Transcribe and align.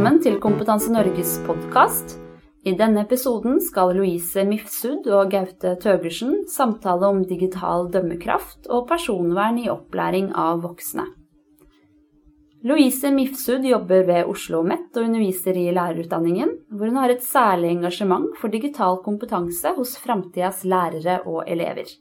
Velkommen 0.00 0.22
til 0.24 0.38
Kompetanse 0.40 0.88
Norges 0.88 1.34
podkast. 1.44 2.14
I 2.64 2.72
denne 2.72 3.02
episoden 3.04 3.58
skal 3.60 3.90
Louise 3.98 4.46
Mifsud 4.48 5.04
og 5.12 5.28
Gaute 5.28 5.74
Tøgersen 5.82 6.46
samtale 6.48 7.10
om 7.12 7.18
digital 7.28 7.84
dømmekraft 7.92 8.70
og 8.72 8.86
personvern 8.88 9.58
i 9.60 9.66
opplæring 9.68 10.30
av 10.32 10.62
voksne. 10.62 11.04
Louise 12.64 13.10
Mifsud 13.12 13.68
jobber 13.68 14.06
ved 14.08 14.22
Oslo 14.22 14.62
OsloMet 14.62 14.96
og 14.96 15.10
underviser 15.10 15.60
i 15.60 15.66
lærerutdanningen, 15.68 16.56
hvor 16.72 16.88
hun 16.88 16.96
har 17.02 17.12
et 17.12 17.28
særlig 17.28 17.74
engasjement 17.74 18.32
for 18.40 18.48
digital 18.48 19.02
kompetanse 19.04 19.74
hos 19.76 19.98
framtidas 20.00 20.64
lærere 20.64 21.18
og 21.26 21.44
elever. 21.44 21.92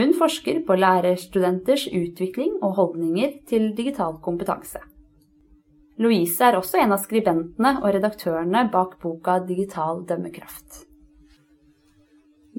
Hun 0.00 0.16
forsker 0.16 0.64
på 0.64 0.80
lærerstudenters 0.80 1.84
utvikling 1.92 2.56
og 2.62 2.78
holdninger 2.80 3.42
til 3.44 3.74
digital 3.76 4.16
kompetanse. 4.24 4.80
Louise 6.02 6.42
er 6.42 6.56
også 6.58 6.80
en 6.82 6.94
av 6.96 7.02
skribentene 7.04 7.76
og 7.80 7.92
redaktørene 7.94 8.64
bak 8.72 8.96
boka 9.02 9.38
Digital 9.46 10.02
dømmekraft. 10.08 10.82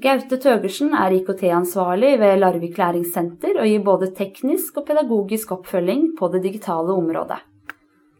Gaute 0.00 0.36
Tøgersen 0.40 0.92
er 0.96 1.14
IKT-ansvarlig 1.16 2.16
ved 2.20 2.40
Larvik 2.40 2.76
læringssenter 2.80 3.60
og 3.60 3.68
gir 3.68 3.84
både 3.84 4.10
teknisk 4.16 4.80
og 4.80 4.88
pedagogisk 4.88 5.54
oppfølging 5.56 6.10
på 6.18 6.28
det 6.32 6.42
digitale 6.44 6.92
området. 6.92 7.38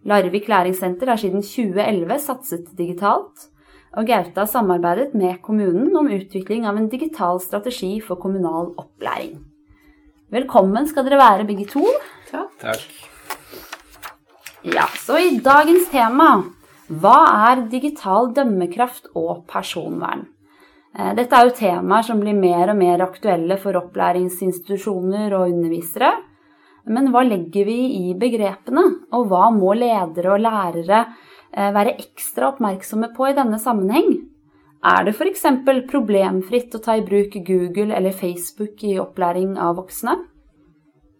Larvik 0.08 0.48
læringssenter 0.48 1.12
har 1.12 1.20
siden 1.20 1.44
2011 1.44 2.18
satset 2.24 2.70
digitalt, 2.78 3.48
og 3.96 4.08
Gaute 4.08 4.40
har 4.40 4.48
samarbeidet 4.48 5.14
med 5.16 5.40
kommunen 5.44 5.92
om 5.96 6.08
utvikling 6.12 6.68
av 6.68 6.76
en 6.76 6.88
digital 6.92 7.40
strategi 7.40 7.96
for 8.04 8.20
kommunal 8.20 8.72
opplæring. 8.76 9.36
Velkommen 10.32 10.88
skal 10.88 11.04
dere 11.08 11.20
være, 11.20 11.48
begge 11.48 11.68
to. 11.72 11.84
Takk. 12.30 12.56
Takk. 12.60 12.88
Ja, 14.66 14.88
så 14.98 15.14
i 15.22 15.36
dagens 15.38 15.84
tema 15.92 16.24
hva 16.90 17.18
er 17.50 17.60
digital 17.70 18.32
dømmekraft 18.34 19.12
og 19.14 19.44
personvern? 19.46 20.24
Eh, 20.90 21.12
dette 21.14 21.38
er 21.38 21.46
jo 21.46 21.54
temaer 21.54 22.06
som 22.08 22.18
blir 22.18 22.34
mer 22.34 22.72
og 22.72 22.80
mer 22.80 23.04
aktuelle 23.04 23.60
for 23.62 23.78
opplæringsinstitusjoner 23.78 25.36
og 25.38 25.52
undervisere. 25.52 26.10
Men 26.90 27.12
hva 27.14 27.22
legger 27.28 27.70
vi 27.70 27.78
i 27.94 28.14
begrepene, 28.18 28.82
og 29.14 29.30
hva 29.30 29.52
må 29.54 29.70
ledere 29.78 30.34
og 30.34 30.42
lærere 30.42 31.04
eh, 31.04 31.70
være 31.70 31.94
ekstra 32.00 32.50
oppmerksomme 32.50 33.12
på 33.14 33.30
i 33.30 33.36
denne 33.38 33.62
sammenheng? 33.62 34.16
Er 34.82 35.06
det 35.06 35.14
f.eks. 35.14 35.46
problemfritt 35.92 36.74
å 36.74 36.82
ta 36.82 36.98
i 36.98 37.06
bruk 37.06 37.38
Google 37.46 37.94
eller 37.94 38.10
Facebook 38.10 38.82
i 38.82 38.98
opplæring 38.98 39.54
av 39.62 39.78
voksne? 39.78 40.24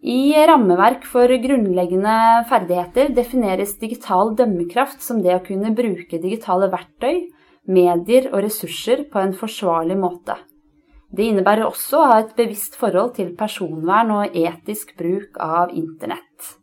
I 0.05 0.45
rammeverk 0.45 1.07
for 1.09 1.31
grunnleggende 1.41 2.17
ferdigheter 2.49 3.09
defineres 3.17 3.77
digital 3.81 4.35
dømmekraft 4.37 5.01
som 5.01 5.23
det 5.23 5.33
å 5.33 5.41
kunne 5.45 5.73
bruke 5.73 6.19
digitale 6.21 6.69
verktøy, 6.69 7.25
medier 7.65 8.29
og 8.29 8.43
ressurser 8.45 9.07
på 9.09 9.19
en 9.19 9.33
forsvarlig 9.33 9.97
måte. 9.97 10.37
Det 11.09 11.25
innebærer 11.25 11.65
også 11.65 11.97
å 11.97 12.07
ha 12.11 12.21
et 12.21 12.35
bevisst 12.37 12.77
forhold 12.77 13.15
til 13.17 13.33
personvern 13.39 14.13
og 14.19 14.37
etisk 14.37 14.93
bruk 14.99 15.39
av 15.41 15.73
internett. 15.73 16.57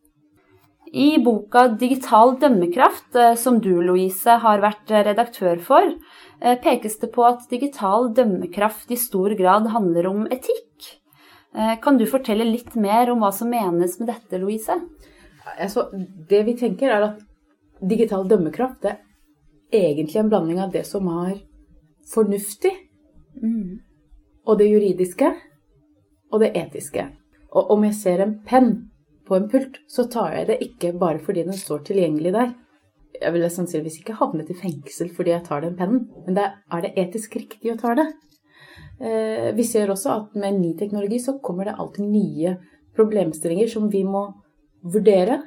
I 0.94 1.18
boka 1.18 1.66
Digital 1.74 2.36
dømmekraft, 2.38 3.16
eh, 3.18 3.34
som 3.34 3.58
du, 3.58 3.82
Louise, 3.82 4.30
har 4.30 4.60
vært 4.62 4.92
redaktør 5.08 5.58
for, 5.58 5.94
eh, 6.40 6.54
pekes 6.54 7.00
det 7.00 7.10
på 7.10 7.24
at 7.26 7.48
digital 7.50 8.12
dømmekraft 8.14 8.92
i 8.92 8.94
stor 8.94 9.34
grad 9.34 9.66
handler 9.74 10.06
om 10.06 10.26
etikk. 10.28 11.00
Eh, 11.54 11.80
kan 11.80 11.98
du 11.98 12.06
fortelle 12.10 12.44
litt 12.44 12.74
mer 12.74 13.10
om 13.12 13.22
hva 13.22 13.30
som 13.32 13.50
menes 13.50 13.98
med 14.00 14.10
dette, 14.10 14.38
Louise? 14.42 14.74
Altså, 15.54 15.86
det 16.28 16.42
vi 16.48 16.56
tenker, 16.58 16.90
er 16.90 17.08
at 17.12 17.20
digital 17.84 18.26
dømmekraft 18.28 18.88
er 18.88 18.98
egentlig 19.70 20.18
en 20.20 20.30
blanding 20.32 20.58
av 20.62 20.72
det 20.74 20.82
som 20.88 21.06
er 21.26 21.36
fornuftig, 22.10 22.72
mm. 23.42 23.78
og 24.46 24.58
det 24.58 24.70
juridiske, 24.70 25.30
og 26.32 26.42
det 26.42 26.50
etiske. 26.58 27.06
Og 27.54 27.70
om 27.70 27.86
jeg 27.86 27.96
ser 28.00 28.24
en 28.24 28.34
penn 28.46 28.72
på 29.28 29.38
en 29.38 29.48
pult, 29.50 29.78
så 29.88 30.08
tar 30.10 30.34
jeg 30.34 30.50
det 30.50 30.60
ikke 30.66 30.92
bare 30.98 31.22
fordi 31.22 31.46
den 31.46 31.56
står 31.56 31.86
tilgjengelig 31.86 32.34
der. 32.34 32.52
Jeg 33.20 33.32
ville 33.36 33.50
sannsynligvis 33.52 34.00
ikke 34.00 34.18
havnet 34.18 34.50
i 34.50 34.58
fengsel 34.58 35.12
fordi 35.14 35.30
jeg 35.36 35.46
tar 35.46 35.62
den 35.62 35.78
pennen, 35.78 36.08
men 36.26 36.34
det 36.34 36.48
er 36.50 36.82
det 36.82 36.96
etisk 36.98 37.38
riktig 37.38 37.72
å 37.72 37.78
ta 37.78 37.94
det. 38.00 38.10
Eh, 39.00 39.50
vi 39.54 39.64
ser 39.66 39.90
også 39.90 40.12
at 40.14 40.38
med 40.38 40.60
ny 40.60 40.74
teknologi 40.78 41.18
så 41.22 41.38
kommer 41.42 41.64
det 41.68 41.76
alltid 41.78 42.06
nye 42.06 42.56
problemstillinger 42.96 43.70
som 43.70 43.88
vi 43.90 44.04
må 44.06 44.26
vurdere. 44.82 45.40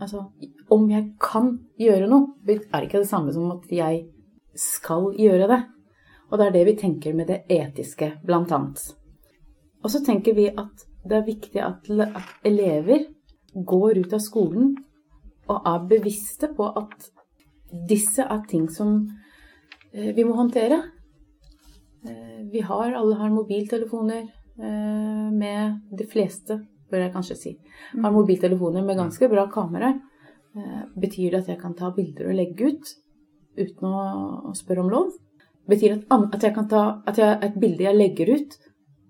Altså 0.00 0.28
om 0.72 0.88
jeg 0.90 1.12
kan 1.20 1.54
gjøre 1.78 2.08
noe, 2.10 2.34
er 2.48 2.86
ikke 2.86 3.02
det 3.02 3.10
samme 3.10 3.34
som 3.34 3.50
at 3.54 3.70
jeg 3.72 4.06
skal 4.58 5.12
gjøre 5.18 5.48
det. 5.50 5.60
Og 6.30 6.38
det 6.38 6.46
er 6.46 6.54
det 6.54 6.64
vi 6.70 6.78
tenker 6.80 7.16
med 7.16 7.28
det 7.28 7.42
etiske, 7.50 8.14
blant 8.24 8.52
annet. 8.54 8.80
Og 9.82 9.90
så 9.90 10.00
tenker 10.04 10.36
vi 10.36 10.46
at 10.48 10.86
det 11.02 11.18
er 11.18 11.26
viktig 11.26 11.60
at, 11.60 11.90
elever 12.46 13.08
går 13.52 13.98
ut 14.04 14.14
av 14.14 14.22
skolen 14.22 14.70
og 15.50 15.66
er 15.68 15.88
bevisste 15.90 16.48
på 16.56 16.68
at 16.78 17.10
disse 17.88 18.22
er 18.22 18.44
ting 18.48 18.68
som 18.70 18.94
eh, 19.92 20.12
vi 20.14 20.24
må 20.24 20.36
håndtere. 20.38 20.78
Vi 22.50 22.60
har, 22.60 22.92
alle 22.92 23.14
har 23.20 23.30
mobiltelefoner 23.30 24.22
eh, 24.22 25.28
med 25.32 25.80
De 25.98 26.06
fleste, 26.10 26.58
bør 26.90 27.06
jeg 27.06 27.12
kanskje 27.14 27.36
si, 27.38 27.52
har 27.94 28.10
mm. 28.10 28.16
mobiltelefoner 28.16 28.84
med 28.84 28.98
ganske 28.98 29.28
bra 29.30 29.46
kamera. 29.52 29.92
Eh, 30.56 30.82
betyr 30.98 31.30
det 31.30 31.44
at 31.44 31.52
jeg 31.54 31.60
kan 31.60 31.76
ta 31.78 31.92
bilder 31.96 32.28
og 32.28 32.36
legge 32.36 32.72
ut 32.72 32.94
uten 33.56 33.88
å 33.88 34.52
spørre 34.56 34.84
om 34.84 34.90
lov? 34.92 35.12
Betyr 35.68 35.94
det 35.94 36.18
at, 36.34 36.42
jeg 36.42 36.54
kan 36.56 36.68
ta, 36.68 36.82
at 37.06 37.20
jeg, 37.20 37.38
et 37.46 37.58
bilde 37.60 37.86
jeg 37.86 37.96
legger 37.98 38.32
ut, 38.34 38.56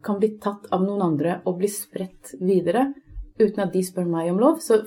kan 0.05 0.19
bli 0.19 0.35
tatt 0.43 0.67
av 0.75 0.83
noen 0.85 1.03
andre 1.05 1.39
og 1.47 1.61
bli 1.61 1.71
spredt 1.71 2.35
videre 2.43 2.89
uten 3.39 3.63
at 3.65 3.73
de 3.73 3.83
spør 3.87 4.11
meg 4.11 4.33
om 4.33 4.41
lov? 4.43 4.61
Så, 4.61 4.83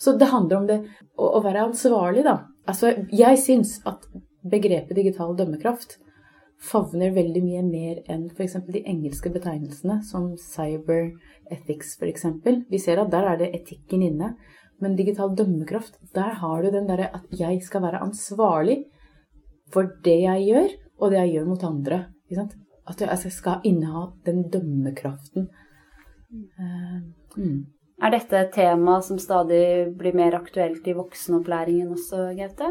så 0.00 0.16
det 0.18 0.32
handler 0.32 0.60
om 0.60 0.68
det 0.68 0.78
å, 1.14 1.36
å 1.38 1.42
være 1.44 1.68
ansvarlig, 1.68 2.24
da. 2.26 2.40
Altså, 2.68 2.94
jeg 3.12 3.40
syns 3.40 3.76
at 3.88 4.08
begrepet 4.44 4.96
digital 4.96 5.36
dømmekraft 5.36 5.98
favner 6.60 7.14
veldig 7.14 7.42
mye 7.44 7.62
mer 7.66 8.02
enn 8.10 8.28
f.eks. 8.32 8.56
de 8.68 8.84
engelske 8.88 9.32
betegnelsene, 9.34 10.00
som 10.06 10.32
cyber 10.40 11.10
ethics 11.52 11.96
f.eks. 11.98 12.26
Vi 12.70 12.80
ser 12.80 13.02
at 13.02 13.12
der 13.12 13.28
er 13.32 13.40
det 13.40 13.52
etikken 13.58 14.04
inne. 14.06 14.34
Men 14.82 14.96
digital 14.98 15.34
dømmekraft, 15.36 16.00
der 16.14 16.40
har 16.40 16.62
du 16.62 16.70
den 16.74 16.88
derre 16.88 17.10
at 17.14 17.28
jeg 17.38 17.62
skal 17.62 17.84
være 17.84 18.02
ansvarlig 18.02 18.82
for 19.72 19.88
det 20.04 20.18
jeg 20.24 20.48
gjør, 20.48 20.74
og 21.00 21.12
det 21.12 21.20
jeg 21.20 21.36
gjør 21.36 21.46
mot 21.52 21.66
andre. 21.68 22.00
At 22.88 23.00
jeg 23.00 23.32
skal 23.32 23.64
inneha 23.64 24.08
den 24.26 24.48
dømmekraften. 24.52 25.48
Uh, 26.58 26.98
mm. 27.38 27.60
Er 28.02 28.10
dette 28.10 28.40
et 28.40 28.52
tema 28.52 28.98
som 29.06 29.20
stadig 29.22 29.94
blir 29.96 30.16
mer 30.18 30.34
aktuelt 30.40 30.86
i 30.90 30.96
voksenopplæringen 30.96 31.92
også, 31.94 32.32
Gaute? 32.36 32.70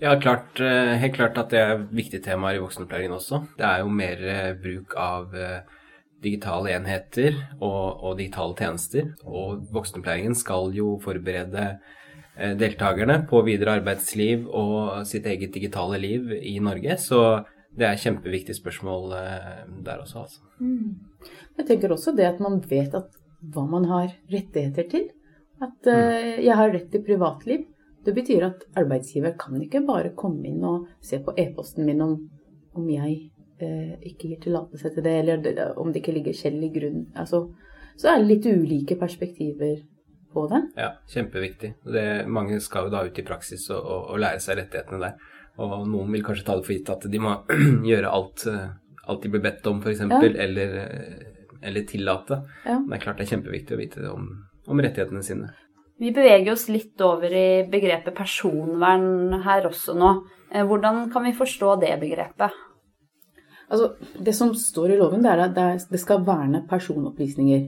Ja, 0.00 0.20
klart, 0.20 0.60
eh, 0.60 0.94
helt 1.02 1.14
klart 1.14 1.38
at 1.40 1.50
det 1.50 1.58
er 1.58 1.80
viktige 1.90 2.22
temaer 2.22 2.54
i 2.54 2.62
voksenopplæringen 2.62 3.16
også. 3.16 3.40
Det 3.58 3.66
er 3.66 3.80
jo 3.82 3.90
mer 3.90 4.20
eh, 4.30 4.52
bruk 4.54 4.94
av 4.94 5.34
eh, 5.34 5.64
digitale 6.22 6.70
enheter 6.76 7.34
og, 7.58 8.04
og 8.06 8.18
digitale 8.20 8.54
tjenester. 8.54 9.08
Og 9.26 9.64
voksenopplæringen 9.74 10.38
skal 10.38 10.70
jo 10.74 10.96
forberede 11.02 11.70
deltakerne 12.38 13.16
på 13.26 13.40
videre 13.42 13.80
arbeidsliv 13.80 14.44
og 14.54 15.00
sitt 15.10 15.24
eget 15.26 15.50
digitale 15.56 15.98
liv 15.98 16.28
i 16.38 16.52
Norge. 16.62 16.94
Så 17.02 17.40
det 17.74 17.88
er 17.88 17.98
kjempeviktige 17.98 18.54
spørsmål 18.54 19.10
der 19.82 20.04
også, 20.04 20.22
altså. 20.22 20.44
Mm. 20.62 20.92
Jeg 21.58 21.66
tenker 21.66 21.90
også 21.90 22.14
det 22.14 22.28
at 22.28 22.38
man 22.38 22.60
vet 22.70 22.94
at 22.94 23.10
hva 23.42 23.64
man 23.66 23.88
har 23.90 24.12
rettigheter 24.30 24.86
til. 24.90 25.08
At 25.58 25.90
uh, 25.90 26.38
jeg 26.38 26.54
har 26.54 26.70
rett 26.70 26.86
til 26.92 27.02
privatliv. 27.02 27.66
Det 28.08 28.14
betyr 28.16 28.46
at 28.46 28.62
arbeidsgiver 28.80 29.34
kan 29.36 29.60
ikke 29.60 29.82
bare 29.84 30.14
komme 30.16 30.48
inn 30.48 30.62
og 30.64 30.86
se 31.04 31.18
på 31.20 31.34
e-posten 31.36 31.84
min 31.84 32.00
om, 32.00 32.14
om 32.72 32.86
jeg 32.88 33.18
eh, 33.60 33.98
ikke 34.08 34.30
gir 34.30 34.38
tillatelse 34.46 34.94
til 34.94 35.04
det, 35.04 35.12
eller 35.20 35.74
om 35.76 35.92
det 35.92 36.00
ikke 36.00 36.14
ligger 36.16 36.38
skjell 36.38 36.56
i 36.64 36.70
grunnen. 36.72 37.10
Altså, 37.20 37.42
så 38.00 38.14
er 38.14 38.22
det 38.22 38.30
litt 38.30 38.48
ulike 38.48 38.96
perspektiver 38.96 39.82
på 40.32 40.46
det. 40.48 40.62
Ja, 40.80 40.94
kjempeviktig. 41.12 41.74
Det, 41.84 42.06
mange 42.32 42.62
skal 42.64 42.88
jo 42.88 42.94
da 42.96 43.04
ut 43.04 43.20
i 43.20 43.26
praksis 43.28 43.68
og, 43.74 43.84
og, 43.84 44.08
og, 44.14 44.18
lære 44.24 44.40
seg 44.40 44.62
rettighetene 44.62 45.04
der. 45.04 45.30
Og 45.60 45.84
noen 45.90 46.16
vil 46.16 46.24
kanskje 46.24 46.48
ta 46.48 46.56
det 46.56 46.64
for 46.64 46.78
gitt 46.78 46.96
at 46.96 47.08
de 47.12 47.20
må 47.28 47.36
gjøre 47.92 48.16
alt, 48.22 48.48
eh, 48.48 48.68
alt 49.04 49.24
de 49.24 49.36
blir 49.36 49.44
bedt 49.50 49.68
om, 49.68 49.84
f.eks., 49.84 50.04
ja. 50.08 50.24
eller, 50.48 50.76
eh, 50.86 51.56
eller 51.60 51.88
tillate. 51.92 52.40
Ja. 52.64 52.80
Men 52.80 52.94
det 52.94 53.02
er 53.02 53.08
klart 53.10 53.20
det 53.20 53.28
er 53.28 53.34
kjempeviktig 53.36 53.76
å 53.76 53.84
vite 53.84 54.10
om, 54.16 54.30
om 54.64 54.86
rettighetene 54.88 55.26
sine. 55.26 55.52
Vi 55.98 56.12
beveger 56.14 56.52
oss 56.52 56.68
litt 56.70 57.00
over 57.02 57.32
i 57.34 57.64
begrepet 57.70 58.14
personvern 58.14 59.40
her 59.42 59.66
også 59.66 59.96
nå. 59.98 60.12
Eh, 60.52 60.64
hvordan 60.66 61.08
kan 61.12 61.26
vi 61.26 61.34
forstå 61.34 61.74
det 61.82 61.96
begrepet? 62.00 62.54
Altså, 63.68 63.90
det 64.24 64.34
som 64.34 64.54
står 64.54 64.94
i 64.94 65.00
loven, 65.00 65.24
det 65.24 65.32
er 65.32 65.42
at 65.48 65.88
det 65.90 66.00
skal 66.00 66.22
verne 66.24 66.62
personopplysninger. 66.70 67.66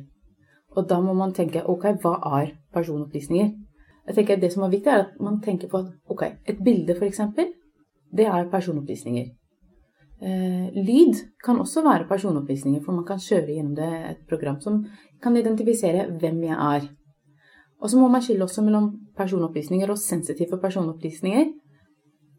Og 0.79 0.87
da 0.89 1.01
må 1.03 1.13
man 1.19 1.35
tenke 1.35 1.65
ok, 1.67 1.91
hva 2.03 2.15
er 2.41 2.55
personopplysninger? 2.73 3.51
jeg 4.11 4.17
tenker 4.17 4.41
Det 4.41 4.53
som 4.53 4.65
er 4.65 4.73
viktig, 4.73 4.91
er 4.91 5.05
at 5.05 5.21
man 5.21 5.41
tenker 5.41 5.69
på 5.69 5.79
at 5.79 5.91
ok, 6.11 6.23
et 6.49 6.63
bilde 6.65 6.97
f.eks., 6.97 7.21
det 8.11 8.27
er 8.27 8.49
personopplysninger. 8.51 9.27
Eh, 10.21 10.67
lyd 10.75 11.21
kan 11.45 11.61
også 11.61 11.83
være 11.83 12.09
personopplysninger, 12.09 12.83
for 12.85 12.93
man 12.93 13.07
kan 13.07 13.19
kjøre 13.23 13.55
gjennom 13.55 13.77
det 13.77 13.91
et 14.11 14.25
program 14.29 14.59
som 14.61 14.83
kan 15.23 15.37
identifisere 15.37 16.09
hvem 16.19 16.43
jeg 16.49 16.57
er. 16.59 16.89
Og 17.81 17.91
så 17.91 17.99
må 18.01 18.09
man 18.13 18.23
skille 18.25 18.45
også 18.45 18.63
mellom 18.65 18.91
personopplysninger 19.17 19.91
og 19.91 19.99
sensitive 19.99 20.61
personopplysninger. 20.61 21.49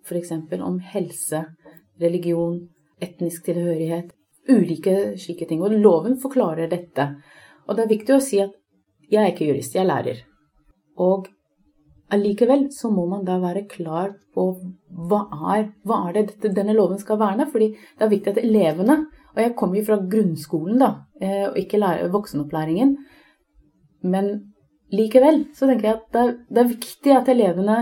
F.eks. 0.05 0.31
om 0.61 0.79
helse, 0.93 1.43
religion, 2.01 2.59
etnisk 3.01 3.45
tilhørighet, 3.45 4.11
ulike 4.49 5.17
slike 5.17 5.47
ting. 5.49 5.61
Og 5.65 5.73
loven 5.73 6.17
forklarer 6.21 6.69
dette. 6.69 7.07
Og 7.67 7.77
det 7.77 7.85
er 7.85 7.93
viktig 7.95 8.15
å 8.15 8.23
si 8.23 8.41
at 8.41 8.53
jeg 9.11 9.21
er 9.21 9.33
ikke 9.33 9.49
jurist, 9.49 9.75
jeg 9.75 9.83
er 9.83 9.89
lærer. 9.89 10.21
Og 11.01 11.27
allikevel 12.11 12.67
så 12.75 12.91
må 12.93 13.07
man 13.09 13.25
da 13.27 13.39
være 13.41 13.65
klar 13.71 14.13
på 14.35 14.45
hva 15.09 15.23
er, 15.55 15.71
hva 15.87 16.03
er 16.07 16.17
det 16.17 16.25
dette, 16.33 16.53
denne 16.55 16.75
loven 16.77 16.99
skal 17.01 17.19
verne. 17.19 17.47
fordi 17.51 17.71
det 17.73 18.05
er 18.05 18.13
viktig 18.13 18.31
at 18.35 18.43
elevene 18.43 19.05
Og 19.31 19.39
jeg 19.39 19.55
kommer 19.55 19.77
jo 19.77 19.85
fra 19.87 19.95
grunnskolen, 20.11 20.77
da, 20.77 21.05
eh, 21.21 21.47
og 21.47 21.55
ikke 21.55 22.09
voksenopplæringen. 22.11 22.97
Men 24.03 24.50
likevel 24.95 25.45
så 25.55 25.69
tenker 25.69 25.87
jeg 25.87 25.97
at 25.99 26.13
det 26.13 26.21
er, 26.21 26.35
det 26.49 26.61
er 26.61 26.71
viktig 26.71 27.15
at 27.15 27.31
elevene 27.31 27.79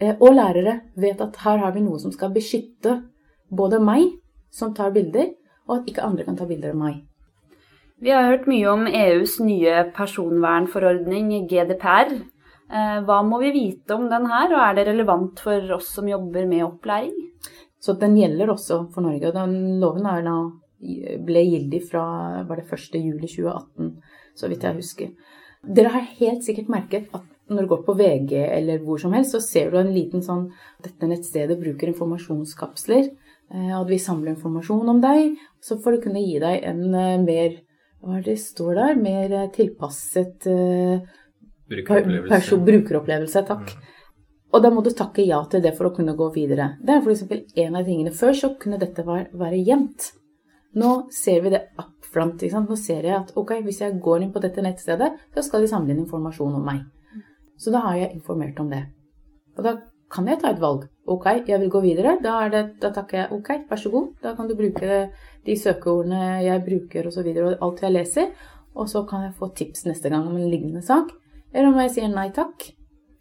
eh, 0.00 0.14
og 0.14 0.32
lærere 0.36 0.80
vet 0.98 1.20
at 1.24 1.36
her 1.44 1.60
har 1.64 1.74
vi 1.74 1.84
noe 1.84 2.00
som 2.02 2.14
skal 2.14 2.32
beskytte 2.34 3.00
både 3.48 3.80
meg, 3.80 4.10
som 4.52 4.74
tar 4.76 4.92
bilder, 4.94 5.32
og 5.68 5.80
at 5.80 5.88
ikke 5.90 6.04
andre 6.04 6.24
kan 6.26 6.36
ta 6.36 6.46
bilder 6.48 6.74
av 6.74 6.80
meg. 6.80 6.98
Vi 7.98 8.12
har 8.14 8.28
hørt 8.28 8.46
mye 8.46 8.66
om 8.70 8.84
EUs 8.86 9.38
nye 9.42 9.88
personvernforordning, 9.96 11.32
GDPR. 11.50 12.12
Eh, 12.68 12.98
hva 13.02 13.18
må 13.26 13.40
vi 13.42 13.54
vite 13.56 13.96
om 13.96 14.06
den 14.10 14.28
her, 14.30 14.52
og 14.52 14.62
er 14.62 14.76
det 14.78 14.86
relevant 14.92 15.40
for 15.42 15.74
oss 15.74 15.90
som 15.96 16.08
jobber 16.08 16.46
med 16.46 16.66
opplæring? 16.68 17.16
Så 17.80 17.94
den 17.98 18.16
gjelder 18.18 18.52
også 18.52 18.84
for 18.94 19.06
Norge. 19.06 19.28
og 19.28 19.34
Den 19.34 19.80
loven 19.80 20.06
da, 20.06 20.38
ble 21.26 21.42
gildig 21.46 21.82
fra 21.88 22.04
var 22.46 22.60
det 22.60 22.68
1. 22.70 22.98
juli 23.02 23.26
2018, 23.26 23.92
så 24.38 24.50
vidt 24.50 24.66
jeg 24.66 24.78
husker. 24.78 25.34
Dere 25.66 25.92
har 25.94 26.06
helt 26.20 26.44
sikkert 26.46 26.70
merket 26.72 27.08
at 27.16 27.24
når 27.48 27.64
du 27.64 27.70
går 27.70 27.84
på 27.86 27.94
VG 27.96 28.34
eller 28.44 28.82
hvor 28.84 29.00
som 29.00 29.14
helst, 29.16 29.32
så 29.32 29.40
ser 29.42 29.70
du 29.72 29.78
en 29.80 29.94
liten 29.94 30.22
sånn 30.24 30.50
Dette 30.84 31.08
nettstedet 31.08 31.56
bruker 31.60 31.90
informasjonskapsler. 31.90 33.08
Eh, 33.48 33.72
at 33.72 33.88
vi 33.88 33.98
samler 34.02 34.34
informasjon 34.34 34.92
om 34.92 35.00
deg, 35.00 35.38
så 35.64 35.78
får 35.80 35.96
det 35.96 36.02
kunne 36.04 36.24
gi 36.24 36.36
deg 36.42 36.66
en 36.68 36.82
eh, 36.92 37.14
mer 37.24 37.56
Hva 37.98 38.18
er 38.18 38.26
det 38.28 38.36
står 38.38 38.76
der? 38.78 38.98
Mer 39.00 39.32
tilpasset 39.54 40.44
Brukeropplevelse. 41.68 42.58
brukeropplevelse 42.64 43.42
takk. 43.48 43.72
Mm. 43.74 43.96
Og 44.54 44.62
da 44.64 44.70
må 44.72 44.82
du 44.84 44.90
takke 44.96 45.24
ja 45.26 45.40
til 45.50 45.62
det 45.64 45.74
for 45.76 45.90
å 45.90 45.94
kunne 45.96 46.14
gå 46.16 46.30
videre. 46.32 46.70
Det 46.80 46.94
er 46.94 47.02
f.eks. 47.02 47.26
en 47.64 47.76
av 47.76 47.84
tingene. 47.84 48.14
Før 48.16 48.36
så 48.36 48.52
kunne 48.60 48.80
dette 48.80 49.04
være, 49.04 49.28
være 49.36 49.60
gjemt. 49.60 50.12
Nå 50.78 50.92
ser 51.12 51.42
vi 51.44 51.52
det 51.52 51.66
front. 52.12 52.42
Nå 52.42 52.78
ser 52.80 53.06
jeg 53.06 53.16
at 53.16 53.34
ok, 53.36 53.58
hvis 53.66 53.82
jeg 53.84 54.00
går 54.02 54.24
inn 54.24 54.32
på 54.34 54.42
dette 54.42 54.64
nettstedet, 54.64 55.12
så 55.34 55.44
skal 55.44 55.64
de 55.64 55.70
samle 55.70 55.94
inn 55.94 56.04
informasjon 56.04 56.58
om 56.58 56.64
meg. 56.64 56.84
Så 57.58 57.72
da 57.74 57.82
har 57.88 57.96
jeg 57.98 58.14
informert 58.14 58.58
om 58.62 58.70
det. 58.70 58.84
Og 59.58 59.64
da 59.66 59.74
kan 60.12 60.28
jeg 60.30 60.40
ta 60.40 60.52
et 60.52 60.60
valg. 60.62 60.86
Ok, 61.08 61.26
jeg 61.48 61.60
vil 61.60 61.72
gå 61.72 61.82
videre. 61.84 62.16
Da, 62.22 62.40
det, 62.52 62.62
da 62.82 62.92
takker 62.94 63.18
jeg 63.18 63.32
ok, 63.34 63.50
vær 63.68 63.80
så 63.80 63.92
god. 63.92 64.08
Da 64.22 64.34
kan 64.38 64.48
du 64.48 64.54
bruke 64.56 65.00
de 65.44 65.56
søkeordene 65.58 66.44
jeg 66.44 66.64
bruker. 66.64 67.08
Og, 67.08 67.14
så 67.14 67.24
og 67.24 67.66
alt 67.66 67.82
jeg 67.84 67.94
leser. 67.94 68.30
Og 68.78 68.88
så 68.88 69.02
kan 69.08 69.26
jeg 69.26 69.36
få 69.38 69.50
tips 69.56 69.86
neste 69.88 70.12
gang 70.12 70.28
om 70.28 70.36
en 70.36 70.50
lignende 70.50 70.84
sak. 70.86 71.10
Eller 71.52 71.72
om 71.72 71.80
jeg 71.82 71.94
sier 71.96 72.12
nei 72.12 72.28
takk, 72.36 72.70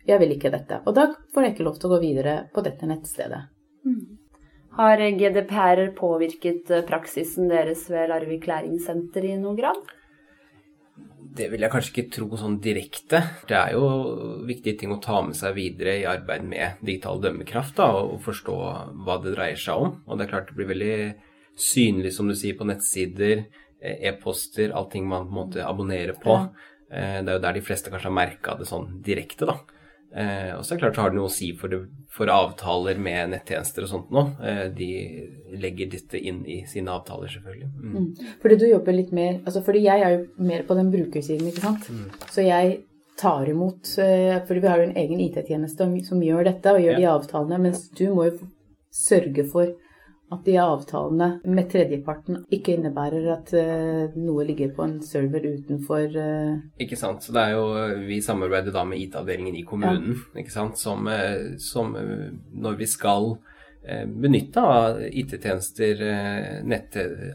jeg 0.08 0.22
vil 0.22 0.36
ikke 0.36 0.54
dette. 0.54 0.82
Og 0.86 0.96
da 0.96 1.10
får 1.34 1.44
jeg 1.44 1.56
ikke 1.56 1.68
lov 1.68 1.80
til 1.80 1.90
å 1.90 1.96
gå 1.96 2.02
videre 2.04 2.38
på 2.54 2.64
dette 2.64 2.88
nettstedet. 2.88 3.42
Mm. 3.88 4.17
Har 4.78 5.02
GDPR 5.02 5.88
påvirket 5.98 6.70
eh, 6.70 6.84
praksisen 6.86 7.48
deres 7.50 7.88
ved 7.90 8.12
Larvik 8.12 8.44
læringssenter 8.46 9.24
i 9.26 9.32
noen 9.42 9.58
grad? 9.58 9.80
Det 11.38 11.48
vil 11.50 11.64
jeg 11.66 11.74
kanskje 11.74 11.94
ikke 11.94 12.12
tro 12.14 12.38
sånn 12.38 12.60
direkte. 12.62 13.24
Det 13.50 13.58
er 13.58 13.74
jo 13.74 13.88
viktige 14.46 14.78
ting 14.78 14.94
å 14.94 15.00
ta 15.02 15.24
med 15.26 15.38
seg 15.38 15.56
videre 15.58 15.96
i 15.98 16.06
arbeid 16.10 16.46
med 16.46 16.84
digital 16.86 17.22
dømmekraft, 17.24 17.74
da, 17.78 17.88
og 18.04 18.22
forstå 18.26 18.58
hva 19.06 19.18
det 19.24 19.34
dreier 19.34 19.62
seg 19.62 19.82
om. 19.82 19.96
Og 20.06 20.18
det 20.18 20.28
er 20.28 20.32
klart 20.36 20.52
det 20.52 20.60
blir 20.60 20.70
veldig 20.70 20.98
synlig, 21.58 22.14
som 22.14 22.30
du 22.30 22.36
sier, 22.38 22.58
på 22.58 22.70
nettsider, 22.70 23.48
eh, 23.82 23.98
e-poster, 24.12 24.76
allting 24.78 25.10
man 25.10 25.26
på 25.26 25.34
en 25.34 25.40
måte 25.40 25.66
abonnerer 25.66 26.22
på. 26.22 26.38
Eh, 26.92 27.18
det 27.24 27.34
er 27.34 27.40
jo 27.40 27.46
der 27.48 27.58
de 27.58 27.66
fleste 27.66 27.90
kanskje 27.90 28.12
har 28.12 28.20
merka 28.20 28.58
det 28.62 28.70
sånn 28.70 29.02
direkte, 29.02 29.50
da. 29.50 29.58
Eh, 30.18 30.52
og 30.58 30.66
så 30.66 30.74
er 30.74 30.78
det 30.78 30.82
klart 30.82 30.98
så 30.98 31.04
har 31.06 31.14
det 31.14 31.20
noe 31.20 31.30
å 31.30 31.34
si 31.34 31.52
for, 31.58 31.70
det, 31.70 31.84
for 32.14 32.32
avtaler 32.34 32.98
med 33.02 33.36
nettjenester 33.36 33.86
og 33.86 33.92
sånt 33.92 34.12
nå. 34.14 34.24
Eh, 34.42 34.64
de 34.74 34.90
legger 35.62 35.92
dette 35.94 36.18
inn 36.18 36.42
i 36.50 36.64
sine 36.70 36.94
avtaler, 36.94 37.30
selvfølgelig. 37.30 37.70
Mm. 37.78 37.96
Mm. 37.96 38.36
Fordi 38.42 38.58
du 38.58 38.68
jobber 38.68 38.98
litt 38.98 39.14
mer 39.16 39.40
altså 39.44 39.62
Fordi 39.66 39.84
jeg 39.86 40.04
er 40.04 40.16
jo 40.16 40.46
mer 40.50 40.66
på 40.68 40.78
den 40.80 40.92
brukersiden, 40.94 41.52
ikke 41.52 41.66
sant. 41.68 41.90
Mm. 41.94 42.06
Så 42.34 42.46
jeg 42.48 42.80
tar 43.18 43.50
imot 43.50 43.90
Fordi 43.98 44.62
vi 44.62 44.70
har 44.70 44.82
jo 44.82 44.88
en 44.90 44.98
egen 45.02 45.22
IT-tjeneste 45.24 45.88
som 46.06 46.22
gjør 46.22 46.50
dette 46.52 46.74
og 46.74 46.84
gjør 46.84 46.98
ja. 46.98 47.00
de 47.00 47.12
avtalene, 47.14 47.62
mens 47.68 47.88
du 47.98 48.08
må 48.14 48.28
jo 48.30 48.50
sørge 48.94 49.46
for 49.50 49.74
at 50.28 50.44
de 50.44 50.58
avtalene 50.60 51.28
med 51.48 51.70
tredjeparten 51.72 52.42
ikke 52.52 52.74
innebærer 52.76 53.30
at 53.32 53.52
uh, 53.56 54.16
noe 54.20 54.44
ligger 54.48 54.74
på 54.76 54.84
en 54.84 54.98
server 55.06 55.46
utenfor 55.48 56.18
uh... 56.20 56.58
Ikke 56.84 57.00
sant. 57.00 57.24
Så 57.24 57.36
det 57.36 57.46
er 57.46 57.56
jo 57.56 57.68
Vi 58.10 58.20
samarbeider 58.24 58.76
da 58.76 58.84
med 58.88 59.00
IT-avdelingen 59.06 59.56
i 59.56 59.64
kommunen, 59.68 60.18
ja. 60.18 60.42
ikke 60.44 60.52
sant. 60.54 60.80
Som, 60.80 61.08
eh, 61.12 61.56
som, 61.64 61.96
når 62.54 62.82
vi 62.82 62.90
skal 62.90 63.38
benytte 63.88 64.60
av 64.60 64.98
IT-tjenester, 65.00 66.02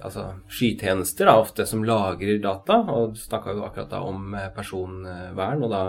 altså 0.04 0.24
skytjenester, 0.52 1.30
da, 1.30 1.38
ofte 1.40 1.64
som 1.64 1.84
lagrer 1.86 2.42
data, 2.44 2.76
og 2.92 3.16
snakka 3.16 3.54
jo 3.56 3.64
akkurat 3.64 3.88
da 3.94 4.02
om 4.04 4.36
personvern, 4.52 5.64
og 5.64 5.72
da 5.72 5.82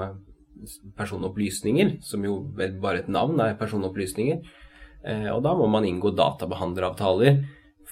personopplysninger, 0.95 1.97
som 2.07 2.23
jo 2.23 2.37
bare 2.55 3.01
et 3.01 3.11
navn 3.11 3.43
er 3.43 3.57
personopplysninger 3.59 4.39
Eh, 4.39 4.62
og 5.03 5.41
da 5.43 5.51
må 5.59 5.65
man 5.67 5.83
inngå 5.83 6.13
databehandleravtaler 6.15 7.41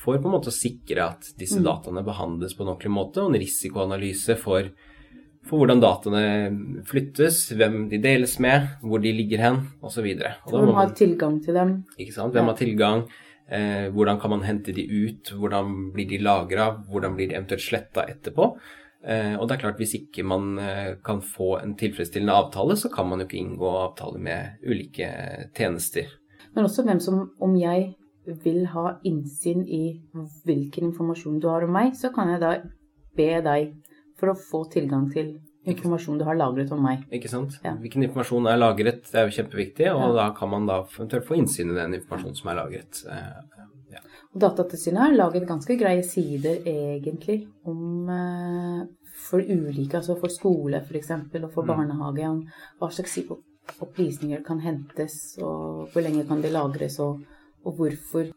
for 0.01 0.17
på 0.17 0.29
en 0.29 0.35
måte 0.35 0.51
å 0.51 0.55
sikre 0.55 1.03
at 1.13 1.33
disse 1.39 1.59
mm. 1.61 1.65
dataene 1.67 2.03
behandles 2.05 2.55
på 2.57 2.63
en 2.63 2.73
ordentlig 2.73 2.93
måte, 2.93 3.21
og 3.21 3.31
en 3.31 3.41
risikoanalyse 3.41 4.37
for, 4.41 4.69
for, 5.45 5.61
hvordan 5.61 5.83
dataene 5.83 6.23
flyttes, 6.89 7.43
hvem 7.57 7.83
de 7.91 8.01
deles 8.01 8.37
med, 8.43 8.69
hvor 8.81 9.03
de 9.03 9.13
ligger 9.13 9.43
hen, 9.45 9.59
osv. 9.85 10.07
Hvem 10.07 10.73
har 10.77 10.95
tilgang 10.97 11.41
til 11.43 11.59
dem? 11.59 11.75
Ikke 11.97 12.15
sant. 12.17 12.33
Hvem 12.35 12.49
har 12.49 12.59
tilgang? 12.59 13.05
Eh, 13.51 13.89
hvordan 13.93 14.19
kan 14.21 14.31
man 14.33 14.45
hente 14.47 14.73
de 14.73 14.85
ut? 14.87 15.33
Hvordan 15.37 15.91
blir 15.93 16.07
de 16.09 16.21
lagra? 16.23 16.71
Hvordan 16.89 17.17
blir 17.17 17.29
de 17.29 17.37
eventuelt 17.37 17.65
sletta 17.65 18.07
etterpå? 18.09 18.53
Eh, 19.01 19.35
og 19.35 19.47
det 19.49 19.57
er 19.57 19.63
klart, 19.65 19.81
hvis 19.81 19.97
ikke 19.97 20.23
man 20.25 20.55
eh, 20.61 20.95
kan 21.03 21.21
få 21.25 21.55
en 21.59 21.75
tilfredsstillende 21.77 22.37
avtale, 22.37 22.77
så 22.79 22.89
kan 22.93 23.09
man 23.09 23.21
jo 23.21 23.27
ikke 23.27 23.41
inngå 23.41 23.75
avtale 23.83 24.21
med 24.23 24.65
ulike 24.65 25.09
tjenester. 25.57 26.09
Men 26.55 26.67
også 26.67 26.83
hvem 26.87 26.99
som 27.03 27.21
Om 27.39 27.55
jeg 27.59 27.93
vil 28.43 28.65
ha 28.69 28.97
innsyn 29.07 29.63
i 29.65 30.01
hvilken 30.45 30.91
informasjon 30.91 31.39
du 31.41 31.47
har 31.49 31.63
om 31.65 31.71
meg, 31.73 31.95
så 31.97 32.11
kan 32.13 32.29
jeg 32.29 32.41
da 32.43 32.51
be 33.17 33.31
deg 33.41 33.71
for 34.19 34.29
å 34.29 34.37
få 34.37 34.61
tilgang 34.69 35.07
til 35.09 35.39
informasjon 35.65 36.19
du 36.19 36.25
har 36.25 36.37
lagret 36.37 36.71
om 36.73 36.81
meg. 36.85 37.03
Ikke 37.13 37.29
sant. 37.31 37.57
Ja. 37.65 37.73
Hvilken 37.81 38.05
informasjon 38.05 38.49
er 38.49 38.61
lagret, 38.61 39.03
det 39.09 39.19
er 39.19 39.27
jo 39.27 39.35
kjempeviktig, 39.39 39.89
og 39.93 40.03
ja. 40.03 40.13
da 40.19 40.29
kan 40.37 40.53
man 40.53 40.69
da 40.69 40.81
eventuelt 40.85 41.27
få 41.27 41.37
innsyn 41.37 41.73
i 41.73 41.77
den 41.77 41.97
informasjonen 41.99 42.37
som 42.37 42.51
er 42.53 42.59
lagret. 42.61 43.03
Eh, 43.09 43.67
ja. 43.95 44.01
Og 44.31 44.41
Datatilsynet 44.45 45.03
har 45.03 45.17
laget 45.17 45.49
ganske 45.49 45.77
greie 45.77 46.05
sider 46.07 46.65
egentlig 46.69 47.43
om 47.69 48.09
eh, 48.09 48.81
for 49.27 49.41
ulike, 49.41 49.97
altså 49.97 50.17
for 50.19 50.33
skole 50.33 50.81
f.eks. 50.81 51.13
og 51.13 51.49
for 51.53 51.65
mm. 51.65 51.73
barnehage, 51.73 52.29
om 52.29 52.43
hva 52.79 52.93
slags 52.93 53.17
opplysninger 53.81 54.43
kan 54.45 54.61
hentes, 54.63 55.37
og 55.41 55.91
hvor 55.91 56.03
lenge 56.05 56.25
kan 56.29 56.41
de 56.43 56.51
lagres, 56.53 56.99
og, 56.99 57.21
og 57.65 57.77
hvorfor. 57.77 58.31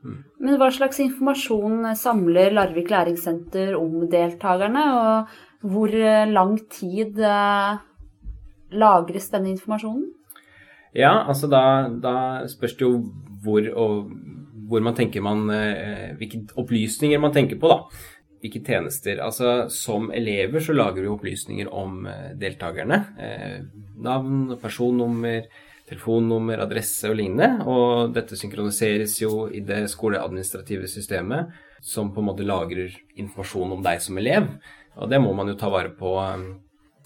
Mm. 0.00 0.18
Men 0.40 0.58
hva 0.60 0.70
slags 0.72 1.00
informasjon 1.04 1.90
samler 1.98 2.54
Larvik 2.56 2.90
læringssenter 2.92 3.76
om 3.78 4.06
deltakerne, 4.10 4.84
og 5.00 5.70
hvor 5.70 5.92
lang 6.30 6.56
tid 6.72 7.20
eh, 7.20 7.80
lagres 8.72 9.28
denne 9.32 9.52
informasjonen? 9.54 10.06
Ja, 10.96 11.12
altså 11.28 11.46
da, 11.46 11.62
da 12.02 12.14
spørs 12.50 12.74
det 12.78 12.86
jo 12.86 12.94
hvor, 13.44 13.66
og, 13.78 14.08
hvor 14.68 14.82
man 14.82 14.96
tenker 14.98 15.22
man 15.22 15.44
eh, 15.54 16.16
Hvilke 16.18 16.40
opplysninger 16.58 17.20
man 17.22 17.34
tenker 17.36 17.60
på, 17.60 17.70
da 17.70 17.78
hvilke 18.40 18.62
tjenester. 18.64 19.20
Altså 19.24 19.68
Som 19.72 20.10
elever 20.12 20.62
så 20.64 20.76
lager 20.76 21.02
vi 21.02 21.10
opplysninger 21.12 21.72
om 21.72 22.06
eh, 22.06 22.30
deltakerne. 22.40 23.00
Eh, 23.18 23.58
navn, 24.00 24.56
personnummer, 24.62 25.48
telefonnummer, 25.90 26.62
adresse 26.64 27.10
og 27.10 27.18
lignende. 27.20 27.66
Og 27.68 28.14
dette 28.16 28.38
synkroniseres 28.38 29.18
jo 29.22 29.46
i 29.48 29.60
det 29.66 29.84
skoleadministrative 29.92 30.88
systemet, 30.88 31.52
som 31.82 32.12
på 32.14 32.22
en 32.22 32.30
måte 32.32 32.46
lagrer 32.46 32.94
informasjon 33.16 33.78
om 33.78 33.84
deg 33.84 34.02
som 34.04 34.18
elev. 34.20 34.48
Og 35.00 35.08
det 35.10 35.20
må 35.22 35.32
man 35.36 35.48
jo 35.48 35.58
ta 35.60 35.70
vare 35.72 35.94
på. 35.96 36.16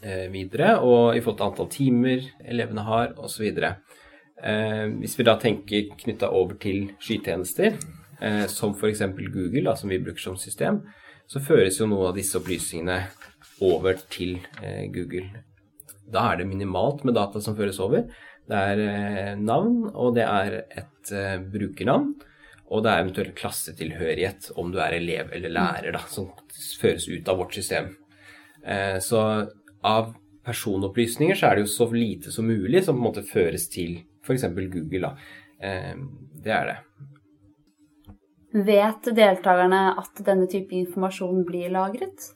Eh, 0.04 0.26
videre, 0.28 0.74
og 0.84 1.16
i 1.16 1.20
forhold 1.24 1.38
til 1.38 1.46
antall 1.46 1.68
timer 1.72 2.24
elevene 2.44 2.82
har, 2.84 3.14
osv. 3.16 3.46
Eh, 3.56 4.82
hvis 5.00 5.14
vi 5.16 5.24
da 5.24 5.38
tenker 5.40 5.94
knytta 6.02 6.28
over 6.28 6.58
til 6.60 6.90
skytjenester, 7.00 7.78
eh, 8.20 8.44
som 8.52 8.74
f.eks. 8.76 9.00
Google, 9.32 9.62
da, 9.64 9.72
som 9.80 9.88
vi 9.88 10.02
bruker 10.02 10.20
som 10.20 10.36
system, 10.36 10.82
så 11.30 11.42
føres 11.42 11.80
jo 11.80 11.88
noe 11.88 12.10
av 12.10 12.18
disse 12.18 12.36
opplysningene 12.38 12.98
over 13.64 13.98
til 14.12 14.38
eh, 14.62 14.86
Google. 14.92 15.44
Da 16.10 16.28
er 16.30 16.40
det 16.40 16.48
minimalt 16.50 17.04
med 17.06 17.16
data 17.16 17.40
som 17.42 17.56
føres 17.56 17.80
over. 17.82 18.06
Det 18.44 18.60
er 18.70 18.82
eh, 18.84 19.32
navn, 19.40 19.84
og 19.92 20.14
det 20.18 20.26
er 20.26 20.58
et 20.64 21.12
eh, 21.14 21.36
brukernavn. 21.40 22.14
Og 22.74 22.82
det 22.84 22.90
er 22.90 23.04
eventuelt 23.04 23.36
klassetilhørighet, 23.38 24.50
om 24.60 24.72
du 24.72 24.80
er 24.82 24.96
elev 24.96 25.32
eller 25.36 25.52
lærer, 25.52 25.92
da, 25.94 26.00
som 26.10 26.30
føres 26.80 27.06
ut 27.10 27.28
av 27.28 27.38
vårt 27.38 27.54
system. 27.54 27.90
Så 29.04 29.20
av 29.84 30.14
personopplysninger 30.48 31.36
så 31.36 31.50
er 31.50 31.58
det 31.58 31.66
jo 31.66 31.70
så 31.74 31.86
lite 31.92 32.32
som 32.32 32.48
mulig 32.48 32.80
som 32.86 32.96
på 32.96 33.02
en 33.02 33.04
måte 33.04 33.26
føres 33.28 33.68
til 33.70 33.98
f.eks. 34.24 34.46
Google. 34.72 35.02
Da. 35.04 35.12
Det 36.40 36.56
er 36.56 36.70
det. 36.70 36.78
Vet 38.54 39.10
deltakerne 39.16 39.82
at 39.98 40.20
denne 40.26 40.46
type 40.50 40.76
informasjon 40.78 41.42
blir 41.48 41.72
lagret? 41.74 42.30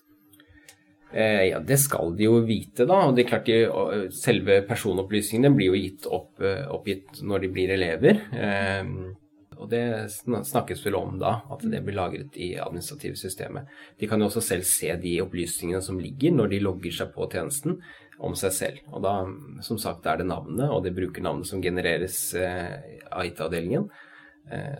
Eh, 1.12 1.44
ja, 1.48 1.60
det 1.64 1.78
skal 1.80 2.10
de 2.18 2.26
jo 2.26 2.40
vite, 2.44 2.84
da. 2.88 3.04
Og 3.06 3.14
det 3.14 3.24
er 3.24 3.30
klart 3.30 3.46
de, 3.48 4.10
selve 4.18 4.58
personopplysningene 4.68 5.54
blir 5.54 5.70
jo 5.70 5.78
gitt 5.78 6.10
opp, 6.10 6.42
oppgitt 6.74 7.22
når 7.22 7.46
de 7.46 7.52
blir 7.54 7.72
elever. 7.76 8.20
Og 9.58 9.66
det 9.70 9.84
snakkes 10.12 10.84
vel 10.86 10.96
om 10.98 11.16
da, 11.20 11.40
at 11.50 11.64
det 11.66 11.80
blir 11.86 11.96
lagret 11.98 12.36
i 12.38 12.52
administrative 12.62 13.18
systemet. 13.18 13.70
De 13.98 14.08
kan 14.10 14.20
jo 14.20 14.28
også 14.28 14.42
selv 14.44 14.66
se 14.68 14.92
de 15.02 15.16
opplysningene 15.24 15.82
som 15.84 15.98
ligger 15.98 16.34
når 16.34 16.52
de 16.52 16.60
logger 16.62 16.94
seg 16.94 17.10
på 17.14 17.26
tjenesten 17.32 17.80
om 18.22 18.34
seg 18.38 18.54
selv. 18.54 18.84
Og 18.92 19.02
da, 19.02 19.14
som 19.66 19.80
sagt, 19.80 20.06
er 20.06 20.20
det 20.20 20.28
navnet 20.30 20.70
og 20.70 20.84
det 20.86 20.94
brukernavnet 20.96 21.50
som 21.50 21.62
genereres 21.62 22.20
eh, 22.38 23.00
av 23.10 23.26
IT-avdelingen, 23.26 23.88
eh, 23.88 24.07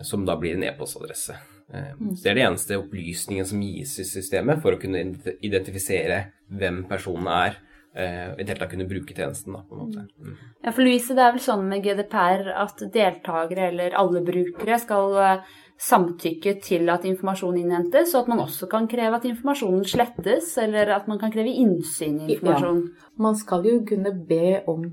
som 0.01 0.23
da 0.25 0.35
blir 0.39 0.55
en 0.55 0.63
e-postadresse. 0.65 1.35
Eh, 1.73 1.91
mm. 2.01 2.15
det 2.23 2.29
er 2.29 2.37
det 2.37 2.45
eneste 2.47 2.77
opplysningen 2.81 3.45
som 3.45 3.61
gis 3.61 3.99
i 4.01 4.05
systemet 4.07 4.61
for 4.63 4.73
å 4.73 4.81
kunne 4.81 5.03
identifisere 5.45 6.23
hvem 6.49 6.81
personen 6.89 7.27
er 7.29 7.59
eh, 7.93 8.31
i 8.33 8.41
det 8.41 8.47
hele 8.47 8.61
tatt 8.63 8.71
kunne 8.73 8.87
bruke 8.89 9.13
tjenesten. 9.13 9.53
Da, 9.53 9.61
på 9.67 9.77
en 9.77 9.83
måte. 9.83 10.05
Mm. 10.17 10.37
Ja, 10.65 10.73
for 10.73 10.85
Louise, 10.85 11.13
det 11.13 11.25
er 11.25 11.35
vel 11.35 11.43
sånn 11.45 11.67
med 11.69 11.85
GDPR 11.85 12.53
at 12.57 12.81
deltakere 12.93 13.67
eller 13.69 13.97
alle 14.01 14.23
brukere 14.25 14.79
skal 14.81 15.19
eh, 15.21 15.51
samtykke 15.79 16.55
til 16.65 16.89
at 16.91 17.05
informasjon 17.07 17.61
innhentes, 17.61 18.15
og 18.15 18.25
at 18.25 18.31
man 18.33 18.41
også 18.43 18.67
kan 18.71 18.89
kreve 18.91 19.21
at 19.21 19.27
informasjonen 19.29 19.85
slettes, 19.87 20.49
eller 20.59 20.89
at 20.97 21.05
man 21.07 21.21
kan 21.21 21.31
kreve 21.31 21.53
innsyn 21.53 22.17
i 22.25 22.33
informasjon. 22.33 22.81
Ja, 22.89 23.13
man 23.21 23.37
skal 23.39 23.69
jo 23.69 23.77
kunne 23.87 24.11
be 24.27 24.57
om 24.67 24.89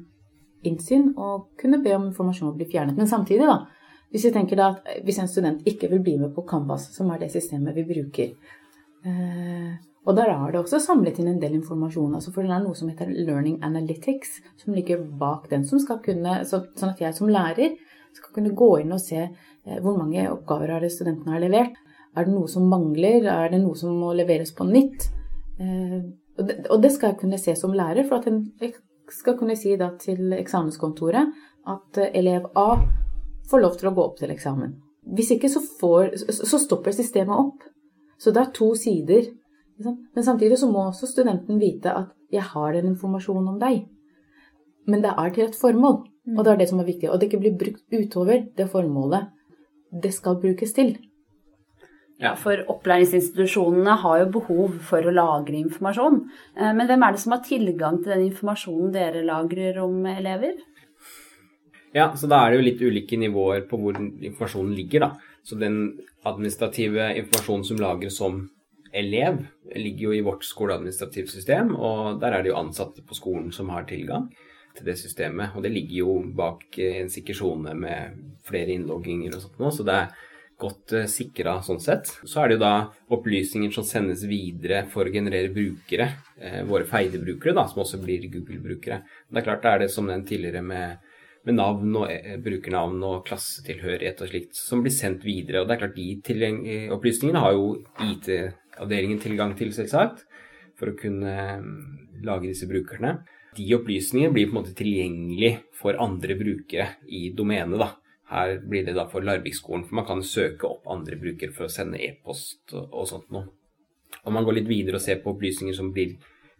innsyn 0.67 1.09
og 1.17 1.49
kunne 1.61 1.81
be 1.83 1.97
om 1.97 2.07
informasjon 2.11 2.53
å 2.53 2.55
bli 2.59 2.69
fjernet. 2.69 2.99
Men 3.01 3.09
samtidig, 3.11 3.49
da, 3.49 3.65
hvis, 4.11 4.29
da 4.33 4.69
at 4.69 5.03
hvis 5.05 5.19
en 5.19 5.29
student 5.29 5.67
ikke 5.67 5.91
vil 5.91 6.03
bli 6.03 6.17
med 6.19 6.35
på 6.35 6.45
Canvas, 6.49 6.89
som 6.95 7.11
er 7.11 7.19
det 7.21 7.33
systemet 7.33 7.75
vi 7.77 7.85
bruker, 7.89 8.33
eh, 9.05 9.75
og 10.07 10.15
der 10.15 10.31
er 10.31 10.53
det 10.53 10.61
også 10.61 10.79
samlet 10.79 11.19
inn 11.19 11.33
en 11.33 11.41
del 11.43 11.57
informasjon. 11.57 12.15
Altså 12.15 12.31
for 12.31 12.47
det 12.47 12.55
er 12.55 12.63
noe 12.63 12.79
som 12.79 12.91
heter 12.93 13.11
Learning 13.11 13.59
Analytics, 13.67 14.37
som 14.63 14.77
ligger 14.77 15.03
bak 15.19 15.49
den. 15.51 15.65
som 15.67 15.81
skal 15.83 15.99
kunne, 15.99 16.45
Sånn 16.47 16.93
at 16.93 17.01
jeg 17.03 17.15
som 17.15 17.29
lærer 17.29 17.75
skal 18.15 18.33
kunne 18.33 18.55
gå 18.55 18.71
inn 18.81 18.95
og 18.95 19.03
se 19.03 19.19
eh, 19.27 19.81
hvor 19.83 19.99
mange 19.99 20.29
oppgaver 20.31 20.77
har 20.77 20.81
det 20.81 20.93
studentene 20.95 21.35
har 21.35 21.43
levert. 21.43 21.75
Er 22.17 22.25
det 22.25 22.33
noe 22.33 22.49
som 22.49 22.69
mangler? 22.71 23.27
Er 23.27 23.51
det 23.51 23.61
noe 23.61 23.77
som 23.77 23.99
må 23.99 24.13
leveres 24.17 24.55
på 24.57 24.65
nytt? 24.69 25.11
Eh, 25.59 25.99
og 26.39 26.81
det 26.83 26.93
skal 26.93 27.13
jeg 27.13 27.21
kunne 27.25 27.41
se 27.41 27.57
som 27.59 27.75
lærer, 27.75 28.07
for 28.09 28.21
at 28.21 28.31
jeg 28.63 28.77
skal 29.13 29.37
kunne 29.39 29.57
si 29.59 29.75
da 29.77 29.91
til 30.01 30.33
eksamenskontoret 30.37 31.35
at 31.67 32.01
eh, 32.01 32.15
elev 32.21 32.49
A 32.55 32.69
får 33.51 33.63
lov 33.63 33.79
til 33.79 33.91
å 33.91 33.95
gå 33.97 34.05
opp 34.05 34.21
til 34.21 34.33
eksamen. 34.35 34.77
Hvis 35.17 35.33
ikke 35.37 35.51
så, 35.51 35.63
får, 35.81 36.17
så 36.35 36.59
stopper 36.59 36.95
systemet 36.95 37.35
opp. 37.35 37.67
Så 38.19 38.33
det 38.35 38.43
er 38.43 38.55
to 38.57 38.73
sider 38.79 39.29
men 39.79 40.25
samtidig 40.25 40.59
så 40.59 40.69
må 40.71 40.87
også 40.87 41.07
studenten 41.11 41.61
vite 41.61 41.93
at 41.93 42.13
'jeg 42.33 42.43
har 42.43 42.73
den 42.73 42.87
informasjonen 42.87 43.49
om 43.49 43.61
deg'. 43.61 43.87
Men 44.87 45.03
det 45.03 45.13
er 45.19 45.31
til 45.31 45.45
et 45.45 45.55
formål, 45.55 46.07
og 46.37 46.45
det 46.45 46.53
er 46.53 46.57
det 46.57 46.69
som 46.69 46.81
er 46.81 46.85
viktig. 46.85 47.11
Og 47.11 47.21
det 47.21 47.29
ikke 47.29 47.41
blir 47.41 47.59
brukt 47.59 47.85
utover 47.93 48.47
det 48.57 48.71
formålet 48.71 49.27
det 50.03 50.15
skal 50.15 50.41
brukes 50.41 50.73
til. 50.73 50.97
Ja, 52.21 52.35
for 52.35 52.57
opplæringsinstitusjonene 52.69 53.97
har 53.97 54.19
jo 54.19 54.41
behov 54.41 54.79
for 54.81 54.99
å 54.99 55.13
lagre 55.13 55.53
informasjon. 55.53 56.31
Eh, 56.57 56.73
men 56.73 56.87
hvem 56.87 57.03
er 57.03 57.13
det 57.13 57.21
som 57.21 57.33
har 57.33 57.43
tilgang 57.43 58.03
til 58.03 58.13
den 58.13 58.33
informasjonen 58.33 58.93
dere 58.93 59.23
lagrer 59.23 59.83
om 59.83 60.07
elever? 60.07 60.55
Ja, 61.97 62.11
så 62.17 62.29
da 62.29 62.43
er 62.43 62.53
det 62.53 62.59
jo 62.59 62.67
litt 62.67 62.83
ulike 62.85 63.17
nivåer 63.17 63.63
på 63.71 63.79
hvor 63.81 63.97
informasjonen 63.97 64.75
ligger, 64.77 65.07
da. 65.07 65.39
Så 65.47 65.57
den 65.57 65.79
administrative 66.27 67.09
informasjonen 67.23 67.65
som 67.65 67.81
lagres 67.81 68.19
som 68.19 68.43
elev 68.97 69.39
ligger 69.77 70.11
jo 70.11 70.13
i 70.17 70.25
vårt 70.27 70.45
skoleadministrativt 70.45 71.33
system, 71.33 71.73
og 71.77 72.21
der 72.21 72.37
er 72.37 72.45
det 72.45 72.53
jo 72.53 72.61
ansatte 72.61 73.05
på 73.07 73.17
skolen 73.17 73.49
som 73.55 73.73
har 73.73 73.89
tilgang 73.89 74.29
til 74.77 74.91
det 74.91 74.99
systemet. 75.01 75.57
Og 75.57 75.65
det 75.65 75.73
ligger 75.73 75.97
jo 76.03 76.19
bak 76.37 76.79
en 76.85 77.11
sikker 77.13 77.37
sone 77.39 77.73
med 77.79 78.21
flere 78.47 78.77
innlogginger 78.77 79.37
og 79.37 79.47
sånt 79.47 79.61
nå, 79.63 79.73
så 79.73 79.87
det 79.87 79.97
er 80.03 80.15
godt 80.61 80.93
uh, 80.93 81.03
eh, 81.03 81.11
sikra 81.11 81.59
sånn 81.65 81.81
sett. 81.85 82.13
Så 82.25 82.41
er 82.41 82.49
det 82.49 82.57
jo 82.57 82.65
da 82.65 82.75
opplysninger 83.17 83.73
som 83.73 83.85
sendes 83.85 84.25
videre 84.29 84.85
for 84.93 85.09
å 85.09 85.13
generere 85.13 85.53
brukere, 85.53 86.09
eh, 86.41 86.63
våre 86.69 86.89
feide-brukere, 86.89 87.57
da, 87.57 87.67
som 87.69 87.83
også 87.85 88.01
blir 88.05 88.25
Google-brukere. 88.33 89.03
Det 89.29 89.41
er 89.41 89.49
klart 89.49 89.65
det 89.65 89.73
er 89.73 89.85
det 89.85 89.93
som 89.93 90.09
den 90.09 90.25
tidligere 90.29 90.65
med 90.65 91.06
med 91.47 91.59
navn 91.61 91.99
og 92.03 92.11
eh, 92.11 92.37
brukernavn 92.43 93.03
og 93.07 93.25
klassetilhørighet 93.29 94.23
og 94.23 94.31
slikt, 94.33 94.59
som 94.59 94.83
blir 94.85 94.95
sendt 94.95 95.27
videre. 95.27 95.63
Og 95.63 95.69
det 95.69 95.77
er 95.77 95.83
klart 95.85 95.99
de 95.99 96.79
opplysningene 96.95 97.43
har 97.43 97.55
jo 97.57 97.69
IT 98.07 98.31
avdelingen 98.83 99.21
tilgang 99.23 99.55
til, 99.59 99.73
selvsagt, 99.75 100.25
for 100.77 100.93
å 100.93 100.99
kunne 100.99 101.35
mm, 101.63 101.77
lage 102.27 102.51
disse 102.51 102.69
brukerne. 102.69 103.19
De 103.57 103.67
opplysningene 103.77 104.35
blir 104.35 104.51
på 104.51 104.57
en 104.57 104.61
måte 104.61 104.75
tilgjengelig 104.77 105.53
for 105.77 105.97
andre 106.03 106.37
brukere 106.37 106.91
i 107.09 107.31
domenet. 107.37 107.79
da. 107.81 107.95
Her 108.27 108.59
blir 108.59 108.85
det 108.85 108.97
da 108.97 109.07
for 109.09 109.25
Larvik-skolen, 109.25 109.87
for 109.87 110.01
man 110.01 110.09
kan 110.09 110.25
søke 110.27 110.67
opp 110.69 110.89
andre 110.91 111.17
brukere 111.21 111.55
for 111.55 111.69
å 111.69 111.73
sende 111.73 112.01
e-post 112.03 112.75
og, 112.75 112.91
og 112.91 113.07
sånt 113.09 113.31
noe. 113.35 113.47
Om 114.27 114.35
man 114.35 114.47
går 114.47 114.59
litt 114.59 114.71
videre 114.71 114.99
og 114.99 115.05
ser 115.05 115.21
på 115.23 115.31
opplysninger 115.33 115.77
som 115.77 115.93
blir 115.95 116.17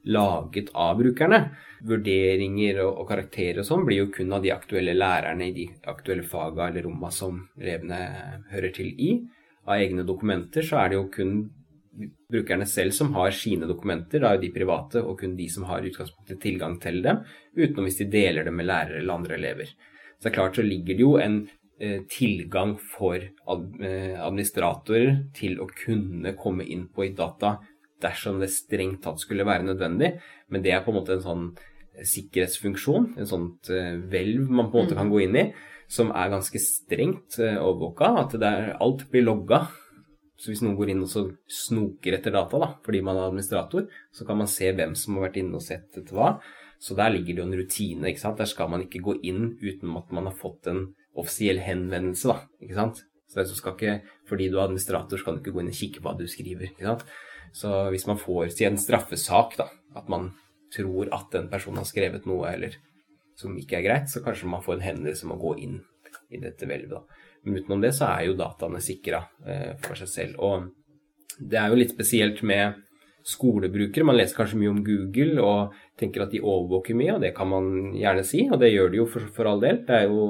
laget 0.07 0.71
av 0.75 0.97
brukerne, 1.01 1.41
vurderinger 1.87 2.81
og, 2.85 3.03
og 3.03 3.09
karakterer 3.11 3.61
og 3.63 3.69
sånn, 3.69 3.85
blir 3.87 4.05
jo 4.05 4.11
kun 4.15 4.33
av 4.37 4.45
de 4.45 4.53
aktuelle 4.55 4.95
lærerne 4.97 5.49
i 5.49 5.55
de 5.57 5.67
aktuelle 5.91 6.27
faga 6.27 6.69
eller 6.69 6.87
romma 6.87 7.11
som 7.15 7.43
elevene 7.59 8.01
hører 8.53 8.75
til 8.77 8.93
i. 8.97 9.13
Av 9.67 9.81
egne 9.81 10.07
dokumenter 10.07 10.67
så 10.67 10.81
er 10.83 10.93
det 10.93 11.01
jo 11.01 11.09
kun 11.13 11.37
brukerne 12.31 12.67
selv 12.69 12.95
som 12.95 13.13
har 13.17 13.35
sine 13.35 13.69
dokumenter, 13.69 14.21
da 14.21 14.31
er 14.31 14.39
jo 14.39 14.47
de 14.47 14.55
private, 14.55 15.03
og 15.03 15.21
kun 15.21 15.37
de 15.39 15.49
som 15.53 15.67
har 15.69 15.85
utgangspunktet 15.87 16.41
tilgang 16.43 16.79
til 16.83 17.01
dem, 17.05 17.23
utenom 17.57 17.87
hvis 17.89 18.01
de 18.03 18.11
deler 18.13 18.47
det 18.47 18.55
med 18.55 18.69
lærere 18.69 19.01
eller 19.01 19.21
andre 19.21 19.39
elever. 19.39 19.71
Så 20.17 20.27
det 20.27 20.33
er 20.33 20.37
klart 20.39 20.59
så 20.59 20.65
ligger 20.65 20.97
det 20.97 21.05
jo 21.05 21.15
en 21.21 21.39
eh, 21.81 22.03
tilgang 22.11 22.77
for 22.81 23.17
eh, 23.17 24.15
administratorer 24.17 25.17
til 25.37 25.61
å 25.61 25.69
kunne 25.73 26.37
komme 26.41 26.65
inn 26.65 26.87
på 26.93 27.07
et 27.07 27.17
data 27.19 27.57
dersom 28.03 28.43
det 28.43 28.51
strengt 28.53 29.03
tatt 29.05 29.23
skulle 29.23 29.47
være 29.49 29.67
nødvendig, 29.67 30.13
men 30.53 30.65
det 30.65 30.75
er 30.75 30.85
på 30.85 30.93
en 30.93 30.99
måte 31.01 31.17
en 31.17 31.25
sånn 31.25 31.47
sikkerhetsfunksjon, 31.97 33.15
en 33.17 33.29
sånt 33.29 33.71
eh, 33.73 33.97
hvelv 33.97 34.51
man 34.51 34.69
på 34.69 34.77
en 34.77 34.85
måte 34.85 34.99
kan 34.99 35.11
gå 35.13 35.23
inn 35.25 35.41
i, 35.41 35.47
som 35.89 36.11
er 36.13 36.33
ganske 36.33 36.61
strengt 36.61 37.39
eh, 37.41 37.57
overvåka. 37.57 38.13
At 38.27 38.37
alt 38.43 39.07
blir 39.13 39.25
logga 39.25 39.65
så 40.37 40.53
hvis 40.53 40.61
noen 40.63 40.77
går 40.77 40.93
inn 40.93 41.05
og 41.05 41.09
så 41.09 41.25
snoker 41.49 42.19
etter 42.19 42.35
data, 42.35 42.61
da, 42.61 42.69
fordi 42.85 43.01
man 43.05 43.17
er 43.17 43.31
administrator, 43.31 43.87
så 44.13 44.27
kan 44.29 44.37
man 44.43 44.51
se 44.53 44.69
hvem 44.77 44.93
som 44.99 45.17
har 45.17 45.31
vært 45.31 45.39
inne 45.41 45.57
og 45.57 45.65
sett 45.65 45.97
etter 45.97 46.17
hva. 46.17 46.35
Så 46.83 46.97
der 46.99 47.15
ligger 47.15 47.39
det 47.39 47.41
jo 47.41 47.47
en 47.47 47.57
rutine. 47.57 48.11
ikke 48.11 48.21
sant? 48.21 48.37
Der 48.37 48.51
skal 48.51 48.69
man 48.69 48.85
ikke 48.85 49.01
gå 49.05 49.17
inn 49.25 49.55
uten 49.63 49.95
at 49.97 50.13
man 50.13 50.29
har 50.29 50.37
fått 50.37 50.69
en 50.69 50.91
offisiell 51.17 51.63
henvendelse. 51.65 52.29
da, 52.29 52.43
ikke 52.61 52.77
sant? 52.77 53.01
Så 53.33 53.57
skal 53.57 53.75
ikke, 53.75 54.03
Fordi 54.29 54.51
du 54.51 54.59
er 54.59 54.67
administrator, 54.67 55.17
skal 55.17 55.35
du 55.35 55.41
ikke 55.41 55.57
gå 55.57 55.65
inn 55.65 55.73
og 55.73 55.81
kikke 55.81 56.03
på 56.03 56.09
hva 56.11 56.19
du 56.19 56.29
skriver. 56.29 56.69
ikke 56.69 56.85
sant? 56.85 57.07
Så 57.55 57.71
hvis 57.93 58.07
man 58.09 58.21
får 58.21 58.51
si 58.55 58.67
en 58.69 58.79
straffesak, 58.81 59.57
da, 59.61 59.69
at 59.97 60.09
man 60.13 60.31
tror 60.75 61.11
at 61.15 61.35
en 61.39 61.51
person 61.51 61.79
har 61.79 61.87
skrevet 61.89 62.27
noe 62.29 62.49
eller 62.51 62.75
som 63.37 63.57
ikke 63.59 63.79
er 63.79 63.85
greit, 63.85 64.11
så 64.11 64.23
kanskje 64.25 64.49
man 64.51 64.65
får 64.65 64.79
en 64.79 64.87
henvendelse 64.87 65.27
om 65.27 65.37
å 65.37 65.41
gå 65.41 65.55
inn 65.67 65.79
i 66.33 66.41
dette 66.41 66.67
hvelvet. 66.69 66.97
da. 66.97 67.23
Men 67.45 67.61
utenom 67.61 67.85
det 67.85 67.93
så 67.95 68.09
er 68.09 68.27
jo 68.27 68.39
dataene 68.39 68.81
sikra 68.83 69.23
eh, 69.47 69.77
for 69.85 69.99
seg 69.99 70.11
selv. 70.11 70.41
Og 70.43 70.71
det 71.39 71.61
er 71.61 71.71
jo 71.71 71.79
litt 71.79 71.93
spesielt 71.95 72.41
med 72.47 72.81
skolebrukere. 73.27 74.07
Man 74.07 74.17
leser 74.17 74.39
kanskje 74.39 74.59
mye 74.61 74.73
om 74.73 74.83
Google 74.87 75.45
og 75.45 75.77
tenker 75.99 76.25
at 76.25 76.33
de 76.33 76.43
overvåker 76.43 76.97
mye, 76.99 77.17
og 77.17 77.23
det 77.25 77.33
kan 77.37 77.51
man 77.51 77.95
gjerne 77.99 78.25
si, 78.27 78.45
og 78.51 78.61
det 78.63 78.73
gjør 78.73 78.93
de 78.93 79.01
jo 79.01 79.07
for, 79.11 79.29
for 79.35 79.51
all 79.51 79.63
del. 79.63 79.83
Det 79.87 80.01
er 80.01 80.09
jo 80.09 80.27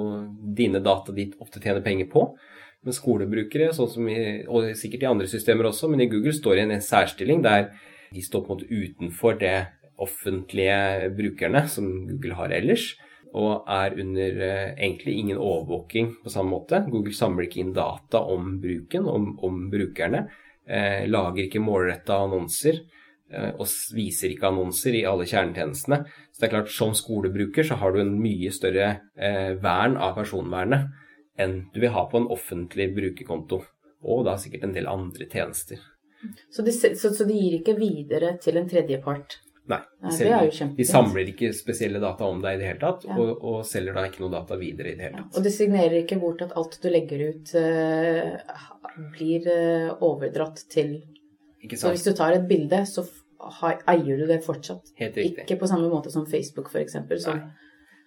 dine 0.56 0.82
data 0.84 1.14
de 1.14 1.28
ofte 1.44 1.62
tjener 1.62 1.84
penger 1.84 2.10
på. 2.12 2.26
Men 2.84 2.94
skolebrukere, 2.94 3.72
sånn 3.74 3.90
som 3.90 4.08
i, 4.10 4.44
og 4.46 4.68
sikkert 4.78 5.06
i 5.06 5.08
andre 5.10 5.28
systemer 5.30 5.70
også, 5.70 5.88
men 5.90 6.04
i 6.04 6.10
Google 6.10 6.34
står 6.36 6.60
i 6.60 6.66
en 6.66 6.82
særstilling 6.84 7.42
der 7.46 7.70
de 8.14 8.22
står 8.22 8.44
på 8.44 8.52
en 8.52 8.60
måte 8.60 8.68
utenfor 8.70 9.40
det 9.40 9.56
offentlige 10.02 11.10
brukerne 11.16 11.64
som 11.72 11.88
Google 12.06 12.36
har 12.38 12.54
ellers, 12.54 12.92
og 13.36 13.66
er 13.68 13.96
under 14.00 14.42
eh, 14.46 14.74
egentlig 14.76 15.16
ingen 15.20 15.40
overvåking 15.40 16.12
på 16.24 16.32
samme 16.32 16.54
måte. 16.54 16.84
Google 16.88 17.16
samler 17.16 17.48
ikke 17.48 17.60
inn 17.64 17.74
data 17.76 18.22
om 18.32 18.54
bruken, 18.62 19.08
om, 19.10 19.32
om 19.44 19.66
brukerne. 19.72 20.26
Eh, 20.66 21.04
lager 21.10 21.44
ikke 21.44 21.62
målretta 21.62 22.16
annonser 22.24 22.78
eh, 23.32 23.50
og 23.50 23.66
viser 23.96 24.32
ikke 24.32 24.48
annonser 24.48 24.96
i 24.96 25.04
alle 25.08 25.26
kjernetjenestene. 25.28 26.00
Så 26.32 26.40
det 26.40 26.48
er 26.48 26.54
klart, 26.54 26.72
som 26.72 26.94
skolebruker 26.96 27.66
så 27.66 27.78
har 27.82 27.92
du 27.92 28.00
en 28.02 28.16
mye 28.22 28.52
større 28.54 28.88
eh, 29.14 29.52
vern 29.60 29.98
av 30.00 30.16
personvernet 30.16 30.88
enn 31.38 31.58
du 31.74 31.80
vil 31.82 31.92
ha 31.94 32.06
på 32.10 32.20
en 32.20 32.30
offentlig 32.32 32.90
brukerkonto. 32.96 33.62
Og 34.06 34.24
da 34.26 34.36
sikkert 34.38 34.68
en 34.68 34.74
del 34.76 34.86
andre 34.90 35.26
tjenester. 35.30 35.80
Så 36.50 36.62
de, 36.62 36.72
så, 36.72 37.10
så 37.14 37.24
de 37.26 37.34
gir 37.36 37.58
ikke 37.58 37.74
videre 37.78 38.36
til 38.42 38.58
en 38.60 38.68
tredjepart? 38.68 39.40
Nei, 39.66 39.80
Nei, 40.04 40.12
selger, 40.14 40.44
er 40.46 40.74
de 40.78 40.84
samler 40.86 41.30
ikke 41.32 41.48
spesielle 41.56 41.98
data 42.02 42.28
om 42.30 42.38
deg 42.42 42.54
i 42.54 42.60
det 42.60 42.68
hele 42.68 42.80
tatt, 42.84 43.06
Ja. 43.08 43.16
og, 43.18 43.42
og 43.42 43.56
selger 43.66 43.96
da 43.96 44.04
ikke 44.06 44.22
noe 44.22 44.30
data 44.30 44.58
videre 44.60 44.92
i 44.92 44.94
det 44.94 45.08
hele 45.08 45.18
Ja, 45.18 45.24
tatt. 45.24 45.38
og 45.40 45.46
de 45.48 45.52
signerer 45.56 45.96
ikke 46.04 46.20
bort 46.22 46.44
at 46.46 46.54
alt 46.60 46.78
du 46.82 46.86
legger 46.92 47.24
ut, 47.32 47.54
uh, 47.58 48.60
blir 49.16 49.48
uh, 49.50 50.04
overdratt 50.06 50.62
til 50.70 51.00
Ikke 51.66 51.80
Så 51.80 51.90
hvis 51.90 52.06
du 52.06 52.12
tar 52.14 52.36
et 52.36 52.46
bilde, 52.46 52.84
så 52.86 53.02
eier 53.90 54.20
du 54.20 54.26
det 54.28 54.38
fortsatt. 54.44 54.92
Helt 55.00 55.16
riktig. 55.18 55.42
Ikke 55.42 55.58
på 55.58 55.66
samme 55.66 55.88
måte 55.90 56.12
som 56.14 56.28
Facebook, 56.30 56.70
f.eks. 56.70 56.94
Som 57.24 57.40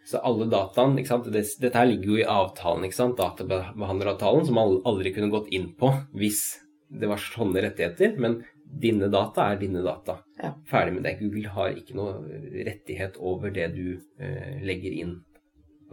Så 0.07 0.21
alle 0.25 0.47
dataene, 0.49 1.01
ikke 1.01 1.11
sant? 1.11 1.27
Dette 1.33 1.75
her 1.75 1.89
ligger 1.89 2.13
jo 2.13 2.21
i 2.21 2.29
avtalen, 2.29 2.87
ikke 2.87 2.97
sant? 2.97 3.19
databehandleravtalen, 3.19 4.47
som 4.47 4.57
man 4.57 4.79
aldri 4.89 5.13
kunne 5.15 5.31
gått 5.33 5.51
inn 5.53 5.71
på 5.77 5.91
hvis 6.17 6.41
det 6.89 7.09
var 7.09 7.21
sånne 7.21 7.61
rettigheter. 7.67 8.15
Men 8.21 8.39
dine 8.69 9.09
data 9.11 9.49
er 9.51 9.59
dine 9.61 9.83
data. 9.85 10.19
Ja. 10.41 10.53
Ferdig 10.69 10.95
med 10.97 11.05
det. 11.05 11.17
Google 11.21 11.53
har 11.53 11.77
ikke 11.77 11.97
noe 11.97 12.17
rettighet 12.65 13.19
over 13.19 13.53
det 13.53 13.69
du 13.75 13.85
eh, 14.21 14.57
legger 14.65 14.97
inn 15.03 15.15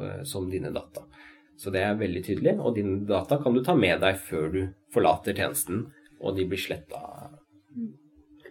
eh, 0.01 0.23
som 0.29 0.49
dine 0.53 0.73
data. 0.75 1.05
Så 1.57 1.73
det 1.73 1.83
er 1.87 1.97
veldig 1.97 2.23
tydelig, 2.25 2.59
og 2.61 2.75
dine 2.77 2.99
data 3.09 3.39
kan 3.41 3.55
du 3.57 3.63
ta 3.65 3.73
med 3.77 4.03
deg 4.05 4.19
før 4.21 4.51
du 4.53 4.61
forlater 4.93 5.37
tjenesten, 5.37 5.87
og 6.21 6.37
de 6.37 6.45
blir 6.49 6.61
sletta. 6.61 7.01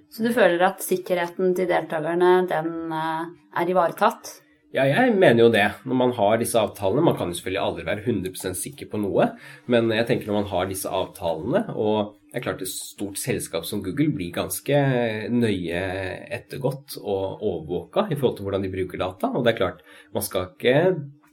Så 0.09 0.25
du 0.25 0.31
føler 0.33 0.62
at 0.65 0.81
sikkerheten 0.81 1.53
til 1.57 1.69
deltakerne, 1.69 2.39
den 2.50 2.93
eh, 2.93 3.29
er 3.62 3.71
ivaretatt? 3.71 4.33
Ja, 4.75 4.84
jeg 4.89 5.13
mener 5.15 5.46
jo 5.46 5.51
det. 5.53 5.63
Når 5.88 5.96
man 5.96 6.12
har 6.17 6.39
disse 6.41 6.60
avtalene 6.60 7.05
Man 7.05 7.15
kan 7.15 7.29
jo 7.32 7.38
selvfølgelig 7.38 7.62
aldri 7.62 7.86
være 7.88 8.03
100 8.03 8.58
sikker 8.60 8.89
på 8.91 9.00
noe, 9.00 9.29
men 9.72 9.88
jeg 9.96 10.08
tenker 10.10 10.27
når 10.27 10.41
man 10.41 10.50
har 10.51 10.67
disse 10.67 10.91
avtalene, 10.91 11.62
og 11.72 12.17
det 12.27 12.41
er 12.41 12.44
klart 12.50 12.63
et 12.65 12.72
stort 12.72 13.15
selskap 13.15 13.63
som 13.63 13.79
Google 13.86 14.12
blir 14.17 14.34
ganske 14.36 14.79
nøye 15.32 15.84
ettergått 16.36 16.98
og 17.00 17.39
overvåka 17.39 18.10
i 18.10 18.17
forhold 18.17 18.36
til 18.36 18.50
hvordan 18.50 18.65
de 18.65 18.74
bruker 18.74 19.00
data. 19.00 19.29
Og 19.32 19.46
det 19.46 19.53
er 19.53 19.62
klart, 19.62 19.86
man 20.12 20.25
skal 20.25 20.50
ikke, 20.50 20.75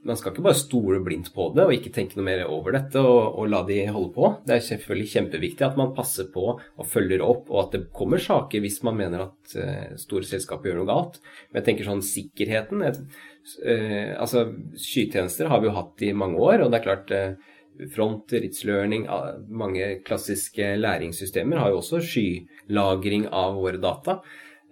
man 0.07 0.19
skal 0.19 0.33
ikke 0.33 0.45
bare 0.45 0.59
stole 0.59 0.99
blindt 1.05 1.31
på 1.35 1.49
det 1.55 1.65
og 1.65 1.73
ikke 1.77 1.93
tenke 1.95 2.19
noe 2.19 2.27
mer 2.27 2.43
over 2.51 2.75
dette 2.75 2.99
og, 2.99 3.37
og 3.39 3.51
la 3.53 3.61
de 3.69 3.79
holde 3.95 4.11
på. 4.17 4.31
Det 4.47 4.57
er 4.57 4.65
selvfølgelig 4.67 5.13
kjempeviktig 5.13 5.67
at 5.67 5.79
man 5.79 5.95
passer 5.95 6.29
på 6.35 6.47
og 6.57 6.89
følger 6.91 7.23
opp, 7.23 7.51
og 7.53 7.61
at 7.65 7.77
det 7.77 7.83
kommer 7.95 8.23
saker 8.23 8.65
hvis 8.65 8.81
man 8.87 8.99
mener 8.99 9.29
at 9.29 9.55
uh, 9.55 9.95
store 10.01 10.27
selskaper 10.27 10.71
gjør 10.71 10.83
noe 10.83 10.91
galt. 10.91 11.23
Men 11.51 11.61
jeg 11.61 11.69
tenker 11.71 11.91
sånn 11.91 12.05
sikkerheten 12.07 12.83
eh, 12.89 14.13
Altså, 14.19 14.47
skytjenester 14.75 15.51
har 15.53 15.63
vi 15.63 15.71
jo 15.71 15.79
hatt 15.79 16.07
i 16.07 16.13
mange 16.17 16.43
år, 16.43 16.65
og 16.65 16.73
det 16.73 16.81
er 16.81 16.87
klart 16.89 17.15
uh, 17.15 17.51
Front, 17.95 18.35
Ritz 18.35 18.67
Learning, 18.69 19.07
ah, 19.11 19.37
mange 19.49 20.03
klassiske 20.07 20.75
læringssystemer 20.83 21.63
har 21.63 21.71
jo 21.73 21.79
også 21.81 22.03
skylagring 22.05 23.31
av 23.33 23.57
våre 23.57 23.81
data. 23.81 24.19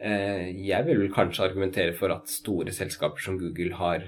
Jeg 0.01 0.85
vil 0.87 1.01
vel 1.03 1.11
kanskje 1.13 1.45
argumentere 1.45 1.93
for 1.97 2.13
at 2.13 2.29
store 2.33 2.73
selskaper 2.73 3.21
som 3.25 3.37
Google 3.41 3.77
har 3.77 4.05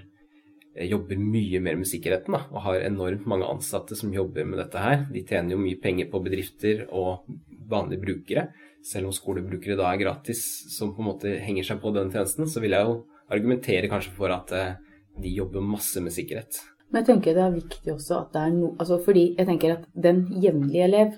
jobber 0.72 1.20
mye 1.20 1.60
mer 1.60 1.76
med 1.76 1.88
sikkerheten 1.88 2.34
da, 2.36 2.42
og 2.50 2.64
har 2.66 2.84
enormt 2.86 3.26
mange 3.28 3.48
ansatte 3.48 3.96
som 3.98 4.12
jobber 4.14 4.46
med 4.48 4.60
dette 4.62 4.80
her. 4.80 5.06
De 5.12 5.24
tjener 5.28 5.54
jo 5.54 5.60
mye 5.60 5.80
penger 5.80 6.08
på 6.12 6.22
bedrifter 6.24 6.86
og 6.88 7.26
vanlige 7.68 8.04
brukere. 8.04 8.46
Selv 8.82 9.10
om 9.10 9.14
skolebrukere 9.14 9.76
da 9.78 9.90
er 9.90 10.00
gratis, 10.00 10.42
som 10.72 10.94
på 10.94 11.04
en 11.04 11.10
måte 11.12 11.34
henger 11.44 11.68
seg 11.68 11.82
på 11.82 11.92
den 11.94 12.10
tjenesten, 12.12 12.48
så 12.48 12.62
vil 12.64 12.74
jeg 12.74 12.88
jo 12.88 13.02
argumentere 13.32 13.90
kanskje 13.92 14.14
for 14.16 14.32
at 14.34 14.52
eh, 14.56 14.78
de 15.22 15.34
jobber 15.36 15.64
masse 15.64 16.00
med 16.02 16.14
sikkerhet. 16.14 16.58
Men 16.90 17.02
jeg 17.02 17.12
tenker 17.12 17.36
det 17.36 17.44
er 17.44 17.54
viktig 17.54 17.92
også 17.94 18.18
at 18.18 18.34
det 18.34 18.40
er 18.42 18.50
noe 18.52 18.74
altså 18.76 18.98
Fordi 19.00 19.22
jeg 19.38 19.48
tenker 19.48 19.78
at 19.78 19.84
den 19.96 20.26
jevnlige 20.42 20.88
elev 20.90 21.14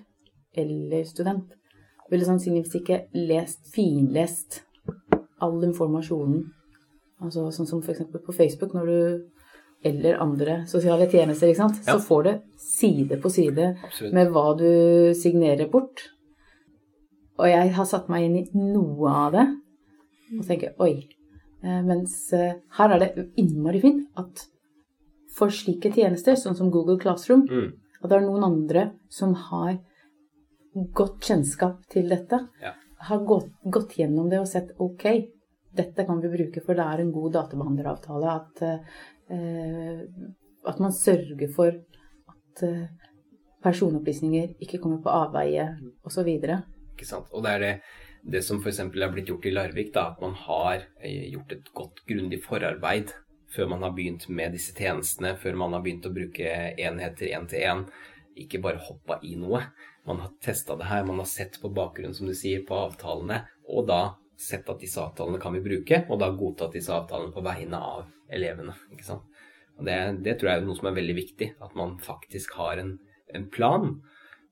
eller 0.55 1.07
student 1.09 1.57
ville 2.13 2.27
sannsynligvis 2.29 2.77
ikke 2.79 3.01
lest, 3.17 3.65
finlest 3.75 4.61
all 5.43 5.57
informasjonen. 5.67 6.45
Altså 7.25 7.49
sånn 7.57 7.67
som 7.69 7.81
f.eks. 7.83 8.03
på 8.27 8.35
Facebook 8.37 8.75
når 8.77 8.87
du 8.87 9.31
eller 9.85 10.17
andre 10.23 10.63
sosiale 10.67 11.07
tjenester, 11.13 11.51
ikke 11.51 11.61
sant. 11.61 11.81
Ja. 11.87 11.99
Så 11.99 12.07
får 12.07 12.23
du 12.25 12.31
side 12.57 13.19
på 13.21 13.29
side 13.33 13.67
Absolutt. 13.85 14.15
med 14.17 14.31
hva 14.33 14.45
du 14.57 15.13
signerer 15.19 15.69
bort. 15.71 16.07
Og 17.39 17.49
jeg 17.51 17.73
har 17.77 17.85
satt 17.91 18.09
meg 18.09 18.25
inn 18.25 18.37
i 18.39 18.45
noe 18.55 19.11
av 19.27 19.33
det 19.35 19.45
og 20.39 20.47
tenker 20.49 20.73
oi. 20.81 21.09
Eh, 21.65 21.83
Mens 21.85 22.33
eh, 22.33 22.55
her 22.79 22.95
er 22.95 23.03
det 23.03 23.27
innmari 23.41 23.81
fint 23.83 24.07
at 24.21 24.47
for 25.35 25.51
slike 25.53 25.91
tjenester, 25.93 26.37
sånn 26.39 26.57
som 26.57 26.71
Google 26.71 26.97
Classroom, 27.03 27.45
Mm. 27.51 27.73
at 28.03 28.09
det 28.11 28.17
er 28.17 28.25
noen 28.25 28.45
andre 28.47 28.93
som 29.11 29.35
har 29.35 29.79
godt 30.95 31.21
kjennskap 31.29 31.85
til 31.91 32.09
dette, 32.09 32.39
Ja. 32.63 32.73
har 33.01 33.19
gått, 33.19 33.51
gått 33.71 33.97
gjennom 33.99 34.31
det 34.31 34.39
og 34.41 34.47
sett 34.49 34.71
ok, 34.79 35.29
dette 35.77 36.07
kan 36.07 36.21
vi 36.23 36.31
bruke, 36.33 36.63
for 36.65 36.79
det 36.79 36.85
er 36.85 37.03
en 37.03 37.13
god 37.15 37.35
databehandleravtale. 37.39 38.35
At, 38.35 38.63
eh, 39.35 40.05
at 40.71 40.81
man 40.83 40.95
sørger 40.95 41.51
for 41.55 41.75
at 42.35 42.65
eh, 42.67 42.87
personopplysninger 43.65 44.57
ikke 44.63 44.81
kommer 44.83 45.03
på 45.03 45.13
avveie, 45.13 45.69
osv. 46.05 46.31
Ikke 46.31 47.09
sant? 47.09 47.31
Og 47.33 47.45
det 47.45 47.55
er 47.57 47.65
det, 47.65 47.75
det 48.37 48.45
som 48.47 48.61
f.eks. 48.63 48.81
er 48.85 49.13
blitt 49.13 49.29
gjort 49.33 49.49
i 49.49 49.55
Larvik, 49.55 49.93
da, 49.95 50.11
at 50.13 50.23
man 50.25 50.37
har 50.47 50.87
eh, 51.01 51.31
gjort 51.33 51.57
et 51.57 51.71
godt, 51.75 52.05
grundig 52.09 52.43
forarbeid 52.45 53.15
før 53.55 53.69
man 53.71 53.85
har 53.87 53.93
begynt 53.95 54.27
med 54.35 54.55
disse 54.57 54.75
tjenestene, 54.75 55.37
før 55.39 55.55
man 55.61 55.77
har 55.77 55.83
begynt 55.85 56.09
å 56.09 56.15
bruke 56.15 56.55
enheter 56.75 57.31
én 57.37 57.47
til 57.51 57.63
én. 57.63 57.85
Ikke 58.35 58.59
bare 58.59 58.83
hoppa 58.83 59.21
i 59.23 59.37
noe. 59.39 59.61
Man 60.09 60.19
har 60.25 60.33
testa 60.43 60.75
det 60.77 60.89
her, 60.91 61.05
man 61.07 61.21
har 61.23 61.29
sett 61.31 61.61
på 61.63 61.71
bakgrunnen, 61.71 62.17
som 62.17 62.27
du 62.27 62.35
sier, 62.35 62.65
på 62.67 62.77
avtalene, 62.77 63.45
og 63.71 63.87
da 63.89 64.01
sett 64.41 64.69
at 64.71 64.81
disse 64.83 65.01
avtalene 65.03 65.41
kan 65.43 65.55
vi 65.55 65.63
bruke, 65.65 66.05
og 66.09 66.21
da 66.21 66.31
godtatt 66.35 66.75
disse 66.77 66.93
avtalene 66.95 67.35
på 67.35 67.45
vegne 67.45 67.79
av 67.79 68.09
elevene. 68.35 68.75
ikke 68.93 69.07
sant? 69.07 69.31
Og 69.79 69.87
det, 69.89 69.97
det 70.27 70.37
tror 70.39 70.51
jeg 70.51 70.61
er 70.61 70.67
noe 70.67 70.79
som 70.79 70.91
er 70.91 70.99
veldig 70.99 71.17
viktig, 71.19 71.49
at 71.65 71.75
man 71.79 71.97
faktisk 72.03 72.55
har 72.61 72.83
en, 72.83 72.95
en 73.35 73.49
plan. 73.51 73.97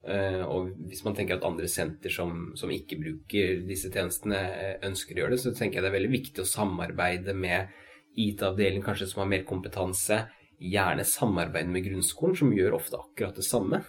Uh, 0.03 0.42
og 0.51 0.73
hvis 0.90 1.05
man 1.07 1.14
tenker 1.14 1.38
at 1.38 1.47
andre 1.47 1.68
senter 1.71 2.11
som, 2.11 2.51
som 2.59 2.73
ikke 2.75 2.99
bruker 2.99 3.62
disse 3.68 3.90
tjenestene, 3.92 4.40
eh, 4.51 4.75
ønsker 4.88 5.14
å 5.14 5.23
gjøre 5.23 5.37
det, 5.37 5.42
så 5.45 5.55
tenker 5.55 5.79
jeg 5.79 5.87
det 5.87 5.92
er 5.92 5.99
veldig 6.01 6.14
viktig 6.16 6.42
å 6.42 6.51
samarbeide 6.51 7.37
med 7.38 7.71
IT-avdelingen 8.18 8.85
kanskje 8.85 9.12
som 9.12 9.23
har 9.23 9.31
mer 9.31 9.47
kompetanse. 9.49 10.25
Gjerne 10.62 11.07
samarbeide 11.07 11.71
med 11.71 11.87
grunnskolen, 11.87 12.38
som 12.38 12.51
gjør 12.55 12.77
ofte 12.81 12.99
akkurat 12.99 13.38
det 13.38 13.47
samme 13.47 13.83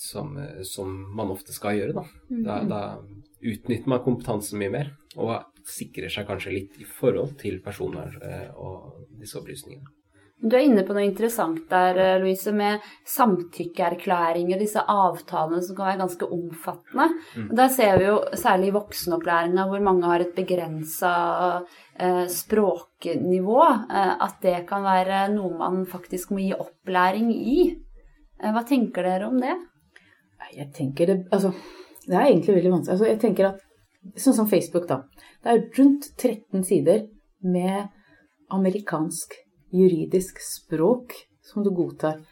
som, 0.00 0.36
eh, 0.42 0.62
som 0.66 0.90
man 1.16 1.30
ofte 1.30 1.54
skal 1.54 1.78
gjøre. 1.78 2.00
Da. 2.00 2.04
Da, 2.48 2.58
da 2.66 2.82
utnytter 3.40 3.88
man 3.90 4.02
kompetansen 4.04 4.60
mye 4.60 4.72
mer, 4.72 4.92
og 5.16 5.36
sikrer 5.66 6.12
seg 6.12 6.28
kanskje 6.28 6.54
litt 6.54 6.76
i 6.80 6.86
forhold 6.88 7.36
til 7.40 7.60
personvern 7.64 8.20
eh, 8.24 8.50
og 8.54 9.08
disse 9.20 9.38
opplysningene. 9.40 9.96
Du 10.40 10.54
er 10.56 10.64
inne 10.64 10.86
på 10.88 10.94
noe 10.96 11.04
interessant 11.04 11.66
der, 11.68 11.98
eh, 12.00 12.18
Louise, 12.22 12.52
med 12.56 12.80
samtykkeerklæringer, 13.12 14.58
disse 14.58 14.80
avtalene 14.80 15.60
som 15.62 15.76
kan 15.76 15.90
være 15.90 16.00
ganske 16.00 16.28
omfattende. 16.32 17.08
Mm. 17.36 17.50
Der 17.58 17.68
ser 17.68 17.98
vi 17.98 18.06
jo 18.06 18.16
særlig 18.32 18.70
i 18.70 18.76
voksenopplæringa 18.78 19.66
hvor 19.68 19.84
mange 19.84 20.08
har 20.08 20.24
et 20.24 20.32
begrensa 20.34 21.12
eh, 21.98 22.24
språknivå, 22.32 23.60
eh, 23.68 24.14
at 24.28 24.40
det 24.40 24.56
kan 24.70 24.86
være 24.88 25.26
noe 25.34 25.58
man 25.58 25.84
faktisk 25.84 26.32
må 26.32 26.40
gi 26.40 26.54
opplæring 26.56 27.28
i. 27.36 27.58
Eh, 28.40 28.50
hva 28.54 28.64
tenker 28.64 29.04
dere 29.04 29.28
om 29.28 29.36
det? 29.40 29.58
Jeg 30.56 30.72
tenker 30.72 31.06
det 31.06 31.18
Altså, 31.30 31.52
det 32.06 32.16
er 32.16 32.28
egentlig 32.28 32.56
veldig 32.56 32.72
vanskelig. 32.76 32.96
Altså, 32.96 33.10
jeg 33.10 33.20
tenker 33.24 33.52
at 33.52 33.66
Sånn 34.16 34.32
som 34.32 34.46
Facebook, 34.48 34.86
da. 34.88 35.02
Det 35.44 35.52
er 35.52 35.64
rundt 35.76 36.06
13 36.16 36.62
sider 36.64 37.02
med 37.44 37.90
amerikansk 38.48 39.34
juridisk 39.76 40.40
språk 40.40 41.12
som 41.44 41.64
du 41.66 41.68
godtar. 41.76 42.22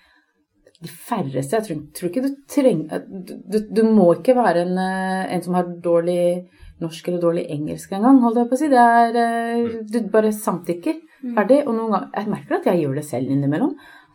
De 0.80 0.88
færreste 0.88 1.58
Jeg 1.58 1.66
tror, 1.66 1.82
tror 1.92 2.08
ikke 2.08 2.22
du 2.24 2.30
trenger 2.48 3.02
du, 3.04 3.34
du, 3.44 3.58
du 3.68 3.82
må 3.84 4.06
ikke 4.14 4.36
være 4.38 4.62
en, 4.62 4.76
eh, 4.78 5.24
en 5.34 5.42
som 5.44 5.58
har 5.58 5.68
dårlig 5.84 6.46
norsk 6.80 7.08
eller 7.10 7.22
dårlig 7.22 7.44
engelsk 7.50 7.92
engang, 7.96 8.20
holdt 8.22 8.38
jeg 8.38 8.48
på 8.48 8.56
å 8.56 8.60
si. 8.60 8.70
Det 8.72 8.84
er 8.84 9.20
eh, 9.24 9.76
Du 9.90 9.98
bare 10.12 10.32
samtykker. 10.34 11.02
Ferdig. 11.34 11.64
Og 11.66 11.74
noen 11.74 11.92
ganger 11.92 12.10
Jeg 12.14 12.32
merker 12.32 12.60
at 12.60 12.70
jeg 12.70 12.84
gjør 12.84 13.00
det 13.00 13.04
selv 13.08 13.34
innimellom. 13.34 13.74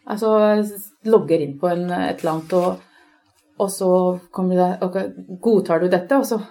Altså 0.10 0.34
logger 1.08 1.44
inn 1.44 1.58
på 1.60 1.70
en, 1.70 1.86
et 1.92 2.24
eller 2.24 2.34
annet 2.34 2.58
og 2.60 2.89
og 3.62 3.70
så 3.72 4.20
det 4.50 4.70
ok, 4.82 4.98
Godtar 5.42 5.80
du 5.80 5.88
dette? 5.88 6.18
Og 6.18 6.26
så 6.26 6.42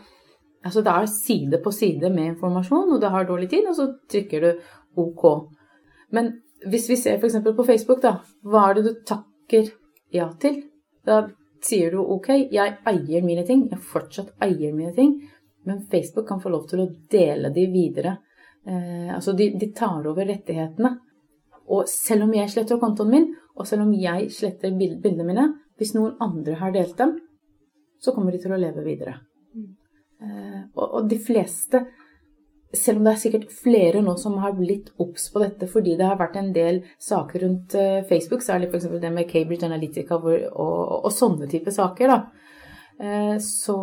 Altså 0.63 0.79
det 0.79 0.93
er 0.95 1.07
side 1.11 1.59
på 1.59 1.73
side 1.75 2.11
med 2.15 2.37
informasjon, 2.37 2.93
og 2.95 3.01
det 3.03 3.11
har 3.11 3.25
dårlig 3.27 3.49
tid, 3.51 3.65
og 3.67 3.75
så 3.75 3.89
trykker 4.07 4.41
du 4.41 4.61
OK. 5.03 5.25
Men 6.15 6.29
hvis 6.71 6.89
vi 6.91 6.97
ser 6.97 7.19
f.eks. 7.19 7.41
på 7.57 7.65
Facebook, 7.67 8.03
da. 8.03 8.21
Hva 8.47 8.69
er 8.69 8.79
det 8.79 8.85
du 8.87 8.93
takker 9.07 9.73
ja 10.15 10.29
til? 10.39 10.61
Da 11.07 11.25
sier 11.67 11.91
du 11.91 12.03
OK, 12.03 12.29
jeg 12.55 12.77
eier 12.87 13.27
mine 13.27 13.45
ting. 13.47 13.67
Jeg 13.71 13.83
fortsatt 13.83 14.35
eier 14.43 14.75
mine 14.75 14.93
ting. 14.95 15.17
Men 15.67 15.83
Facebook 15.91 16.29
kan 16.29 16.43
få 16.43 16.53
lov 16.53 16.69
til 16.71 16.85
å 16.85 16.91
dele 17.11 17.51
de 17.55 17.67
videre. 17.73 18.17
Eh, 18.67 19.11
altså 19.15 19.35
de, 19.39 19.53
de, 19.59 19.71
tar 19.75 20.07
over 20.07 20.27
rettighetene. 20.27 20.93
Og 21.73 21.89
selv 21.91 22.27
om 22.27 22.35
jeg 22.35 22.51
sletter 22.51 22.81
kontoen 22.83 23.11
min, 23.11 23.29
og 23.59 23.67
selv 23.69 23.87
om 23.87 23.93
jeg 23.95 24.31
sletter 24.35 24.75
bildene 24.79 25.27
mine, 25.27 25.49
hvis 25.83 25.97
noen 25.97 26.15
andre 26.23 26.57
har 26.63 26.73
delt 26.75 26.97
dem, 27.01 27.19
så 28.03 28.15
kommer 28.15 28.35
de 28.35 28.41
til 28.43 28.55
å 28.55 28.61
leve 28.61 28.85
videre. 28.87 29.19
Eh, 30.23 30.61
og, 30.79 31.09
de 31.11 31.19
fleste, 31.19 31.83
selv 32.73 33.01
om 33.01 33.07
det 33.07 33.15
er 33.15 33.23
sikkert 33.25 33.51
flere 33.55 34.03
nå 34.05 34.15
som 34.21 34.39
har 34.43 34.55
blitt 34.57 34.93
obs 35.03 35.27
på 35.33 35.43
dette 35.43 35.67
fordi 35.71 35.97
det 35.99 36.07
har 36.09 36.21
vært 36.21 36.39
en 36.41 36.53
del 36.55 36.79
saker 37.03 37.45
rundt 37.45 37.75
uh, 37.77 37.99
Facebook, 38.09 38.45
særlig 38.47 38.71
f.eks. 38.71 38.87
det 39.03 39.11
med 39.13 39.29
Cambridge 39.29 39.67
Analytica 39.67 40.17
og, 40.17 40.31
og, 40.33 40.79
og, 41.03 41.11
sånne 41.13 41.51
type 41.53 41.75
saker, 41.75 42.15
da. 42.15 42.47
Uh, 43.03 43.37
så, 43.43 43.77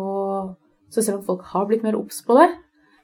så, 0.88 1.04
selv 1.04 1.20
om 1.20 1.28
folk 1.28 1.46
har 1.52 1.68
blitt 1.68 1.86
mer 1.86 1.98
obs 2.00 2.24
på 2.26 2.34
det, 2.40 2.48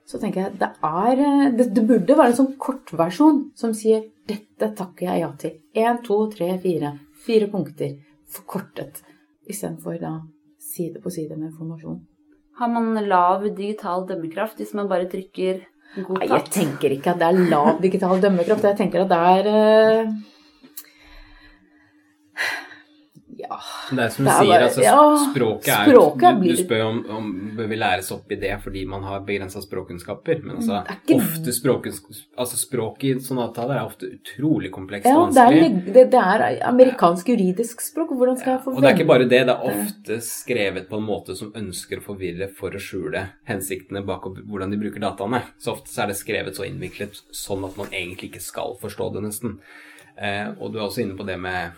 så 0.07 0.21
tenker 0.23 0.45
jeg 0.45 0.59
det 0.61 0.73
er 0.87 1.23
eh, 1.23 1.47
det, 1.59 1.73
det 1.75 1.83
burde 1.87 2.15
være 2.15 2.31
en 2.31 2.39
sånn 2.41 2.53
kortversjon 2.63 3.41
som 3.59 3.73
sier 3.75 4.05
'dette 4.27 4.73
takker 4.79 5.09
jeg 5.09 5.23
ja 5.23 5.31
til'. 5.39 5.57
Én, 5.75 5.99
to, 6.07 6.19
tre, 6.31 6.53
fire. 6.63 6.93
Fire 7.27 7.49
punkter. 7.51 7.97
Forkortet. 8.33 9.03
Istedenfor 9.47 9.99
da 10.03 10.13
side 10.59 11.01
på 11.03 11.11
side 11.11 11.37
med 11.37 11.53
informasjon. 11.53 12.01
Har 12.59 12.69
man 12.73 12.97
lav 13.09 13.45
digital 13.57 14.07
dømmekraft 14.09 14.61
hvis 14.61 14.73
man 14.75 14.89
bare 14.89 15.09
trykker 15.13 15.61
god 15.97 16.17
takt? 16.17 16.23
Nei, 16.23 16.31
jeg 16.33 16.47
tenker 16.55 16.95
ikke 16.97 17.13
at 17.13 17.21
det 17.21 17.29
er 17.29 17.51
lav 17.53 17.83
digital 17.83 18.23
dømmekraft. 18.23 18.65
Jeg 18.65 18.81
tenker 18.81 19.05
at 19.05 19.13
det 19.13 19.21
er 19.37 20.09
Ja 23.47 23.59
Det 23.91 24.03
er 24.05 24.13
som 24.15 24.27
du 24.27 24.31
sier, 24.33 24.65
altså, 24.67 24.83
ja, 24.85 25.01
språket 25.31 25.71
er 25.73 25.91
språket 25.91 26.41
du, 26.41 26.49
du, 26.49 26.57
spør 26.61 26.83
om, 26.87 26.99
om 27.17 27.29
bør 27.57 27.71
vi 27.71 27.79
læres 27.79 28.11
opp 28.15 28.33
i 28.35 28.39
det 28.41 28.53
fordi 28.63 28.85
man 28.89 29.07
har 29.07 29.23
begrensa 29.27 29.63
språkkunnskaper. 29.63 30.43
Men 30.45 30.59
altså, 30.61 30.83
ikke... 30.93 31.19
ofte 31.21 31.55
altså, 32.37 32.59
språket 32.61 33.09
i 33.09 33.27
sånne 33.27 33.47
avtaler 33.49 33.79
er 33.79 33.87
ofte 33.87 34.11
utrolig 34.19 34.73
komplekst 34.75 35.09
og 35.13 35.27
vanskelig. 35.27 35.63
Ja, 35.63 35.71
det, 35.77 35.95
det, 35.95 36.07
det 36.15 36.23
er, 36.23 36.47
amerikansk 36.71 37.33
juridisk 37.35 37.85
språk. 37.85 38.15
Hvordan 38.17 38.39
skal 38.41 38.55
ja, 38.55 38.59
jeg 38.59 38.65
få 38.67 38.75
Og 38.75 38.83
det 38.83 38.91
er 38.91 38.99
ikke 38.99 39.09
bare 39.13 39.29
det, 39.29 39.43
det 39.49 39.57
er 39.57 39.71
ofte 39.73 40.21
skrevet 40.27 40.91
på 40.91 41.01
en 41.01 41.09
måte 41.09 41.39
som 41.39 41.53
ønsker 41.57 42.03
å 42.03 42.07
forvirre 42.07 42.51
for 42.57 42.75
å 42.75 42.83
skjule 42.83 43.27
hensiktene 43.49 44.05
bak 44.07 44.29
hvordan 44.37 44.73
de 44.73 44.81
bruker 44.81 45.03
dataene. 45.03 45.43
Så 45.63 45.77
ofte 45.77 45.93
så 45.93 46.05
er 46.05 46.13
det 46.13 46.21
skrevet 46.21 46.59
så 46.59 46.67
innviklet 46.67 47.23
sånn 47.35 47.65
at 47.67 47.79
man 47.79 47.93
egentlig 47.93 48.33
ikke 48.33 48.45
skal 48.45 48.77
forstå 48.83 49.13
det, 49.17 49.27
nesten. 49.27 49.59
Eh, 50.17 50.49
og 50.57 50.73
du 50.73 50.81
er 50.81 50.87
også 50.87 51.05
inne 51.05 51.17
på 51.19 51.27
det 51.29 51.37
med 51.41 51.77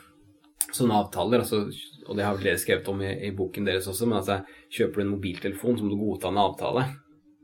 sånne 0.74 0.98
avtaler, 1.00 1.44
altså, 1.44 1.64
og 2.08 2.16
det 2.18 2.24
har 2.26 2.36
vel 2.36 2.48
dere 2.50 2.60
skrevet 2.60 2.88
om 2.92 3.00
i, 3.04 3.12
i, 3.28 3.32
boken 3.36 3.68
deres 3.68 3.88
også, 3.90 4.08
men 4.08 4.20
altså, 4.20 4.40
kjøper 4.74 5.00
du 5.00 5.04
en 5.04 5.14
mobiltelefon 5.14 5.78
som 5.80 5.90
du 5.90 5.96
godta 5.98 6.32
en 6.32 6.40
avtale, 6.42 6.84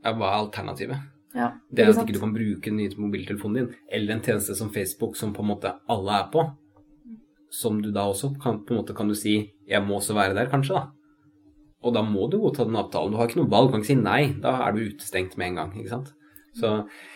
ja, 0.05 0.13
hva 0.13 0.31
er 0.31 0.41
alternativet? 0.43 1.11
Ja, 1.35 1.49
det 1.67 1.83
er 1.83 1.91
at 1.91 2.05
ikke 2.05 2.15
du 2.15 2.21
kan 2.21 2.35
bruke 2.35 2.69
den 2.69 2.77
nye 2.79 3.01
mobiltelefonen 3.01 3.57
din, 3.57 3.71
eller 3.91 4.15
en 4.15 4.23
tjeneste 4.23 4.55
som 4.55 4.71
Facebook 4.71 5.17
som 5.19 5.33
på 5.35 5.43
en 5.43 5.51
måte 5.51 5.73
alle 5.91 6.19
er 6.21 6.29
på, 6.31 6.45
som 7.55 7.81
du 7.81 7.89
da 7.95 8.05
også 8.11 8.33
kan, 8.41 8.61
på 8.63 8.73
en 8.73 8.81
måte 8.81 8.95
kan 8.95 9.09
du 9.09 9.15
si 9.17 9.35
jeg 9.67 9.83
må 9.83 9.97
også 9.97 10.15
være 10.15 10.35
der, 10.37 10.51
kanskje, 10.51 10.77
da. 10.77 10.95
Og 11.85 11.93
da 11.93 12.01
må 12.05 12.25
du 12.31 12.39
godta 12.41 12.65
den 12.65 12.77
avtalen. 12.79 13.13
Du 13.13 13.19
har 13.19 13.29
ikke 13.29 13.43
noe 13.43 13.51
valg, 13.51 13.69
du 13.69 13.75
kan 13.75 13.83
ikke 13.83 13.91
si 13.91 13.97
nei. 13.99 14.21
Da 14.41 14.55
er 14.65 14.73
du 14.73 14.87
utestengt 14.87 15.35
med 15.37 15.51
en 15.51 15.59
gang, 15.59 15.73
ikke 15.77 15.91
sant. 15.91 16.07
Så, 16.57 16.71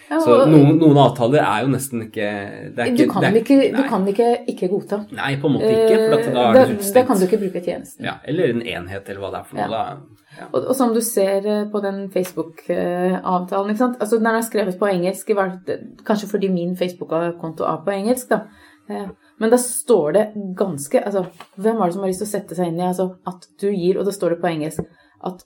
ja, 0.10 0.20
så 0.26 0.36
noen, 0.50 0.78
noen, 0.82 0.98
avtaler 0.98 1.44
er 1.44 1.66
jo 1.66 1.74
nesten 1.74 2.06
ikke, 2.08 2.30
ikke 2.74 2.94
du, 2.98 3.04
kan 3.12 3.28
ikke 3.30 3.58
du, 3.76 3.82
kan 3.92 4.08
ikke, 4.10 4.30
ikke 4.50 4.70
godta. 4.72 5.04
Nei, 5.14 5.36
på 5.42 5.52
en 5.52 5.58
måte 5.58 5.70
ikke. 5.70 6.00
For 6.00 6.14
da, 6.16 6.46
er 6.46 6.56
da, 6.58 6.78
da 6.96 7.04
kan 7.06 7.20
du 7.20 7.26
ikke 7.28 7.42
bruke 7.44 7.62
tjenesten. 7.62 8.08
Ja, 8.08 8.16
eller 8.30 8.56
en 8.56 8.64
enhet, 8.64 9.06
eller 9.06 9.22
hva 9.22 9.30
det 9.36 9.44
er 9.44 9.52
for 9.52 9.60
noe. 9.62 9.84
Ja. 9.84 10.48
Og, 10.48 10.58
og, 10.64 10.72
som 10.78 10.94
du 10.96 11.02
ser 11.06 11.46
eh, 11.46 11.68
på 11.70 11.82
den 11.84 12.08
Facebook-avtalen 12.14 13.74
ikke 13.74 13.84
sant? 13.84 14.00
Altså, 14.02 14.18
Den 14.22 14.32
er 14.32 14.46
skrevet 14.46 14.80
på 14.80 14.90
engelsk, 14.90 15.30
kanskje 16.08 16.30
fordi 16.32 16.50
min 16.54 16.78
Facebook-konto 16.80 17.68
er 17.68 17.84
på 17.86 17.94
engelsk. 17.94 18.32
da. 18.32 18.42
Eh, 18.90 19.10
men 19.40 19.54
da 19.54 19.60
står 19.62 20.16
det 20.18 20.26
ganske 20.58 21.04
altså, 21.06 21.26
Hvem 21.56 21.78
var 21.78 21.88
det 21.88 21.96
som 21.96 22.02
har 22.04 22.10
lyst 22.12 22.24
til 22.24 22.30
å 22.30 22.34
sette 22.34 22.58
seg 22.58 22.72
inn 22.72 22.82
i 22.82 22.88
altså, 22.88 23.12
at 23.30 23.46
du 23.62 23.70
gir, 23.70 24.00
og 24.00 24.10
da 24.10 24.16
står 24.16 24.36
det 24.36 24.42
på 24.42 24.50
engelsk, 24.52 24.90
at 25.30 25.46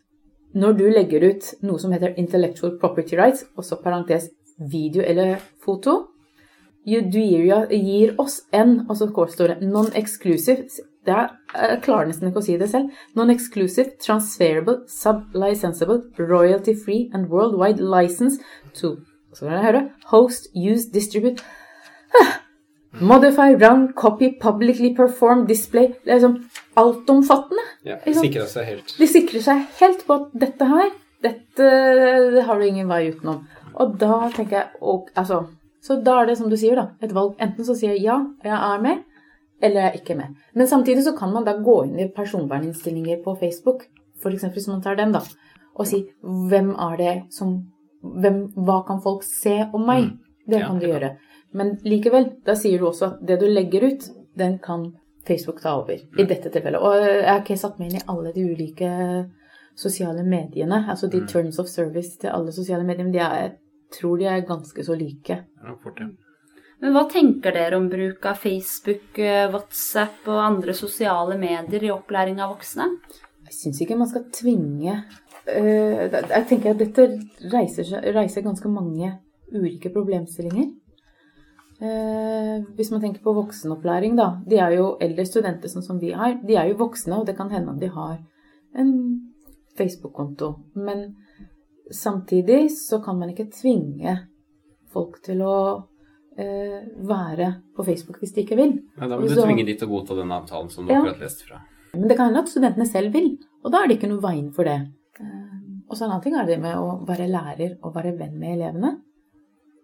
når 0.53 0.77
du 0.77 0.85
legger 0.93 1.25
ut 1.31 1.49
noe 1.65 1.81
som 1.81 1.93
heter 1.95 2.13
intellectual 2.21 2.75
property 2.79 3.17
rights, 3.17 3.47
også 3.57 3.81
parentes 3.81 4.29
video 4.57 5.03
eller 5.03 5.37
foto, 5.63 6.07
du 6.85 7.19
gir 7.19 8.15
oss 8.19 8.41
en, 8.51 8.81
og 8.89 8.97
så 8.97 9.07
står 9.07 9.53
det 9.53 9.61
non-exclusive 9.61 10.67
Det 11.05 11.11
er, 11.11 11.29
jeg 11.55 11.79
klarer 11.83 12.07
nesten 12.07 12.29
ikke 12.29 12.39
å 12.39 12.45
si 12.45 12.57
det 12.59 12.69
selv. 12.71 12.91
Non-exclusive, 13.15 13.97
transferable, 13.99 14.85
sub-licensable, 14.87 16.03
royalty-free 16.19 17.09
and 17.13 17.27
worldwide 17.27 17.83
license 17.83 18.39
to 18.73 18.97
så 19.33 19.47
kan 19.47 19.53
jeg 19.53 19.65
høre, 19.65 19.83
host, 20.05 20.47
use, 20.55 20.89
distribute 20.93 21.43
Modify, 23.01 23.55
run, 23.57 23.87
copy, 23.97 24.29
publicly 24.41 24.93
perform, 24.95 25.47
display 25.47 25.87
Det 26.03 26.11
er 26.11 26.19
liksom 26.19 26.43
altomfattende. 26.77 27.63
Ja, 27.85 27.95
de 28.05 28.13
sikrer 28.17 28.45
seg 28.49 28.67
helt. 28.69 28.93
De 28.97 29.07
sikrer 29.09 29.41
seg 29.45 29.63
helt 29.79 30.05
på 30.07 30.17
at 30.19 30.35
dette 30.41 30.67
her, 30.69 30.91
dette 31.25 31.67
har 32.45 32.61
du 32.61 32.65
ingen 32.65 32.89
vei 32.89 33.07
utenom. 33.11 33.43
Og 33.81 33.97
da 33.99 34.29
tenker 34.35 34.57
jeg 34.57 34.81
og, 34.81 35.09
altså, 35.15 35.45
Så 35.83 35.97
da 35.99 36.21
er 36.21 36.29
det 36.29 36.37
som 36.39 36.49
du 36.49 36.55
sier, 36.55 36.79
da. 36.79 36.93
Et 37.03 37.11
valg. 37.11 37.33
Enten 37.43 37.65
så 37.67 37.75
sier 37.75 37.91
jeg 37.91 38.05
ja, 38.05 38.21
jeg 38.43 38.55
er 38.55 38.83
med, 38.83 39.01
eller 39.59 39.81
jeg 39.81 39.89
er 39.89 39.97
ikke 39.99 40.15
med. 40.15 40.37
Men 40.55 40.67
samtidig 40.67 41.03
så 41.03 41.11
kan 41.17 41.33
man 41.33 41.43
da 41.43 41.57
gå 41.59 41.75
inn 41.83 41.99
i 41.99 42.07
personverninnstillinger 42.07 43.19
på 43.25 43.35
Facebook, 43.41 43.83
f.eks. 44.21 44.45
hvis 44.55 44.69
man 44.71 44.81
tar 44.81 44.95
den, 44.95 45.11
da, 45.11 45.19
og 45.75 45.89
si 45.89 46.05
hvem 46.23 46.71
er 46.79 46.97
det 47.01 47.13
som 47.35 47.57
hvem, 48.03 48.45
Hva 48.55 48.81
kan 48.87 48.99
folk 49.03 49.23
se 49.23 49.61
om 49.73 49.85
meg? 49.87 50.09
Mm. 50.09 50.17
Det 50.51 50.59
kan 50.59 50.79
du 50.79 50.87
gjøre. 50.87 51.13
Men 51.55 51.77
likevel, 51.87 52.25
da 52.45 52.55
sier 52.59 52.81
du 52.81 52.89
også 52.89 53.05
at 53.13 53.21
det 53.27 53.39
du 53.39 53.45
legger 53.47 53.85
ut, 53.87 54.09
den 54.35 54.57
kan 54.59 54.89
Facebook 55.27 55.61
ta 55.63 55.77
over. 55.79 55.95
I 56.19 56.25
dette 56.27 56.51
tilfellet. 56.51 56.81
Og 56.81 56.97
jeg 56.99 57.29
har 57.29 57.39
ikke 57.43 57.59
satt 57.59 57.79
meg 57.79 57.91
inn 57.91 58.01
i 58.01 58.07
alle 58.11 58.33
de 58.35 58.43
ulike 58.43 58.89
sosiale 59.79 60.25
mediene. 60.27 60.83
Altså 60.89 61.07
de 61.07 61.21
mm. 61.21 61.27
terms 61.31 61.59
of 61.59 61.69
service 61.71 62.17
til 62.19 62.33
alle 62.33 62.51
sosiale 62.51 62.83
medier. 62.83 63.05
Men 63.05 63.13
de 63.13 63.23
er, 63.23 63.53
tror 63.93 64.19
de 64.19 64.29
er 64.29 64.45
ganske 64.47 64.85
så 64.85 64.97
like. 64.97 65.39
Ja, 65.63 65.75
fort, 65.83 66.01
ja. 66.01 66.09
Men 66.83 66.95
hva 66.95 67.05
tenker 67.07 67.55
dere 67.55 67.77
om 67.79 67.87
bruk 67.87 68.25
av 68.27 68.41
Facebook, 68.43 69.19
eh, 69.19 69.47
WhatsApp 69.51 70.27
og 70.27 70.41
andre 70.43 70.75
sosiale 70.75 71.37
medier 71.39 71.85
i 71.87 71.93
opplæring 71.93 72.41
av 72.43 72.57
voksne? 72.57 72.89
Jeg 73.47 73.55
syns 73.55 73.81
ikke 73.83 73.99
man 73.99 74.09
skal 74.09 74.23
tvinge 74.33 74.93
uh, 74.95 76.01
Jeg 76.09 76.45
tenker 76.49 76.71
at 76.71 76.79
dette 76.79 77.05
reiser, 77.51 77.91
reiser 78.15 78.43
ganske 78.43 78.71
mange 78.71 79.11
ulike 79.53 79.91
problemstillinger. 79.93 80.71
Eh, 81.83 82.63
hvis 82.77 82.91
man 82.91 83.01
tenker 83.01 83.23
på 83.23 83.33
voksenopplæring, 83.35 84.15
da. 84.17 84.29
De 84.47 84.59
er 84.61 84.77
jo 84.77 84.93
eldre 85.03 85.25
studenter 85.27 85.71
sånn 85.71 85.85
som 85.85 85.99
vi 85.99 86.13
har. 86.15 86.37
De 86.45 86.55
er 86.55 86.69
jo 86.69 86.79
voksne, 86.79 87.17
og 87.19 87.27
det 87.27 87.35
kan 87.37 87.51
hende 87.51 87.73
at 87.73 87.81
de 87.81 87.89
har 87.91 88.17
en 88.79 88.93
Facebook-konto. 89.77 90.53
Men 90.75 91.09
samtidig 91.91 92.71
så 92.71 93.01
kan 93.03 93.19
man 93.19 93.33
ikke 93.33 93.49
tvinge 93.51 94.15
folk 94.93 95.19
til 95.25 95.41
å 95.45 95.57
eh, 96.37 96.81
være 97.09 97.49
på 97.75 97.85
Facebook 97.85 98.21
hvis 98.21 98.35
de 98.35 98.43
ikke 98.45 98.57
vil. 98.59 98.75
Ja, 98.97 99.07
da 99.07 99.17
må 99.17 99.27
du 99.27 99.35
så, 99.35 99.45
tvinge 99.47 99.65
de 99.67 99.77
til 99.77 99.89
å 99.89 99.93
godta 99.95 100.17
den 100.19 100.33
avtalen 100.33 100.71
som 100.73 100.87
du 100.87 100.93
ja. 100.93 101.01
akkurat 101.01 101.23
leste 101.25 101.47
fra. 101.49 101.63
Men 101.93 102.09
det 102.09 102.17
kan 102.17 102.29
hende 102.31 102.41
at 102.41 102.49
studentene 102.49 102.89
selv 102.89 103.13
vil, 103.13 103.33
og 103.61 103.73
da 103.73 103.83
er 103.83 103.89
det 103.89 103.99
ikke 103.99 104.11
noe 104.11 104.23
veien 104.23 104.51
for 104.55 104.69
det. 104.69 104.79
Eh, 105.19 105.49
og 105.87 105.97
så 105.97 106.05
en 106.05 106.13
annen 106.13 106.25
ting 106.25 106.37
er 106.39 106.47
det 106.49 106.61
med 106.61 106.77
å 106.79 107.01
være 107.07 107.29
lærer 107.29 107.75
og 107.81 107.97
være 107.97 108.15
venn 108.17 108.37
med 108.39 108.55
elevene. 108.55 108.93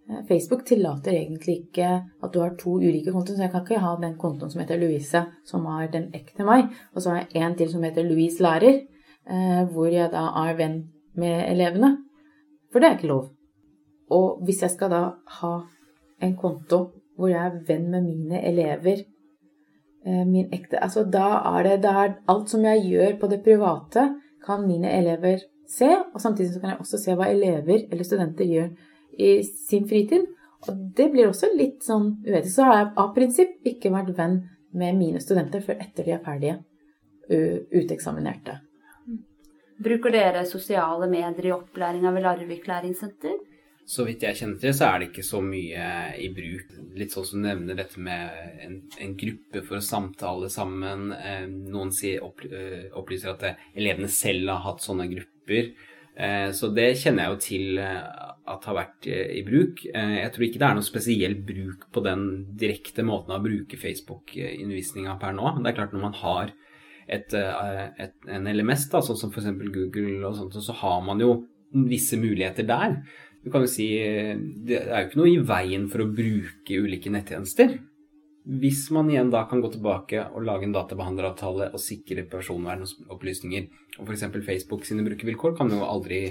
Eh, 0.10 0.22
Facebook 0.30 0.66
tillater 0.66 1.14
egentlig 1.14 1.60
ikke 1.66 1.90
at 2.00 2.34
du 2.34 2.40
har 2.42 2.56
to 2.60 2.78
ulike 2.80 3.14
kontoer, 3.14 3.38
så 3.38 3.46
jeg 3.46 3.54
kan 3.54 3.66
ikke 3.66 3.84
ha 3.84 3.96
den 4.02 4.16
kontoen 4.22 4.54
som 4.54 4.64
heter 4.64 4.82
Louise, 4.82 5.26
som 5.46 5.68
er 5.78 5.92
den 5.94 6.10
ekte 6.18 6.48
meg, 6.48 6.72
og 6.96 7.04
så 7.04 7.14
har 7.14 7.28
jeg 7.28 7.44
en 7.44 7.60
til 7.60 7.70
som 7.74 7.86
heter 7.86 8.08
Louise 8.08 8.44
lærer, 8.44 8.82
eh, 9.30 9.62
hvor 9.70 9.92
jeg 9.94 10.10
da 10.14 10.30
er 10.46 10.58
venn 10.58 10.80
med 11.20 11.44
elevene. 11.52 11.98
For 12.72 12.82
det 12.82 12.90
er 12.90 12.98
ikke 12.98 13.12
lov. 13.12 13.30
Og 14.14 14.42
hvis 14.46 14.64
jeg 14.64 14.74
skal 14.74 14.92
da 14.94 15.04
ha 15.40 15.54
en 16.22 16.36
konto 16.38 16.82
hvor 17.20 17.32
jeg 17.32 17.40
er 17.46 17.62
venn 17.68 17.90
med 17.92 18.06
mine 18.06 18.42
elever, 18.48 19.04
eh, 20.06 20.26
min 20.26 20.54
ekte 20.56 20.80
Altså 20.80 21.04
da 21.04 21.42
er 21.52 21.64
det, 21.64 21.82
det 21.84 21.92
er 21.92 22.16
alt 22.28 22.50
som 22.50 22.64
jeg 22.64 22.86
gjør 22.88 23.18
på 23.20 23.28
det 23.28 23.44
private, 23.44 24.06
kan 24.46 24.68
mine 24.68 24.92
elever 24.92 25.44
se, 25.68 25.90
og 26.14 26.22
samtidig 26.22 26.54
så 26.54 26.60
kan 26.60 26.70
jeg 26.70 26.80
også 26.80 26.98
se 26.98 27.16
hva 27.16 27.28
elever 27.30 27.84
eller 27.92 28.04
studenter 28.04 28.46
gjør 28.46 28.70
i 29.20 29.44
sin 29.44 29.88
fritid. 29.90 30.26
Og 30.68 30.80
det 30.98 31.12
blir 31.12 31.28
også 31.28 31.52
litt 31.56 31.84
sånn 31.84 32.18
uetisk. 32.26 32.56
Så 32.56 32.64
har 32.68 32.78
jeg 32.78 32.90
av 33.04 33.14
prinsipp 33.16 33.68
ikke 33.68 33.92
vært 33.94 34.16
venn 34.18 34.42
med 34.76 34.98
mine 34.98 35.22
studenter 35.24 35.64
før 35.64 35.80
etter 35.84 36.08
de 36.08 36.16
er 36.16 36.24
ferdige, 36.24 36.58
uteksaminerte. 37.30 38.58
Bruker 39.80 40.12
dere 40.12 40.44
sosiale 40.44 41.08
medier 41.08 41.46
i 41.48 41.56
opplæringa 41.56 42.12
ved 42.12 42.26
Larvik 42.26 42.68
læringssenter? 42.68 43.38
Så 43.90 44.04
vidt 44.06 44.22
jeg 44.22 44.38
kjenner 44.38 44.60
til, 44.62 44.74
så 44.76 44.86
er 44.86 45.00
det 45.00 45.08
ikke 45.08 45.24
så 45.26 45.40
mye 45.42 45.86
i 46.22 46.28
bruk. 46.36 46.74
Litt 47.00 47.16
sånn 47.16 47.26
som 47.26 47.40
du 47.40 47.48
nevner 47.48 47.80
dette 47.80 48.02
med 48.06 48.60
en, 48.66 48.76
en 49.02 49.16
gruppe 49.18 49.64
for 49.66 49.80
å 49.80 49.86
samtale 49.86 50.50
sammen. 50.54 51.08
Eh, 51.16 51.48
noen 51.48 51.94
sier, 51.96 52.22
eh, 52.52 52.92
opplyser 53.00 53.32
at 53.32 53.48
eh, 53.48 53.64
elevene 53.80 54.12
selv 54.14 54.52
har 54.52 54.62
hatt 54.68 54.86
sånne 54.86 55.10
grupper. 55.16 55.72
Så 56.52 56.68
det 56.76 56.98
kjenner 57.00 57.24
jeg 57.24 57.32
jo 57.32 57.38
til 57.46 57.78
at 57.80 58.66
har 58.68 58.76
vært 58.76 59.06
i 59.08 59.40
bruk. 59.48 59.86
Jeg 59.88 60.32
tror 60.36 60.44
ikke 60.44 60.60
det 60.60 60.66
er 60.68 60.76
noe 60.76 60.84
spesiell 60.84 61.36
bruk 61.48 61.86
på 61.96 62.04
den 62.04 62.26
direkte 62.60 63.06
måten 63.08 63.32
å 63.32 63.40
bruke 63.40 63.80
Facebook-undervisninga 63.80 65.16
per 65.22 65.38
nå. 65.38 65.54
Det 65.62 65.72
er 65.72 65.78
klart 65.78 65.96
når 65.96 66.04
man 66.04 66.18
har 66.20 66.52
et, 67.10 67.34
et, 67.34 68.14
en 68.30 68.50
LMS, 68.52 68.88
da, 68.92 69.02
sånn 69.04 69.18
som 69.18 69.34
f.eks. 69.34 69.50
Google 69.74 70.22
og 70.28 70.38
sånt, 70.38 70.60
så 70.62 70.76
har 70.84 71.02
man 71.06 71.22
jo 71.24 71.34
visse 71.90 72.18
muligheter 72.20 72.68
der. 72.70 73.00
Du 73.44 73.52
kan 73.54 73.64
jo 73.64 73.70
si 73.72 73.88
Det 74.68 74.82
er 74.82 75.04
jo 75.04 75.08
ikke 75.08 75.20
noe 75.22 75.32
i 75.32 75.44
veien 75.48 75.88
for 75.92 76.04
å 76.04 76.12
bruke 76.12 76.82
ulike 76.84 77.12
nettjenester. 77.14 77.78
Hvis 78.50 78.88
man 78.96 79.10
igjen 79.12 79.30
da 79.30 79.44
kan 79.50 79.62
gå 79.62 79.70
tilbake 79.74 80.24
og 80.34 80.46
lage 80.48 80.66
en 80.66 80.74
databehandleravtale 80.74 81.70
og 81.74 81.84
sikre 81.84 82.26
personvernopplysninger, 82.32 83.68
og 84.00 84.10
f.eks. 84.10 84.26
Facebook 84.46 84.88
sine 84.88 85.06
brukervilkår 85.06 85.58
kan 85.60 85.72
jo 85.74 85.84
aldri 85.86 86.24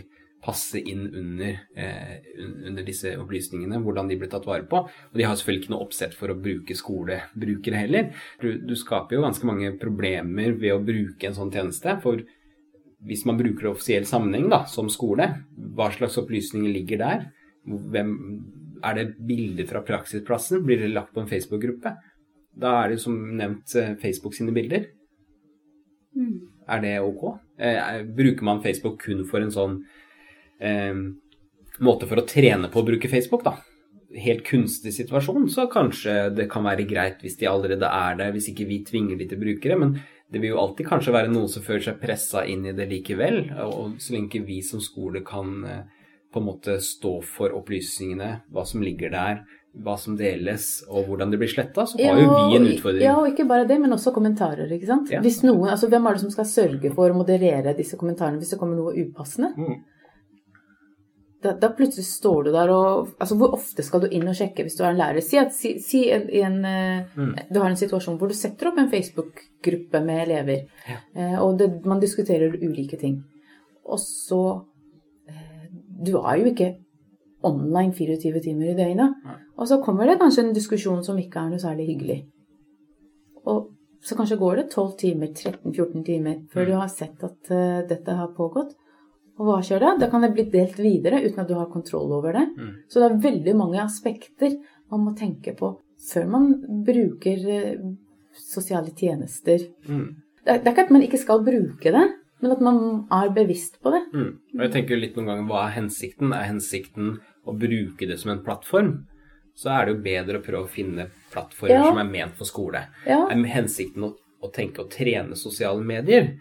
passe 0.45 0.79
inn 0.79 1.09
under, 1.09 1.59
eh, 1.75 2.19
under, 2.39 2.85
disse 2.87 3.11
opplysningene, 3.19 3.81
hvordan 3.83 4.09
de 4.09 4.17
blir 4.21 4.31
tatt 4.31 4.47
vare 4.47 4.67
på. 4.71 4.85
Og 4.87 5.19
de 5.19 5.27
har 5.27 5.35
selvfølgelig 5.35 5.65
ikke 5.65 5.75
noe 5.75 5.87
oppsett 5.87 6.15
for 6.15 6.31
å 6.31 6.39
bruke 6.39 6.77
skolebrukere 6.79 7.83
heller. 7.83 8.13
Du, 8.41 8.53
du 8.63 8.75
skaper 8.79 9.19
jo 9.19 9.25
ganske 9.27 9.49
mange 9.49 9.73
problemer 9.81 10.55
ved 10.55 10.77
å 10.77 10.85
bruke 10.85 11.29
en 11.29 11.39
sånn 11.39 11.55
tjeneste. 11.55 11.99
for 12.05 12.23
hvis 13.07 13.25
man 13.29 13.39
bruker 13.39 13.69
det 13.69 13.71
offisiell 13.71 14.07
sammenheng, 14.11 14.49
da, 14.51 14.65
som 14.67 14.89
skole, 14.91 15.29
hva 15.79 15.91
slags 15.95 16.19
opplysninger 16.19 16.73
ligger 16.75 17.03
der? 17.03 17.27
Hvem, 17.69 18.13
er 18.83 18.99
det 18.99 19.07
bilder 19.29 19.69
fra 19.71 19.83
praksisplassen? 19.87 20.65
Blir 20.67 20.83
det 20.83 20.93
lagt 20.95 21.15
på 21.15 21.23
en 21.23 21.31
Facebook-gruppe? 21.31 21.95
Da 22.59 22.75
er 22.83 22.95
det 22.95 23.01
som 23.03 23.15
nevnt 23.39 23.75
eh, 23.79 23.95
Facebook 24.03 24.35
sine 24.35 24.55
bilder. 24.55 24.89
Mm. 26.19 26.41
Er 26.69 26.83
det 26.83 26.95
ok? 27.05 27.23
Eh, 27.59 28.03
bruker 28.19 28.45
man 28.45 28.63
Facebook 28.65 28.99
kun 29.05 29.23
for 29.31 29.45
en 29.45 29.55
sånn 29.55 29.79
eh, 30.61 30.95
måte 31.85 32.09
for 32.11 32.21
å 32.21 32.27
trene 32.29 32.71
på 32.73 32.81
å 32.81 32.87
bruke 32.87 33.11
Facebook, 33.11 33.45
da? 33.47 33.57
Helt 34.19 34.45
kunstig 34.47 34.95
situasjon, 34.97 35.51
så 35.53 35.67
kanskje 35.71 36.31
det 36.35 36.49
kan 36.51 36.65
være 36.65 36.87
greit 36.89 37.21
hvis 37.23 37.37
de 37.41 37.49
allerede 37.51 37.91
er 37.93 38.17
der, 38.19 38.33
hvis 38.33 38.49
ikke 38.53 38.69
vi 38.69 38.81
tvinger 38.87 39.21
de 39.21 39.29
til 39.29 39.41
brukere. 39.41 39.77
Men 39.79 39.99
det 40.33 40.41
vil 40.41 40.55
jo 40.55 40.63
alltid 40.63 40.89
kanskje 40.89 41.15
være 41.15 41.33
noen 41.33 41.51
som 41.53 41.65
føler 41.65 41.91
seg 41.91 42.01
pressa 42.01 42.47
inn 42.49 42.67
i 42.69 42.75
det 42.77 42.89
likevel. 42.89 43.43
Og 43.69 43.99
så 44.03 44.17
lenge 44.17 44.43
vi 44.49 44.63
som 44.65 44.81
skole 44.85 45.23
kan 45.27 45.55
eh, 45.69 45.85
på 46.33 46.41
en 46.41 46.49
måte 46.49 46.79
stå 46.85 47.19
for 47.25 47.55
opplysningene, 47.57 48.33
hva 48.53 48.65
som 48.69 48.85
ligger 48.85 49.13
der, 49.13 49.45
hva 49.85 49.95
som 50.01 50.17
deles 50.19 50.81
og 50.89 51.07
hvordan 51.07 51.31
det 51.31 51.39
blir 51.41 51.53
sletta, 51.53 51.85
så 51.87 52.01
har 52.01 52.17
ja, 52.17 52.25
jo 52.25 52.33
vi 52.33 52.57
en 52.57 52.67
utfordring. 52.73 53.05
Ja, 53.05 53.15
og 53.21 53.29
ikke 53.31 53.47
bare 53.49 53.69
det, 53.69 53.77
men 53.81 53.93
også 53.95 54.13
kommentarer. 54.17 54.73
ikke 54.73 54.89
sant? 54.89 55.13
Ja. 55.13 55.21
Hvis 55.25 55.43
noen, 55.45 55.69
altså 55.69 55.93
Hvem 55.93 56.09
er 56.09 56.17
det 56.17 56.25
som 56.25 56.33
skal 56.33 56.49
sørge 56.49 56.93
for 56.97 57.13
å 57.13 57.21
moderere 57.21 57.77
disse 57.77 58.01
kommentarene 58.01 58.41
hvis 58.41 58.57
det 58.57 58.61
kommer 58.61 58.81
noe 58.81 58.97
upassende? 58.97 59.53
Mm 59.53 59.79
da, 61.43 61.53
da, 61.55 61.69
plutselig 61.71 62.07
står 62.07 62.49
du 62.49 62.51
der 62.51 62.71
og 62.75 63.13
Altså, 63.21 63.37
hvor 63.39 63.53
ofte 63.55 63.85
skal 63.87 64.03
du 64.03 64.09
inn 64.11 64.27
og 64.27 64.35
sjekke 64.35 64.65
hvis 64.67 64.75
du 64.79 64.83
er 64.83 64.91
en 64.91 64.99
lærer? 64.99 65.23
Si 65.23 65.39
at 65.39 65.55
si, 65.55 65.77
si 65.83 66.01
en, 66.15 66.27
en, 66.27 66.59
eh, 66.67 67.15
mm. 67.15 67.35
du 67.55 67.61
har 67.61 67.71
en 67.71 67.79
situasjon 67.79 68.19
hvor 68.19 68.31
du 68.31 68.35
setter 68.35 68.71
opp 68.71 68.81
en 68.83 68.91
Facebook-gruppe 68.91 70.03
med 70.05 70.25
elever, 70.27 70.67
ja. 70.89 70.99
eh, 71.15 71.39
og 71.39 71.61
det, 71.61 71.71
man 71.87 72.03
diskuterer 72.03 72.59
ulike 72.59 72.99
ting. 72.99 73.21
Og 73.87 74.03
så 74.03 74.43
eh, 75.31 75.71
Du 76.07 76.17
er 76.19 76.43
jo 76.43 76.51
ikke 76.51 76.73
online 77.47 77.95
24 77.95 78.43
timer 78.43 78.73
i 78.73 78.77
døgnet. 78.79 79.15
Ja. 79.25 79.39
Og 79.59 79.71
så 79.71 79.79
kommer 79.83 80.11
det 80.11 80.19
kanskje 80.19 80.49
en 80.49 80.55
diskusjon 80.57 81.05
som 81.07 81.19
ikke 81.19 81.39
er 81.39 81.53
noe 81.53 81.63
særlig 81.63 81.87
hyggelig. 81.93 82.19
Og 83.47 83.71
så 84.03 84.19
kanskje 84.19 84.39
går 84.39 84.57
det 84.57 84.71
12 84.73 84.91
timer, 84.99 85.31
13-14 85.35 86.05
timer 86.07 86.43
før 86.53 86.65
mm. 86.65 86.69
du 86.69 86.77
har 86.79 86.91
sett 86.93 87.25
at 87.27 87.51
uh, 87.51 87.87
dette 87.89 88.15
har 88.15 88.35
pågått. 88.37 88.75
Og 89.39 89.47
hva 89.47 89.59
skjer 89.63 89.83
da? 89.83 89.95
Da 90.01 90.09
kan 90.11 90.25
det 90.25 90.33
bli 90.35 90.49
delt 90.51 90.79
videre 90.83 91.21
uten 91.23 91.45
at 91.45 91.51
du 91.51 91.55
har 91.59 91.71
kontroll 91.71 92.11
over 92.17 92.35
det. 92.35 92.47
Mm. 92.59 92.73
Så 92.91 93.01
det 93.01 93.09
er 93.09 93.21
veldig 93.29 93.55
mange 93.59 93.83
aspekter 93.83 94.57
man 94.91 95.05
må 95.07 95.15
tenke 95.19 95.55
på 95.59 95.77
før 96.09 96.29
man 96.31 96.49
bruker 96.87 97.45
eh, 97.51 97.83
sosiale 98.39 98.95
tjenester. 98.97 99.65
Mm. 99.89 100.09
Det, 100.45 100.53
er, 100.53 100.59
det, 100.63 100.67
er, 100.67 100.73
ikke 100.73 100.87
at 100.87 100.95
man 100.95 101.05
ikke 101.07 101.21
skal 101.21 101.45
bruke 101.47 101.93
det, 101.95 102.05
men 102.39 102.55
at 102.55 102.63
man 102.65 102.81
er 103.15 103.33
bevisst 103.35 103.81
på 103.83 103.93
det. 103.95 104.05
Mm. 104.15 104.31
Og 104.57 104.65
jeg 104.67 104.75
tenker 104.75 105.01
litt 105.01 105.19
noen 105.19 105.33
ganger, 105.33 105.49
Hva 105.51 105.65
er 105.67 105.77
hensikten? 105.81 106.35
Er 106.35 106.51
hensikten 106.51 107.17
å 107.49 107.55
bruke 107.59 108.11
det 108.11 108.19
som 108.23 108.35
en 108.35 108.45
plattform? 108.47 108.93
Så 109.59 109.73
er 109.75 109.87
det 109.87 109.97
jo 109.97 110.05
bedre 110.05 110.39
å 110.39 110.45
prøve 110.45 110.69
å 110.69 110.71
finne 110.71 111.09
plattformer 111.33 111.81
ja. 111.81 111.89
som 111.89 111.99
er 111.99 112.11
ment 112.11 112.39
for 112.39 112.47
skole. 112.47 112.85
Ja. 113.09 113.25
Er 113.27 113.49
hensikten 113.51 114.07
å, 114.07 114.13
å 114.15 114.53
tenke 114.55 114.85
å 114.85 114.91
trene 114.93 115.39
sosiale 115.39 115.83
medier? 115.83 116.37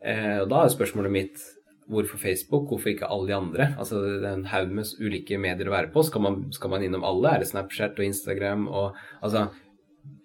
Eh, 0.00 0.38
og 0.40 0.48
da 0.48 0.64
er 0.64 0.72
spørsmålet 0.72 1.12
mitt 1.12 1.44
Hvorfor 1.90 2.18
Facebook? 2.18 2.68
Hvorfor 2.68 2.92
ikke 2.94 3.10
alle 3.12 3.28
de 3.28 3.34
andre? 3.36 3.74
Altså, 3.78 4.00
Det 4.00 4.24
er 4.24 4.38
en 4.38 4.46
haug 4.48 4.70
med 4.72 4.94
ulike 5.00 5.38
medier 5.38 5.68
å 5.68 5.74
være 5.74 5.92
på. 5.92 6.02
Skal 6.02 6.24
man, 6.24 6.40
skal 6.52 6.72
man, 6.72 6.82
innom 6.82 7.04
alle? 7.04 7.34
Er 7.34 7.44
det 7.44 7.50
Snapchat 7.50 7.98
og 7.98 8.04
Instagram 8.04 8.68
og 8.68 8.96
altså, 9.22 9.48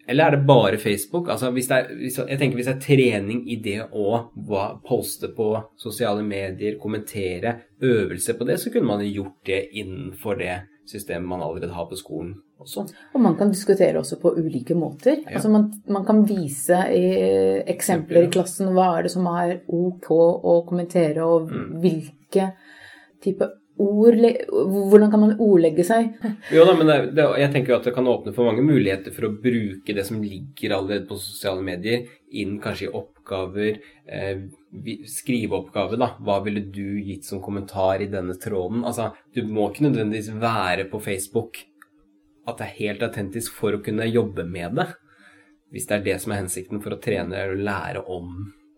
Eller 0.10 0.26
er 0.26 0.32
det 0.32 0.48
bare 0.48 0.78
Facebook? 0.78 1.30
Altså, 1.30 1.52
hvis 1.52 1.68
det 1.68 1.78
er, 1.78 1.96
hvis, 1.96 2.18
jeg 2.18 2.40
tenker 2.40 2.56
hvis 2.58 2.66
det 2.66 2.76
er 2.76 2.86
trening 2.88 3.44
i 3.46 3.60
det 3.62 3.84
å 3.92 4.32
poste 4.88 5.30
på 5.36 5.52
sosiale 5.78 6.24
medier, 6.24 6.80
kommentere, 6.82 7.60
øvelse 7.82 8.34
på 8.34 8.48
det, 8.50 8.58
så 8.60 8.72
kunne 8.74 8.90
man 8.90 9.06
gjort 9.06 9.38
det 9.46 9.68
innenfor 9.72 10.40
det 10.40 10.62
systemet 10.90 11.30
man 11.30 11.44
allerede 11.46 11.76
har 11.76 11.86
på 11.86 12.00
skolen 12.00 12.40
også. 12.60 12.86
Og 13.14 13.24
man 13.24 13.38
kan 13.40 13.52
diskutere 13.54 14.00
også 14.00 14.20
på 14.22 14.34
ulike 14.38 14.76
måter. 14.78 15.22
Ja. 15.24 15.38
Altså 15.38 15.52
man, 15.54 15.70
man, 15.88 16.06
kan 16.08 16.24
vise 16.28 16.82
i 16.96 17.06
eksempler 17.72 18.28
i 18.28 18.34
klassen 18.34 18.74
hva 18.76 18.92
er 18.98 19.08
det 19.08 19.14
som 19.16 19.30
er 19.32 19.60
ok 19.66 20.12
å 20.12 20.60
kommentere, 20.68 21.26
og 21.26 21.50
mm. 21.52 21.72
hvilke 21.84 22.52
type 23.24 23.56
ord 23.80 24.18
Hvordan 24.20 25.12
kan 25.12 25.22
man 25.22 25.38
ordlegge 25.40 25.86
seg? 25.88 26.10
Jo 26.56 26.66
da, 26.68 26.74
men 26.76 26.90
det, 26.90 26.98
det, 27.16 27.28
jeg 27.40 27.54
tenker 27.54 27.78
at 27.78 27.88
det 27.88 27.94
kan 27.96 28.10
åpne 28.12 28.34
for 28.36 28.50
mange 28.50 28.66
muligheter 28.66 29.14
for 29.16 29.30
å 29.30 29.36
bruke 29.40 29.96
det 29.96 30.04
som 30.08 30.20
ligger 30.20 30.76
allerede 30.76 31.08
på 31.08 31.20
sosiale 31.20 31.64
medier, 31.64 32.04
inn 32.36 32.58
kanskje 32.60 32.90
i 32.90 32.94
oppgaver. 33.00 33.80
Eh, 34.04 34.44
skriveoppgave, 35.08 35.98
da. 35.98 36.12
Hva 36.20 36.42
ville 36.44 36.66
du 36.68 37.00
gitt 37.00 37.26
som 37.30 37.40
kommentar 37.42 38.04
i 38.04 38.12
denne 38.12 38.36
tråden? 38.42 38.84
Altså, 38.84 39.14
du 39.34 39.46
må 39.48 39.70
ikke 39.70 39.88
nødvendigvis 39.88 40.34
være 40.44 40.90
på 40.92 41.00
Facebook 41.08 41.64
at 42.52 42.62
det 42.62 42.68
er 42.68 42.80
helt 42.80 43.06
autentisk 43.06 43.56
for 43.58 43.76
å 43.76 43.82
kunne 43.86 44.08
jobbe 44.10 44.46
med 44.48 44.78
det. 44.80 44.90
Hvis 45.74 45.88
det 45.90 46.00
er 46.00 46.06
det 46.08 46.18
som 46.24 46.34
er 46.34 46.42
hensikten 46.44 46.82
for 46.82 46.96
å 46.96 47.02
trene 47.02 47.44
og 47.52 47.60
lære 47.62 48.04
om, 48.10 48.32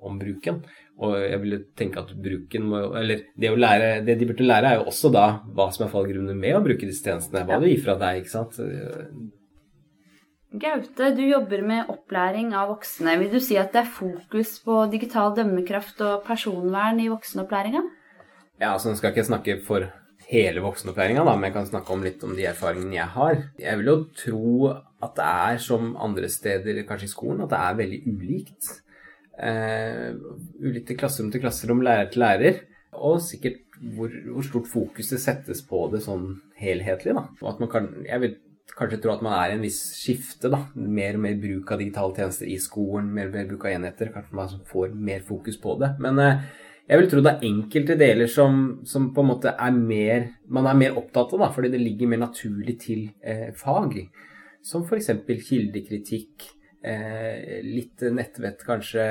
om 0.03 0.17
bruken. 0.19 0.59
Og 1.01 1.15
jeg 1.17 1.39
ville 1.41 1.61
tenke 1.79 2.01
at 2.03 2.11
bruken 2.13 2.65
må 2.67 2.81
Eller 2.99 3.23
det, 3.39 3.49
å 3.49 3.57
lære, 3.57 4.01
det 4.05 4.17
de 4.19 4.27
burde 4.29 4.45
lære, 4.45 4.73
er 4.73 4.81
jo 4.81 4.89
også 4.91 5.11
da 5.13 5.27
hva 5.55 5.69
som 5.73 5.85
er 5.85 5.93
fallgrunnen 5.93 6.37
med 6.37 6.57
å 6.57 6.65
bruke 6.65 6.87
disse 6.87 7.05
tjenestene. 7.05 7.45
Hva 7.47 7.61
du 7.61 7.65
det 7.65 7.77
gir 7.77 7.85
fra 7.85 7.95
deg, 8.01 8.21
ikke 8.21 8.33
sant. 8.33 8.59
Gaute, 10.51 11.13
du 11.15 11.23
jobber 11.23 11.63
med 11.63 11.87
opplæring 11.93 12.51
av 12.59 12.73
voksne. 12.73 13.15
Vil 13.21 13.31
du 13.31 13.39
si 13.39 13.55
at 13.55 13.71
det 13.71 13.85
er 13.85 13.95
fokus 13.95 14.57
på 14.65 14.81
digital 14.91 15.31
dømmekraft 15.37 16.03
og 16.03 16.25
personvern 16.27 16.99
i 16.99 17.07
voksenopplæringa? 17.07 17.85
Ja, 18.59 18.73
altså 18.73 18.91
nå 18.91 18.99
skal 18.99 19.09
jeg 19.09 19.21
ikke 19.21 19.29
snakke 19.29 19.55
for 19.63 19.87
hele 20.31 20.63
voksenopplæringa, 20.63 21.25
men 21.27 21.49
jeg 21.49 21.55
kan 21.57 21.67
snakke 21.67 21.91
om 21.93 22.05
litt 22.05 22.21
om 22.23 22.35
de 22.37 22.45
erfaringene 22.47 22.95
jeg 22.95 23.13
har. 23.17 23.41
Jeg 23.59 23.79
vil 23.79 23.91
jo 23.91 23.97
tro 24.15 24.69
at 25.01 25.17
det 25.17 25.25
er 25.27 25.57
som 25.63 25.95
andre 25.99 26.29
steder, 26.31 26.83
kanskje 26.87 27.09
i 27.09 27.11
skolen, 27.11 27.43
at 27.43 27.51
det 27.51 27.59
er 27.59 27.81
veldig 27.81 28.01
ulikt. 28.07 28.69
Uh, 29.41 30.37
ulikt 30.61 30.93
i 30.93 30.97
klasserom 30.99 31.31
til 31.33 31.43
klasserom, 31.43 31.83
lærer 31.83 32.11
til 32.11 32.23
lærer. 32.23 32.61
Og 32.91 33.19
sikkert 33.23 33.59
hvor, 33.81 34.13
hvor, 34.29 34.45
stort 34.45 34.69
fokus 34.69 35.09
det 35.09 35.19
settes 35.23 35.63
på 35.65 35.83
det 35.91 36.03
sånn 36.05 36.35
helhetlig. 36.61 37.17
da. 37.17 37.67
Kan, 37.71 37.91
jeg 38.05 38.23
vil 38.23 38.35
kanskje 38.77 39.01
tro 39.03 39.15
at 39.15 39.23
man 39.25 39.35
er 39.35 39.51
i 39.51 39.57
en 39.57 39.65
viss 39.65 39.81
skifte. 39.97 40.51
da, 40.53 40.63
Mer 40.75 41.17
og 41.17 41.25
mer 41.25 41.39
bruk 41.41 41.73
av 41.73 41.81
digitale 41.81 42.15
tjenester 42.15 42.51
i 42.51 42.59
skolen, 42.61 43.11
mer 43.15 43.31
og 43.31 43.39
mer 43.39 43.49
bruk 43.49 43.65
av 43.67 43.75
enheter. 43.75 44.13
Kanskje 44.13 44.37
man 44.37 44.59
får 44.69 44.93
mer 44.95 45.25
fokus 45.27 45.59
på 45.59 45.75
det. 45.81 45.95
Men 46.03 46.21
uh, 46.21 46.45
jeg 46.89 46.99
vil 46.99 47.09
tro 47.11 47.21
det 47.23 47.31
er 47.31 47.45
enkelte 47.47 47.95
deler 47.99 48.29
som, 48.31 48.61
som, 48.87 49.11
på 49.15 49.23
en 49.23 49.29
måte 49.29 49.53
er 49.53 49.75
mer 49.75 50.25
Man 50.51 50.67
er 50.67 50.79
mer 50.79 50.97
opptatt 50.99 51.35
av, 51.35 51.45
da, 51.45 51.51
fordi 51.53 51.71
det 51.73 51.81
ligger 51.81 52.09
mer 52.11 52.25
naturlig 52.25 52.75
til 52.81 53.05
eh, 53.23 53.51
fag. 53.55 53.95
Som 54.65 54.83
f.eks. 54.83 55.09
kildekritikk, 55.47 56.49
eh, 56.83 57.61
litt 57.63 58.03
nettvett 58.11 58.65
kanskje, 58.67 59.05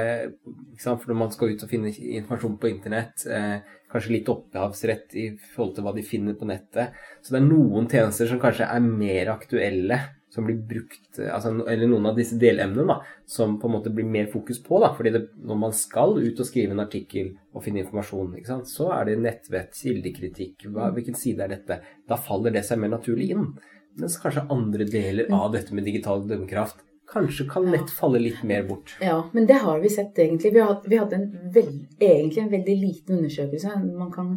for 0.82 1.08
når 1.08 1.20
man 1.22 1.32
skal 1.34 1.54
ut 1.54 1.64
og 1.64 1.72
finne 1.72 1.94
informasjon 1.94 2.58
på 2.60 2.70
internett. 2.70 3.24
Eh, 3.26 3.78
kanskje 3.90 4.14
litt 4.14 4.28
opphavsrett 4.30 5.16
i 5.18 5.26
forhold 5.54 5.74
til 5.78 5.86
hva 5.86 5.94
de 5.96 6.06
finner 6.06 6.36
på 6.38 6.46
nettet. 6.46 6.94
Så 7.24 7.34
det 7.34 7.40
er 7.40 7.48
noen 7.48 7.88
tjenester 7.90 8.28
som 8.30 8.42
kanskje 8.42 8.68
er 8.68 8.84
mer 8.84 9.32
aktuelle 9.32 9.98
som 10.30 10.46
blir 10.46 10.60
brukt 10.62 11.18
altså, 11.18 11.52
Eller 11.66 11.90
noen 11.90 12.06
av 12.10 12.18
disse 12.18 12.38
delemnene 12.38 12.86
da, 12.86 12.98
som 13.26 13.56
på 13.60 13.68
en 13.68 13.74
måte 13.76 13.92
blir 13.94 14.06
mer 14.06 14.28
fokus 14.30 14.62
på. 14.62 14.78
da, 14.82 14.92
fordi 14.96 15.14
det, 15.16 15.22
Når 15.42 15.58
man 15.64 15.74
skal 15.76 16.14
ut 16.18 16.40
og 16.40 16.46
skrive 16.46 16.76
en 16.76 16.84
artikkel 16.84 17.32
og 17.52 17.64
finne 17.64 17.82
informasjon, 17.84 18.36
ikke 18.38 18.52
sant, 18.52 18.70
så 18.70 18.92
er 18.96 19.10
det 19.10 19.18
nettvett, 19.24 19.74
kildekritikk, 19.74 20.68
hva, 20.70 20.92
hvilken 20.94 21.18
side 21.18 21.44
er 21.44 21.56
dette? 21.56 21.80
Da 22.08 22.20
faller 22.20 22.54
det 22.54 22.62
seg 22.68 22.78
mer 22.82 22.94
naturlig 22.94 23.32
inn. 23.34 23.50
Mens 23.98 24.20
kanskje 24.22 24.46
andre 24.54 24.86
deler 24.86 25.32
av 25.34 25.50
dette 25.52 25.74
med 25.74 25.88
digital 25.88 26.22
dømmekraft 26.28 26.86
kanskje 27.10 27.48
kan 27.50 27.64
lett 27.70 27.90
falle 27.90 28.20
litt 28.22 28.42
mer 28.46 28.62
bort. 28.68 28.96
Ja, 29.02 29.30
men 29.32 29.46
det 29.46 29.60
har 29.64 29.80
vi 29.82 29.90
sett 29.90 30.18
egentlig. 30.18 30.52
Vi 30.54 30.60
hadde, 30.62 30.86
vi 30.86 30.98
hadde 31.00 31.16
en 31.16 31.52
veld, 31.54 31.86
egentlig 31.98 32.42
en 32.44 32.52
veldig 32.52 32.76
liten 32.84 33.16
undersøkelse. 33.18 33.72
Man 33.98 34.12
kan 34.14 34.36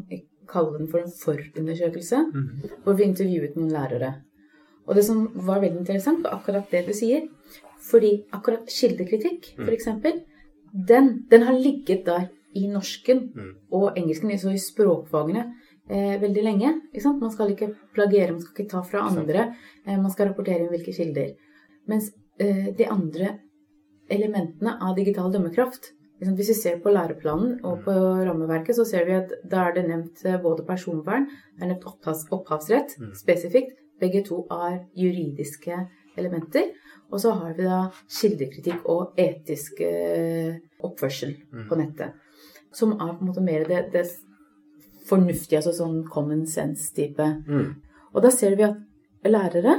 kalle 0.50 0.78
den 0.80 0.90
for 0.92 1.04
en 1.04 1.14
forundersøkelse, 1.14 2.22
mm. 2.34 2.48
hvor 2.84 2.98
vi 2.98 3.06
intervjuet 3.10 3.58
noen 3.58 3.74
lærere. 3.74 4.14
Og 4.88 4.98
det 4.98 5.06
som 5.08 5.26
var 5.48 5.62
veldig 5.64 5.84
interessant, 5.84 6.24
var 6.24 6.38
akkurat 6.38 6.72
det 6.72 6.86
du 6.88 6.94
sier. 6.96 7.28
Fordi 7.84 8.14
akkurat 8.36 8.70
kildekritikk, 8.72 9.54
mm. 9.58 9.68
f.eks., 9.68 9.90
den, 10.74 11.10
den 11.30 11.46
har 11.46 11.54
ligget 11.54 12.06
der 12.08 12.30
i 12.58 12.66
norsken 12.70 13.28
mm. 13.36 13.52
og 13.76 13.98
engelsken, 13.98 14.34
så 14.40 14.54
i 14.54 14.62
språkfagene, 14.62 15.46
eh, 15.90 16.16
veldig 16.22 16.44
lenge. 16.46 16.74
Man 17.06 17.34
skal 17.34 17.54
ikke 17.54 17.74
plagere, 17.96 18.32
man 18.32 18.42
skal 18.42 18.56
ikke 18.56 18.72
ta 18.72 18.84
fra 18.88 19.08
andre. 19.10 19.50
Eh, 19.86 19.98
man 19.98 20.12
skal 20.14 20.32
rapportere 20.32 20.64
inn 20.64 20.72
hvilke 20.74 20.96
kilder. 20.96 21.34
Mens 21.92 22.12
eh, 22.40 22.72
de 22.78 22.88
andre 22.90 23.38
elementene 24.12 24.78
av 24.82 24.96
digital 24.98 25.32
dømmekraft 25.34 25.94
hvis 26.32 26.50
vi 26.50 26.56
ser 26.56 26.80
på 26.84 26.92
læreplanen 26.94 27.58
og 27.66 27.84
på 27.86 27.94
rammeverket, 27.94 28.76
så 28.78 28.86
ser 28.88 29.08
vi 29.08 29.16
at 29.18 29.32
da 29.50 29.68
er 29.68 29.76
det 29.78 29.86
nevnt 29.88 30.24
eh, 30.26 30.40
både 30.42 30.66
personvern, 30.68 31.28
det 31.58 31.66
er 31.66 31.74
nevnt 31.74 31.88
opphavsrett 32.32 32.96
mm. 33.00 33.14
spesifikt, 33.20 33.76
begge 34.02 34.24
to 34.28 34.44
er 34.52 34.84
juridiske 34.98 35.78
elementer. 36.18 36.72
Og 37.14 37.22
så 37.22 37.34
har 37.38 37.54
vi 37.58 37.66
da 37.68 37.80
kildekritikk 38.10 38.88
og 38.90 39.20
etisk 39.20 39.82
eh, 39.86 40.56
oppførsel 40.84 41.36
mm. 41.52 41.66
på 41.70 41.78
nettet. 41.78 42.16
Som 42.74 42.96
er 42.98 43.14
på 43.14 43.22
en 43.22 43.30
måte 43.30 43.44
mer 43.46 43.68
det, 43.70 43.84
det 43.94 44.08
fornuftige, 45.08 45.60
altså 45.60 45.76
sånn 45.78 46.00
common 46.10 46.46
sense-type. 46.50 47.28
Mm. 47.46 47.70
Og 48.14 48.26
da 48.26 48.32
ser 48.34 48.58
vi 48.58 48.66
at 48.66 48.80
lærere, 49.30 49.78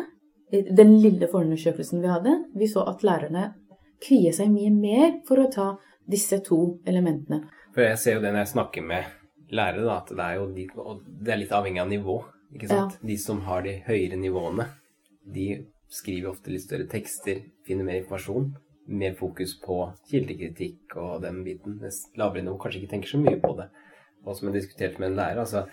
i 0.54 0.60
den 0.70 0.92
lille 1.02 1.26
forundersøkelsen 1.26 2.02
vi 2.04 2.12
hadde, 2.12 2.36
vi 2.54 2.68
så 2.70 2.84
at 2.86 3.02
lærerne 3.02 3.48
kvier 4.04 4.34
seg 4.36 4.52
mye 4.52 4.70
mer 4.70 5.18
for 5.26 5.42
å 5.42 5.50
ta 5.50 5.72
disse 6.10 6.38
to 6.44 6.60
elementene. 6.86 7.40
For 7.74 7.82
jeg 7.86 7.98
ser 7.98 8.18
jo 8.18 8.22
det 8.22 8.34
når 8.34 8.44
jeg 8.44 8.52
snakker 8.52 8.86
med 8.86 9.54
lærere, 9.54 9.86
da, 9.88 9.96
at 10.02 10.12
det 10.12 10.26
er 10.26 10.38
jo 10.38 10.46
det 10.54 11.34
er 11.34 11.40
litt 11.40 11.54
avhengig 11.56 11.82
av 11.82 11.90
nivå. 11.90 12.20
Ikke 12.54 12.70
sant? 12.70 12.98
Ja. 13.00 13.08
De 13.10 13.16
som 13.20 13.40
har 13.48 13.64
de 13.66 13.78
høyere 13.86 14.18
nivåene, 14.20 14.68
de 15.24 15.48
skriver 15.94 16.32
ofte 16.32 16.52
litt 16.52 16.64
større 16.64 16.86
tekster, 16.90 17.42
finner 17.66 17.86
mer 17.86 18.02
informasjon. 18.02 18.52
Mer 18.84 19.14
fokus 19.16 19.54
på 19.62 19.78
kildekritikk 20.10 20.92
og 21.00 21.22
den 21.24 21.40
biten. 21.46 21.78
Mens 21.80 22.02
lavere 22.20 22.44
nivå 22.44 22.58
kanskje 22.60 22.82
ikke 22.82 22.92
tenker 22.92 23.14
så 23.14 23.20
mye 23.22 23.38
på 23.40 23.54
det. 23.56 23.70
Og 24.24 24.36
som 24.36 24.50
jeg 24.50 24.58
diskuterte 24.58 25.00
med 25.00 25.12
en 25.12 25.18
lærer, 25.20 25.40
altså, 25.40 25.64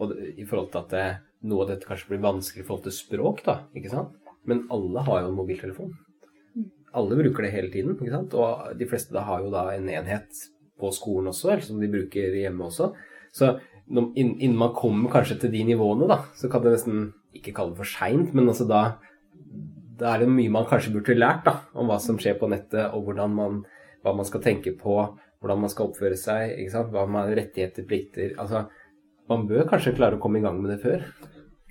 og 0.00 0.14
i 0.14 0.46
forhold 0.46 0.70
til 0.70 0.80
at 0.80 0.94
det, 0.94 1.08
noe 1.50 1.64
av 1.64 1.72
dette 1.72 1.88
kanskje 1.88 2.12
blir 2.12 2.22
vanskelig 2.22 2.64
i 2.64 2.68
forhold 2.68 2.86
til 2.86 2.94
språk, 2.94 3.42
da, 3.46 3.56
ikke 3.76 3.92
sant. 3.92 4.14
Men 4.48 4.64
alle 4.72 5.02
har 5.06 5.24
jo 5.24 5.32
en 5.32 5.36
mobiltelefon. 5.36 5.92
Alle 6.96 7.18
bruker 7.18 7.46
det 7.46 7.52
hele 7.54 7.70
tiden, 7.74 7.98
ikke 7.98 8.14
sant. 8.14 8.34
Og 8.38 8.78
de 8.78 8.88
fleste 8.90 9.14
da 9.14 9.26
har 9.26 9.44
jo 9.44 9.52
da 9.52 9.66
en 9.74 9.90
enhet 9.90 10.44
på 10.80 10.90
skolen 10.96 11.30
også, 11.30 11.52
eller 11.52 11.66
som 11.66 11.82
de 11.82 11.90
bruker 11.90 12.38
hjemme 12.38 12.70
også. 12.70 12.92
Så 13.34 13.52
innen 13.90 14.58
man 14.58 14.74
kommer 14.76 15.10
kanskje 15.12 15.40
til 15.42 15.54
de 15.54 15.64
nivåene, 15.72 16.08
da, 16.10 16.22
så 16.38 16.50
kan 16.50 16.62
det 16.64 16.74
nesten 16.76 17.08
ikke 17.36 17.54
kalle 17.56 17.74
det 17.74 17.82
for 17.82 17.90
seint, 17.90 18.34
men 18.36 18.50
altså 18.50 18.66
da, 18.70 18.82
da 20.00 20.14
er 20.14 20.24
det 20.24 20.30
mye 20.32 20.52
man 20.52 20.68
kanskje 20.70 20.94
burde 20.94 21.18
lært 21.18 21.44
da, 21.46 21.56
om 21.74 21.90
hva 21.90 21.98
som 22.02 22.18
skjer 22.20 22.38
på 22.40 22.50
nettet, 22.50 22.94
og 22.94 23.10
man, 23.34 23.62
hva 24.04 24.14
man 24.16 24.28
skal 24.28 24.44
tenke 24.44 24.74
på, 24.78 24.96
hvordan 25.40 25.64
man 25.64 25.72
skal 25.72 25.90
oppføre 25.90 26.18
seg, 26.20 26.58
hva 26.92 27.06
man 27.08 27.32
rettigheter, 27.34 27.86
plikter 27.88 28.36
altså, 28.38 28.68
Man 29.30 29.44
bør 29.46 29.68
kanskje 29.70 29.92
klare 29.94 30.16
å 30.16 30.18
komme 30.18 30.40
i 30.40 30.42
gang 30.42 30.56
med 30.58 30.72
det 30.72 30.80
før 30.82 31.04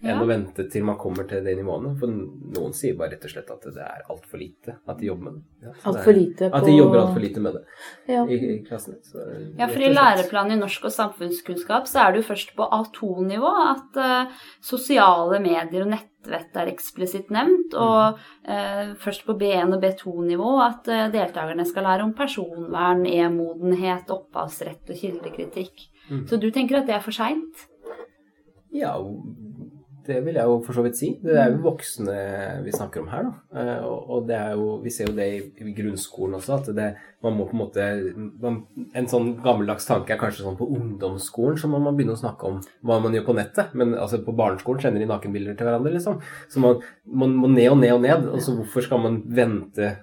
ja. 0.02 0.14
enn 0.14 0.24
å 0.24 0.28
vente 0.30 0.66
til 0.72 0.86
man 0.88 0.98
kommer 1.00 1.28
til 1.30 1.44
de 1.46 1.54
nivåene. 1.60 1.94
For 2.00 2.12
noen 2.12 2.76
sier 2.78 2.98
bare 3.00 3.16
rett 3.16 3.26
og 3.28 3.34
slett 3.34 3.50
at 3.54 3.66
det 3.68 3.86
er 3.86 4.06
altfor 4.12 4.42
lite 4.42 4.76
at 4.80 5.00
de 5.00 5.10
jobber 5.10 5.30
med 5.30 5.40
det. 5.40 5.68
Ja, 5.68 5.74
altfor 5.92 6.16
lite 6.16 6.50
på... 6.50 6.60
At 6.60 6.68
de 6.68 6.76
jobber 6.76 7.02
altfor 7.02 7.24
lite 7.24 7.44
med 7.44 7.58
det 7.58 7.64
ja. 8.14 8.24
i, 8.24 8.40
i 8.54 8.58
klassen. 8.68 9.00
Så, 9.04 9.24
ja, 9.60 9.68
for 9.68 9.84
i 9.84 9.92
læreplanen 9.94 10.56
i 10.56 10.60
norsk 10.62 10.88
og 10.90 10.96
samfunnskunnskap 10.96 11.90
så 11.90 12.04
er 12.04 12.14
det 12.14 12.22
jo 12.22 12.30
først 12.30 12.54
på 12.58 12.70
A2-nivå 12.80 13.52
at 13.66 14.00
uh, 14.00 14.46
sosiale 14.64 15.42
medier 15.44 15.86
og 15.86 15.92
nettvett 15.94 16.60
er 16.60 16.72
eksplisitt 16.72 17.34
nevnt, 17.36 17.76
mm. 17.76 17.80
og 17.84 18.20
uh, 18.50 18.94
først 19.04 19.26
på 19.28 19.36
B1 19.40 19.76
og 19.76 19.84
B2-nivå 19.84 20.54
at 20.64 20.92
uh, 20.92 21.08
deltakerne 21.14 21.68
skal 21.68 21.88
lære 21.90 22.08
om 22.08 22.16
personvern, 22.18 23.04
e-modenhet, 23.10 24.12
opphavsrett 24.16 24.90
og 24.90 25.04
kildekritikk. 25.04 25.90
Mm. 26.10 26.24
Så 26.30 26.40
du 26.42 26.50
tenker 26.54 26.80
at 26.80 26.88
det 26.90 26.96
er 26.98 27.04
for 27.06 27.16
seint? 27.16 27.68
Ja, 28.74 28.96
det 30.10 30.20
vil 30.26 30.38
jeg 30.40 30.50
jo 30.50 30.56
for 30.66 30.76
så 30.76 30.84
vidt 30.86 30.98
si. 30.98 31.10
Det 31.22 31.36
er 31.38 31.52
jo 31.54 31.62
voksne 31.64 32.16
vi 32.66 32.74
snakker 32.74 33.04
om 33.04 33.10
her, 33.12 33.28
da. 33.28 33.62
Eh, 33.62 33.86
og 33.86 34.26
det 34.30 34.36
er 34.36 34.56
jo, 34.58 34.72
vi 34.84 34.94
ser 34.94 35.12
jo 35.12 35.16
det 35.18 35.28
i 35.38 35.74
grunnskolen 35.78 36.38
også, 36.40 36.58
at 36.58 36.70
det, 36.78 36.88
man 37.24 37.38
må 37.38 37.46
på 37.50 37.56
en 37.56 37.62
måte 37.62 37.88
man, 38.42 38.62
En 38.98 39.10
sånn 39.12 39.34
gammeldags 39.44 39.88
tanke 39.90 40.16
er 40.16 40.22
kanskje 40.22 40.46
sånn 40.46 40.58
på 40.60 40.70
ungdomsskolen 40.76 41.60
så 41.60 41.70
må 41.72 41.82
man 41.84 41.98
begynne 41.98 42.16
å 42.16 42.22
snakke 42.22 42.48
om 42.48 42.62
hva 42.88 43.00
man 43.04 43.16
gjør 43.16 43.28
på 43.30 43.38
nettet. 43.40 43.74
Men 43.80 43.96
altså 44.00 44.22
på 44.26 44.36
barneskolen 44.38 44.84
sender 44.84 45.04
de 45.04 45.10
nakenbilder 45.10 45.58
til 45.60 45.70
hverandre, 45.70 45.96
liksom. 45.98 46.22
Så 46.52 46.64
man, 46.64 46.84
man 47.06 47.36
må 47.40 47.52
ned 47.54 47.72
og 47.74 47.82
ned 47.84 47.96
og 47.98 48.06
ned. 48.06 48.30
Og 48.34 48.44
så 48.44 48.56
hvorfor 48.58 48.86
skal 48.86 49.04
man 49.06 49.22
vente 49.26 49.94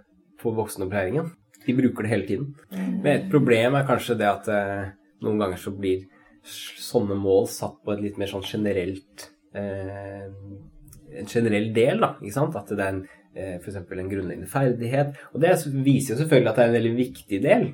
på 0.42 0.52
voksenopplæringen? 0.56 1.32
De 1.66 1.74
bruker 1.74 2.06
det 2.06 2.12
hele 2.12 2.28
tiden. 2.28 2.52
Men 2.70 3.12
et 3.16 3.30
problem 3.32 3.74
er 3.74 3.88
kanskje 3.88 4.18
det 4.20 4.28
at 4.30 4.52
eh, 4.52 4.92
noen 5.24 5.40
ganger 5.42 5.58
så 5.60 5.72
blir 5.74 6.06
sånne 6.46 7.16
mål 7.18 7.48
satt 7.50 7.80
på 7.82 7.94
et 7.94 8.04
litt 8.04 8.20
mer 8.20 8.30
sånn 8.30 8.44
generelt 8.46 9.30
en 9.56 11.30
generell 11.30 11.72
del, 11.74 12.02
da. 12.02 12.14
Ikke 12.20 12.36
sant? 12.36 12.56
At 12.58 12.70
det 12.72 12.82
er 12.82 12.92
en, 12.92 13.02
eh, 13.34 13.56
f.eks. 13.58 13.80
en 13.80 14.12
grunnleggende 14.12 14.50
ferdighet. 14.50 15.18
Og 15.32 15.42
det 15.42 15.56
viser 15.84 16.14
jo 16.14 16.20
selvfølgelig 16.22 16.52
at 16.52 16.60
det 16.60 16.64
er 16.64 16.72
en 16.72 16.78
veldig 16.78 16.94
viktig 17.00 17.42
del. 17.44 17.66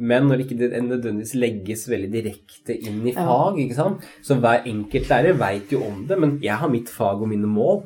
Men 0.00 0.30
når 0.30 0.44
ikke 0.44 0.56
det 0.56 0.70
nødvendigvis 0.80 1.34
legges 1.36 1.82
veldig 1.90 2.10
direkte 2.14 2.72
inn 2.72 3.02
i 3.04 3.12
fag, 3.12 3.58
ikke 3.60 3.76
sant? 3.76 4.06
så 4.24 4.38
hver 4.40 4.64
enkelt 4.70 5.10
lærer 5.12 5.36
veit 5.36 5.74
jo 5.74 5.82
om 5.84 6.06
det, 6.08 6.16
men 6.16 6.38
jeg 6.40 6.56
har 6.56 6.72
mitt 6.72 6.88
fag 6.88 7.20
og 7.20 7.28
mine 7.28 7.50
mål. 7.50 7.82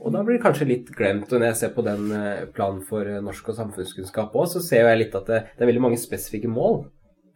Og 0.00 0.14
da 0.14 0.22
blir 0.24 0.38
det 0.38 0.44
kanskje 0.46 0.70
litt 0.70 0.88
glemt. 0.96 1.28
Og 1.28 1.36
når 1.36 1.50
jeg 1.50 1.58
ser 1.60 1.74
på 1.74 1.84
den 1.84 2.08
eh, 2.16 2.46
planen 2.54 2.80
for 2.86 3.04
norsk 3.26 3.52
og 3.52 3.58
samfunnskunnskap 3.58 4.32
òg, 4.32 4.48
så 4.48 4.64
ser 4.64 4.88
jeg 4.88 5.02
litt 5.02 5.18
at 5.18 5.28
det, 5.28 5.42
det, 5.50 5.60
er 5.60 5.68
veldig 5.68 5.84
mange 5.90 6.00
spesifikke 6.00 6.48
mål 6.48 6.86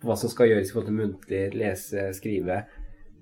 på 0.00 0.08
hva 0.08 0.16
som 0.16 0.32
skal 0.32 0.48
gjøres 0.48 0.70
i 0.70 0.72
forhold 0.72 0.88
til 0.88 0.96
muntlig, 1.02 1.42
lese, 1.60 2.08
skrive, 2.16 2.62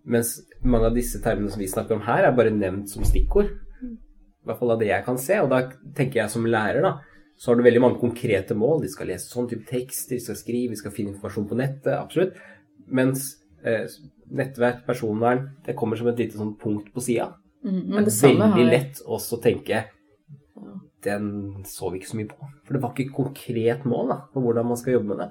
mens 0.04 0.34
mange 0.62 0.88
av 0.90 0.96
disse 0.96 1.20
termene 1.22 1.52
som 1.52 1.62
vi 1.62 1.70
snakker 1.70 1.96
om 1.96 2.04
her, 2.06 2.26
er 2.26 2.36
bare 2.36 2.52
nevnt 2.54 2.90
som 2.90 3.04
stikkord. 3.06 3.52
I 3.82 4.48
hvert 4.48 4.58
fall 4.58 4.74
av 4.74 4.80
det 4.80 4.88
jeg 4.90 5.06
kan 5.06 5.18
se. 5.22 5.38
Og 5.42 5.50
da 5.52 5.62
tenker 5.96 6.22
jeg 6.22 6.32
som 6.32 6.48
lærer, 6.48 6.82
da, 6.82 6.96
så 7.38 7.50
har 7.50 7.58
du 7.58 7.64
veldig 7.66 7.82
mange 7.84 8.00
konkrete 8.00 8.56
mål. 8.58 8.82
De 8.82 8.90
skal 8.90 9.12
lese 9.12 9.30
sånn 9.30 9.48
type 9.50 9.66
tekster, 9.68 10.16
de 10.16 10.24
skal 10.24 10.38
skrive, 10.38 10.74
de 10.74 10.80
skal 10.80 10.94
finne 10.94 11.14
informasjon 11.14 11.46
på 11.50 11.58
nettet. 11.60 11.94
Absolutt. 11.94 12.38
Mens 12.90 13.28
eh, 13.62 13.86
nettverk, 14.34 14.82
personvern, 14.88 15.52
det 15.66 15.76
kommer 15.78 16.00
som 16.00 16.10
et 16.10 16.24
lite 16.24 16.40
sånn 16.40 16.56
punkt 16.58 16.90
på 16.94 17.04
sida. 17.04 17.30
Mm, 17.62 17.78
det, 17.94 18.08
det, 18.08 18.16
er 18.26 18.40
veldig 18.40 18.66
lett 18.66 19.04
også 19.06 19.38
å 19.38 19.42
tenke 19.44 19.84
den 21.02 21.62
så 21.66 21.90
vi 21.90 22.00
ikke 22.00 22.10
så 22.10 22.18
mye 22.18 22.30
på. 22.30 22.50
For 22.66 22.74
det 22.74 22.82
var 22.82 22.92
ikke 22.94 23.06
et 23.08 23.14
konkret 23.14 23.86
mål 23.90 24.10
da, 24.10 24.18
på 24.34 24.42
hvordan 24.42 24.68
man 24.70 24.78
skal 24.78 24.98
jobbe 24.98 25.14
med 25.14 25.22
det 25.22 25.30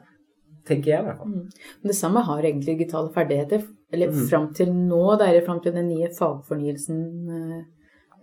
tenker 0.68 0.94
jeg 0.94 1.02
i 1.02 1.08
hvert 1.08 1.22
fall. 1.22 1.32
Mm. 1.34 1.70
Men 1.82 1.92
det 1.92 1.98
samme 1.98 2.24
har 2.28 2.46
egentlig 2.46 2.76
digitale 2.76 3.12
ferdigheter. 3.16 3.64
Eller 3.92 4.12
mm. 4.12 4.28
fram 4.30 4.48
til 4.56 4.72
nå, 4.72 5.02
det 5.20 5.28
er 5.28 5.46
fram 5.46 5.60
til 5.64 5.76
den 5.76 5.90
nye 5.92 6.10
fagfornyelsen 6.16 7.02
eh, 7.38 7.58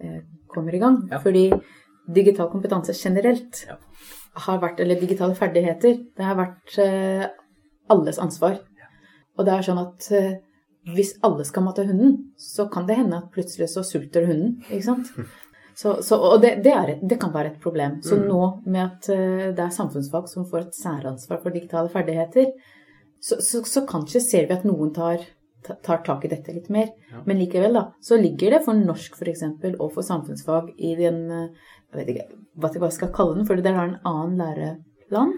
eh, 0.00 0.20
kommer 0.48 0.74
i 0.74 0.80
gang. 0.80 1.02
Ja. 1.10 1.20
Fordi 1.24 1.50
digital 2.14 2.48
kompetanse 2.52 2.94
generelt 2.96 3.64
ja. 3.68 3.76
har 4.46 4.62
vært, 4.62 4.80
eller 4.80 5.00
digitale 5.00 5.36
ferdigheter, 5.36 5.98
det 6.16 6.28
har 6.28 6.38
vært 6.38 6.78
eh, 6.84 7.26
alles 7.92 8.20
ansvar. 8.22 8.62
Ja. 8.80 8.88
Og 9.36 9.48
det 9.48 9.56
er 9.56 9.66
sånn 9.68 9.82
at 9.82 10.08
eh, 10.16 10.38
hvis 10.94 11.18
alle 11.26 11.44
skal 11.44 11.66
mate 11.66 11.84
hunden, 11.84 12.16
så 12.40 12.64
kan 12.72 12.88
det 12.88 12.96
hende 13.02 13.20
at 13.20 13.28
plutselig 13.34 13.68
så 13.74 13.84
sulter 13.84 14.24
hunden, 14.30 14.56
ikke 14.70 14.88
sant. 14.88 15.12
Så, 15.78 15.92
så, 16.02 16.16
og 16.18 16.40
det, 16.42 16.56
det, 16.64 16.72
et, 16.74 17.02
det, 17.06 17.20
kan 17.22 17.30
være 17.30 17.52
et 17.52 17.60
problem. 17.62 18.00
Så 18.02 18.16
mm. 18.18 18.22
nå 18.26 18.38
med 18.64 18.80
at 18.82 19.04
det 19.54 19.62
er 19.62 19.70
samfunnsfag 19.70 20.24
som 20.26 20.42
får 20.50 20.64
et 20.64 20.74
særansvar 20.74 21.38
for 21.38 21.54
digitale 21.54 21.86
ferdigheter, 21.92 22.48
så, 23.22 23.38
så, 23.38 23.62
så 23.62 23.84
kanskje 23.86 24.22
ser 24.24 24.48
vi 24.48 24.56
at 24.56 24.66
noen 24.66 24.90
tar, 24.96 25.22
tar, 25.66 26.02
tak 26.06 26.24
i 26.24 26.30
dette 26.32 26.54
litt 26.54 26.68
mer. 26.72 26.90
Ja. 27.12 27.22
Men 27.26 27.40
likevel, 27.42 27.76
da, 27.76 27.84
så 28.04 28.18
ligger 28.20 28.56
det 28.56 28.62
for 28.66 28.78
norsk 28.78 29.18
f.eks. 29.18 29.44
og 29.74 29.88
for 29.94 30.06
samfunnsfag 30.06 30.72
i 30.76 30.94
den 30.98 31.24
uh, 31.30 31.48
Jeg 31.94 31.96
vet 31.96 32.12
ikke 32.12 32.82
hva 32.82 32.90
jeg 32.90 32.98
skal 32.98 33.14
kalle 33.14 33.38
den, 33.38 33.48
for 33.48 33.60
det 33.60 33.72
har 33.72 33.88
en 33.88 34.00
annen 34.08 34.38
læreplan? 34.42 35.34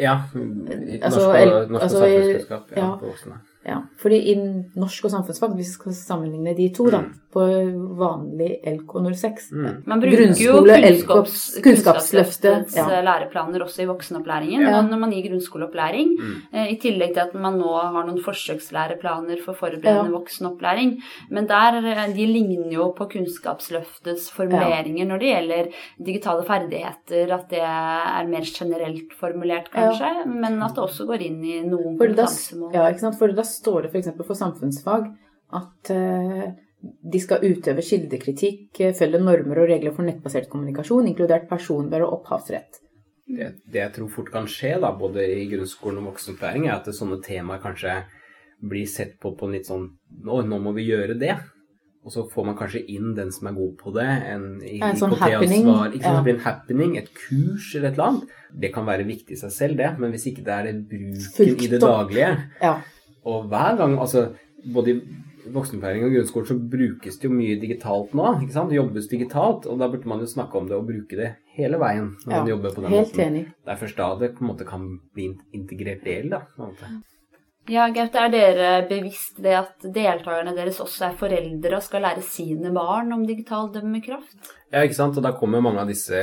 Ja. 0.00 0.18
Norsk, 0.34 1.00
altså, 1.00 1.26
norsk 1.26 1.70
og, 1.70 1.80
altså, 1.80 1.98
samfunnskunnskap 1.98 2.74
ja, 2.74 2.80
ja, 2.82 2.92
på 3.00 3.10
voksne. 3.12 3.40
Ja, 3.66 3.78
fordi 3.96 4.16
i 4.30 4.34
norsk 4.76 5.04
og 5.06 5.10
samfunnsfag, 5.14 5.54
hvis 5.56 5.70
vi 5.70 5.76
skal 5.78 5.92
sammenligne 5.96 6.52
de 6.56 6.68
to, 6.76 6.90
da, 6.92 7.02
på 7.34 7.40
vanlig 7.98 8.60
LK06 8.62 9.48
Man 9.86 10.00
bruker 10.02 10.34
jo 10.38 10.58
kunnskaps, 10.62 11.38
Kunnskapsløftets 11.64 12.76
Ja. 12.76 12.84
eh, 12.90 13.02
læreplaner 13.04 13.62
også 13.64 13.82
i 13.82 13.86
voksenopplæringen, 13.88 14.62
Ja. 14.62 14.82
når 14.82 14.98
man 15.00 15.10
gir 15.10 15.28
grunnskoleopplæring. 15.30 16.12
eh, 16.52 16.72
I 16.72 16.76
tillegg 16.78 17.14
til 17.14 17.20
at 17.24 17.34
man 17.34 17.58
nå 17.58 17.72
har 17.92 18.04
noen 18.06 18.20
forsøkslæreplaner 18.22 19.42
for 19.42 19.54
forberedende 19.54 20.10
Ja. 20.12 20.18
voksenopplæring. 20.18 21.00
Men 21.30 21.46
der, 21.46 21.78
eh, 21.84 22.12
de 22.14 22.26
ligner 22.26 22.70
jo 22.72 22.92
på 22.92 23.08
Kunnskapsløftets 23.10 24.30
formuleringer 24.30 25.06
når 25.06 25.18
det 25.18 25.30
gjelder 25.34 25.72
digitale 26.04 26.44
ferdigheter, 26.44 27.32
at 27.32 27.48
det 27.48 27.60
er 27.60 28.26
mer 28.28 28.44
generelt 28.44 29.12
formulert, 29.18 29.70
kanskje, 29.72 30.26
men 30.26 30.62
at 30.62 30.74
det 30.74 30.84
også 30.84 31.06
går 31.06 31.20
inn 31.22 31.42
i 31.44 31.60
noen 31.62 31.98
kompetansemål. 31.98 32.72
ja, 32.74 32.88
ikke 32.90 33.00
sant? 33.00 33.18
For 33.18 33.28
da 33.28 33.42
står 33.54 33.86
det 33.86 33.90
f.eks. 33.94 34.10
For, 34.16 34.26
for 34.32 34.38
samfunnsfag 34.38 35.08
at 35.54 35.90
eh, 35.94 36.46
de 36.84 37.20
skal 37.22 37.44
utøve 37.46 37.80
kildekritikk, 37.84 38.80
eh, 38.84 38.92
følge 38.98 39.20
normer 39.22 39.62
og 39.64 39.70
regler 39.70 39.94
for 39.96 40.04
nettbasert 40.06 40.50
kommunikasjon, 40.52 41.06
inkludert 41.12 41.46
personvern 41.48 42.04
og 42.08 42.18
opphavsrett. 42.20 42.80
Det, 43.24 43.54
det 43.72 43.80
jeg 43.80 43.92
tror 43.96 44.10
fort 44.12 44.28
kan 44.34 44.44
skje, 44.50 44.74
da, 44.82 44.90
både 45.00 45.22
i 45.24 45.46
grunnskolen 45.48 46.02
og 46.02 46.10
voksenopplæring, 46.12 46.66
er 46.68 46.76
at 46.76 46.90
sånne 46.92 47.22
temaer 47.24 47.62
kanskje 47.62 48.02
blir 48.64 48.86
sett 48.88 49.16
på 49.20 49.32
på 49.36 49.48
en 49.48 49.52
litt 49.56 49.66
sånn 49.68 49.86
Å, 50.28 50.42
nå 50.46 50.58
må 50.62 50.72
vi 50.76 50.84
gjøre 50.90 51.16
det. 51.20 51.34
Og 52.04 52.12
så 52.12 52.22
får 52.28 52.44
man 52.50 52.56
kanskje 52.58 52.82
inn 52.92 53.14
den 53.16 53.30
som 53.32 53.48
er 53.48 53.54
god 53.56 53.78
på 53.80 53.90
det. 53.96 54.04
En, 54.28 54.44
i- 54.60 54.76
En 54.84 54.96
sånn 55.00 55.14
happening, 55.16 55.64
Ikke 55.64 56.02
sant? 56.04 56.26
ja. 56.28 56.34
En 56.34 56.40
happening, 56.44 56.96
et 57.00 57.08
kurs 57.16 57.70
eller 57.78 57.88
et 57.88 57.94
eller 57.96 58.10
annet. 58.10 58.34
Det 58.60 58.70
kan 58.74 58.84
være 58.86 59.06
viktig 59.08 59.32
i 59.32 59.40
seg 59.40 59.52
selv, 59.56 59.76
det. 59.80 59.88
Men 59.98 60.12
hvis 60.12 60.26
ikke 60.28 60.44
det 60.44 60.52
er 60.58 60.68
det 60.68 60.74
bruken 60.90 61.30
Fulgt 61.38 61.64
i 61.64 61.70
det 61.72 61.80
daglige, 61.80 62.28
Ja. 62.60 62.74
Og 63.24 63.48
hver 63.52 63.76
gang, 63.80 63.98
altså 64.00 64.28
både 64.74 64.90
i 64.94 65.00
voksenopplæring 65.54 66.04
og 66.06 66.14
grunnskolen 66.14 66.46
så 66.48 66.54
brukes 66.72 67.18
det 67.20 67.28
jo 67.28 67.34
mye 67.34 67.56
digitalt 67.60 68.14
nå. 68.16 68.28
ikke 68.40 68.54
sant? 68.54 68.70
Det 68.72 68.78
jobbes 68.78 69.08
digitalt, 69.10 69.66
og 69.68 69.78
da 69.80 69.88
burde 69.92 70.08
man 70.08 70.22
jo 70.24 70.26
snakke 70.30 70.56
om 70.56 70.68
det 70.68 70.76
og 70.76 70.86
bruke 70.88 71.18
det 71.18 71.34
hele 71.56 71.76
veien 71.82 72.14
når 72.24 72.32
man 72.38 72.48
jobber 72.48 72.72
på 72.74 72.84
den 72.84 72.90
Helt 72.94 73.12
måten. 73.12 73.26
enig. 73.26 73.42
Det 73.64 73.72
er 73.74 73.82
først 73.82 73.96
da 74.00 74.06
det 74.20 74.30
på 74.38 74.44
en 74.44 74.50
måte 74.52 74.64
kan 74.68 74.86
bli 75.14 75.26
integrert 75.52 76.04
del, 76.04 76.30
da. 76.32 76.40
på 76.56 76.62
en 76.62 76.72
måte. 76.72 76.92
Ja, 77.64 77.86
Gaute, 77.88 78.20
er 78.20 78.28
dere 78.28 78.70
bevisst 78.90 79.38
det 79.40 79.54
at 79.56 79.84
deltakerne 79.88 80.52
deres 80.52 80.82
også 80.84 81.06
er 81.06 81.14
foreldre 81.16 81.78
og 81.78 81.84
skal 81.86 82.02
lære 82.04 82.20
sine 82.26 82.68
barn 82.76 83.14
om 83.16 83.22
digital 83.24 83.70
dømmekraft? 83.72 84.50
Ja, 84.68 84.82
ikke 84.84 84.98
sant. 84.98 85.16
Og 85.16 85.24
da 85.24 85.30
kommer 85.38 85.62
mange 85.64 85.80
av 85.80 85.88
disse 85.88 86.18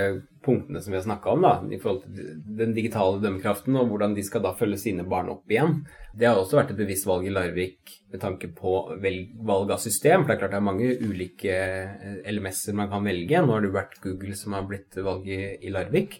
punktene 0.46 0.84
som 0.84 0.94
vi 0.94 1.00
har 1.00 1.06
snakka 1.08 1.34
om, 1.34 1.42
da, 1.42 1.54
i 1.74 1.80
forhold 1.82 2.04
til 2.04 2.36
den 2.60 2.76
digitale 2.78 3.18
dømmekraften, 3.24 3.74
og 3.80 3.90
hvordan 3.90 4.14
de 4.14 4.26
skal 4.28 4.44
da 4.46 4.52
følge 4.60 4.78
sine 4.84 5.06
barn 5.10 5.32
opp 5.34 5.50
igjen. 5.50 5.80
Det 6.14 6.30
har 6.30 6.38
også 6.38 6.60
vært 6.60 6.76
et 6.76 6.82
bevisst 6.84 7.10
valg 7.10 7.26
i 7.26 7.34
Larvik 7.34 7.96
med 8.14 8.22
tanke 8.22 8.52
på 8.54 8.76
valg 9.02 9.74
av 9.74 9.82
system. 9.82 10.22
For 10.28 10.30
det 10.30 10.38
er 10.38 10.44
klart 10.44 10.54
det 10.54 10.62
er 10.62 10.70
mange 10.70 10.94
ulike 11.02 11.58
eh, 11.58 12.22
LMS-er 12.36 12.78
man 12.78 12.94
kan 12.94 13.10
velge. 13.10 13.42
Nå 13.42 13.56
har 13.56 13.66
det 13.66 13.72
jo 13.72 13.80
vært 13.80 14.00
Google 14.06 14.38
som 14.38 14.60
har 14.60 14.70
blitt 14.70 15.02
valget 15.02 15.66
i 15.66 15.74
Larvik. 15.74 16.20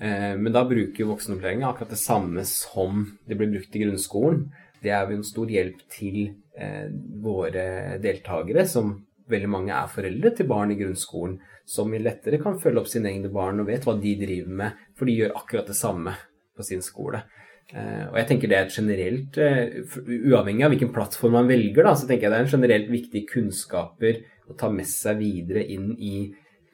Eh, 0.00 0.32
Men 0.40 0.52
da 0.56 0.64
bruker 0.64 1.04
jo 1.04 1.12
voksenopplæringa 1.12 1.68
akkurat 1.68 1.92
det 1.92 2.00
samme 2.00 2.48
som 2.48 3.04
det 3.28 3.36
blir 3.36 3.52
brukt 3.52 3.76
i 3.76 3.84
grunnskolen. 3.84 4.46
Det 4.82 4.90
er 4.90 5.06
jo 5.06 5.20
en 5.20 5.26
stor 5.26 5.50
hjelp 5.52 5.82
til 5.92 6.18
eh, 6.58 6.88
våre 7.22 7.98
deltakere, 8.02 8.66
som 8.68 8.96
veldig 9.32 9.50
mange 9.50 9.76
er 9.76 9.90
foreldre 9.90 10.32
til 10.36 10.48
barn 10.50 10.74
i 10.74 10.78
grunnskolen, 10.80 11.38
som 11.68 11.94
lettere 11.94 12.40
kan 12.42 12.58
følge 12.60 12.82
opp 12.82 12.90
sine 12.90 13.12
egne 13.12 13.30
barn 13.32 13.62
og 13.62 13.70
vet 13.70 13.86
hva 13.86 13.94
de 14.00 14.16
driver 14.18 14.58
med, 14.62 14.82
for 14.98 15.08
de 15.08 15.16
gjør 15.20 15.38
akkurat 15.38 15.70
det 15.70 15.78
samme 15.78 16.16
på 16.56 16.66
sin 16.66 16.82
skole. 16.84 17.22
Eh, 17.72 18.04
og 18.10 18.18
jeg 18.18 18.28
tenker 18.28 18.50
det 18.50 18.58
er 18.58 18.66
et 18.66 18.76
generelt, 18.76 19.38
eh, 19.40 19.80
uavhengig 20.32 20.66
av 20.66 20.74
hvilken 20.74 20.92
plattform 20.94 21.38
man 21.38 21.50
velger, 21.50 21.86
da, 21.86 21.94
så 21.96 22.08
tenker 22.08 22.26
jeg 22.26 22.34
det 22.34 22.40
er 22.40 22.46
en 22.48 22.54
generelt 22.56 22.92
viktig 22.92 23.26
kunnskaper 23.30 24.22
å 24.50 24.58
ta 24.58 24.68
med 24.74 24.90
seg 24.90 25.22
videre 25.22 25.64
inn 25.70 25.92
i 25.96 26.16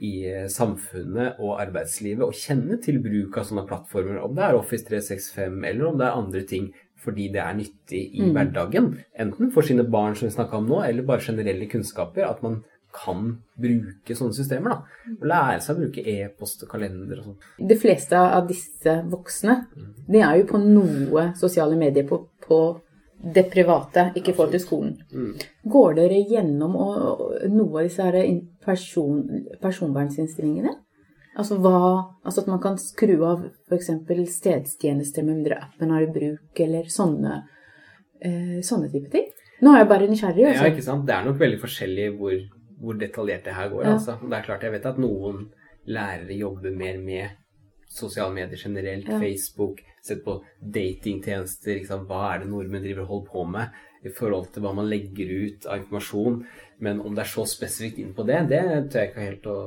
i 0.05 0.13
eh, 0.31 0.47
samfunnet 0.51 1.41
og 1.43 1.59
arbeidslivet 1.59 2.23
og 2.23 2.37
kjenne 2.37 2.79
til 2.83 3.01
bruk 3.03 3.39
av 3.39 3.49
sånne 3.49 3.65
plattformer, 3.67 4.21
om 4.23 4.37
det 4.37 4.45
er 4.47 4.59
Office 4.59 4.87
365 4.87 5.65
eller 5.71 5.89
om 5.89 5.99
det 5.99 6.07
er 6.07 6.21
andre 6.21 6.43
ting, 6.47 6.69
fordi 7.03 7.29
det 7.35 7.43
er 7.43 7.55
nyttig 7.59 8.01
i 8.19 8.31
hverdagen. 8.35 8.91
Enten 9.19 9.53
for 9.55 9.67
sine 9.67 9.85
barn, 9.87 10.17
som 10.19 10.29
vi 10.29 10.35
snakka 10.35 10.59
om 10.59 10.67
nå, 10.71 10.83
eller 10.87 11.07
bare 11.07 11.23
generelle 11.23 11.69
kunnskaper. 11.71 12.27
At 12.27 12.43
man 12.43 12.63
kan 12.95 13.31
bruke 13.61 14.17
sånne 14.17 14.35
systemer. 14.35 14.75
da. 14.75 15.13
Og 15.21 15.27
lære 15.29 15.61
seg 15.63 15.77
å 15.77 15.83
bruke 15.83 16.05
e-post 16.15 16.65
og 16.65 16.73
kalender 16.73 17.21
og 17.21 17.31
sånn. 17.31 17.39
De 17.71 17.77
fleste 17.79 18.19
av 18.19 18.49
disse 18.49 18.99
voksne, 19.13 19.61
de 20.09 20.23
er 20.25 20.41
jo 20.41 20.51
på 20.53 20.61
noe 20.63 21.31
sosiale 21.39 21.79
medier 21.79 22.09
på, 22.09 22.23
på 22.45 22.61
det 23.19 23.49
private, 23.53 24.13
ikke 24.19 24.35
forhold 24.35 24.55
til 24.55 24.63
skolen. 24.63 24.93
Går 25.69 25.97
dere 25.99 26.21
gjennom 26.31 26.77
og, 26.79 26.99
og 27.09 27.49
noe 27.51 27.83
av 27.83 27.89
disse 27.89 28.27
person, 28.65 29.25
personvernsinnstillingene? 29.63 30.77
Altså, 31.37 31.59
hva, 31.63 32.17
altså 32.25 32.41
at 32.43 32.49
man 32.49 32.61
kan 32.61 32.77
skru 32.79 33.23
av 33.25 33.45
f.eks. 33.69 33.91
stedstjenester 34.35 35.23
med 35.23 35.37
mindre 35.37 35.59
appen 35.63 35.91
er 35.95 36.07
i 36.07 36.13
bruk, 36.13 36.61
eller 36.61 36.85
sånne, 36.91 37.43
eh, 38.23 38.61
sånne 38.63 38.91
type 38.93 39.11
ting. 39.13 39.29
Nå 39.63 39.75
er 39.75 39.79
jeg 39.85 39.89
bare 39.89 40.09
nysgjerrig. 40.09 40.43
Ja, 40.43 40.49
Altså. 40.55 40.71
ikke 40.73 40.83
sant? 40.87 41.07
Det 41.07 41.15
er 41.15 41.25
nok 41.25 41.39
veldig 41.39 41.61
forskjellig 41.61 42.09
hvor, 42.19 42.39
hvor 42.81 42.95
detaljert 42.99 43.45
det 43.45 43.55
her 43.55 43.69
går. 43.69 43.85
Ja. 43.85 43.93
Altså. 43.93 44.19
Det 44.23 44.33
er 44.39 44.43
klart, 44.43 44.63
Jeg 44.63 44.73
vet 44.73 44.87
at 44.87 44.99
noen 44.99 45.51
lærere 45.87 46.37
jobber 46.39 46.71
mer 46.77 46.99
med 46.99 47.31
sosiale 47.89 48.35
medier 48.35 48.57
generelt, 48.59 49.09
Ja. 49.09 49.19
Facebook, 49.19 49.81
sett 50.03 50.25
på 50.25 50.43
datingtjenester. 50.63 51.75
liksom. 51.79 52.07
Hva 52.07 52.35
er 52.35 52.39
det 52.41 52.49
nordmenn 52.51 52.83
driver 52.83 53.03
og 53.03 53.09
holder 53.09 53.31
på 53.33 53.45
med 53.51 53.69
i 54.07 54.11
forhold 54.15 54.51
til 54.55 54.63
hva 54.63 54.75
man 54.77 54.89
legger 54.91 55.31
ut 55.47 55.67
av 55.67 55.81
informasjon. 55.83 56.43
Men 56.79 57.01
om 57.03 57.15
det 57.17 57.25
er 57.25 57.33
så 57.33 57.47
spesifikt 57.51 57.99
inn 57.99 58.13
på 58.15 58.27
det, 58.29 58.45
det 58.53 58.63
tør 58.93 59.01
jeg 59.03 59.11
ikke 59.13 59.25
helt 59.31 59.47
å, 59.51 59.59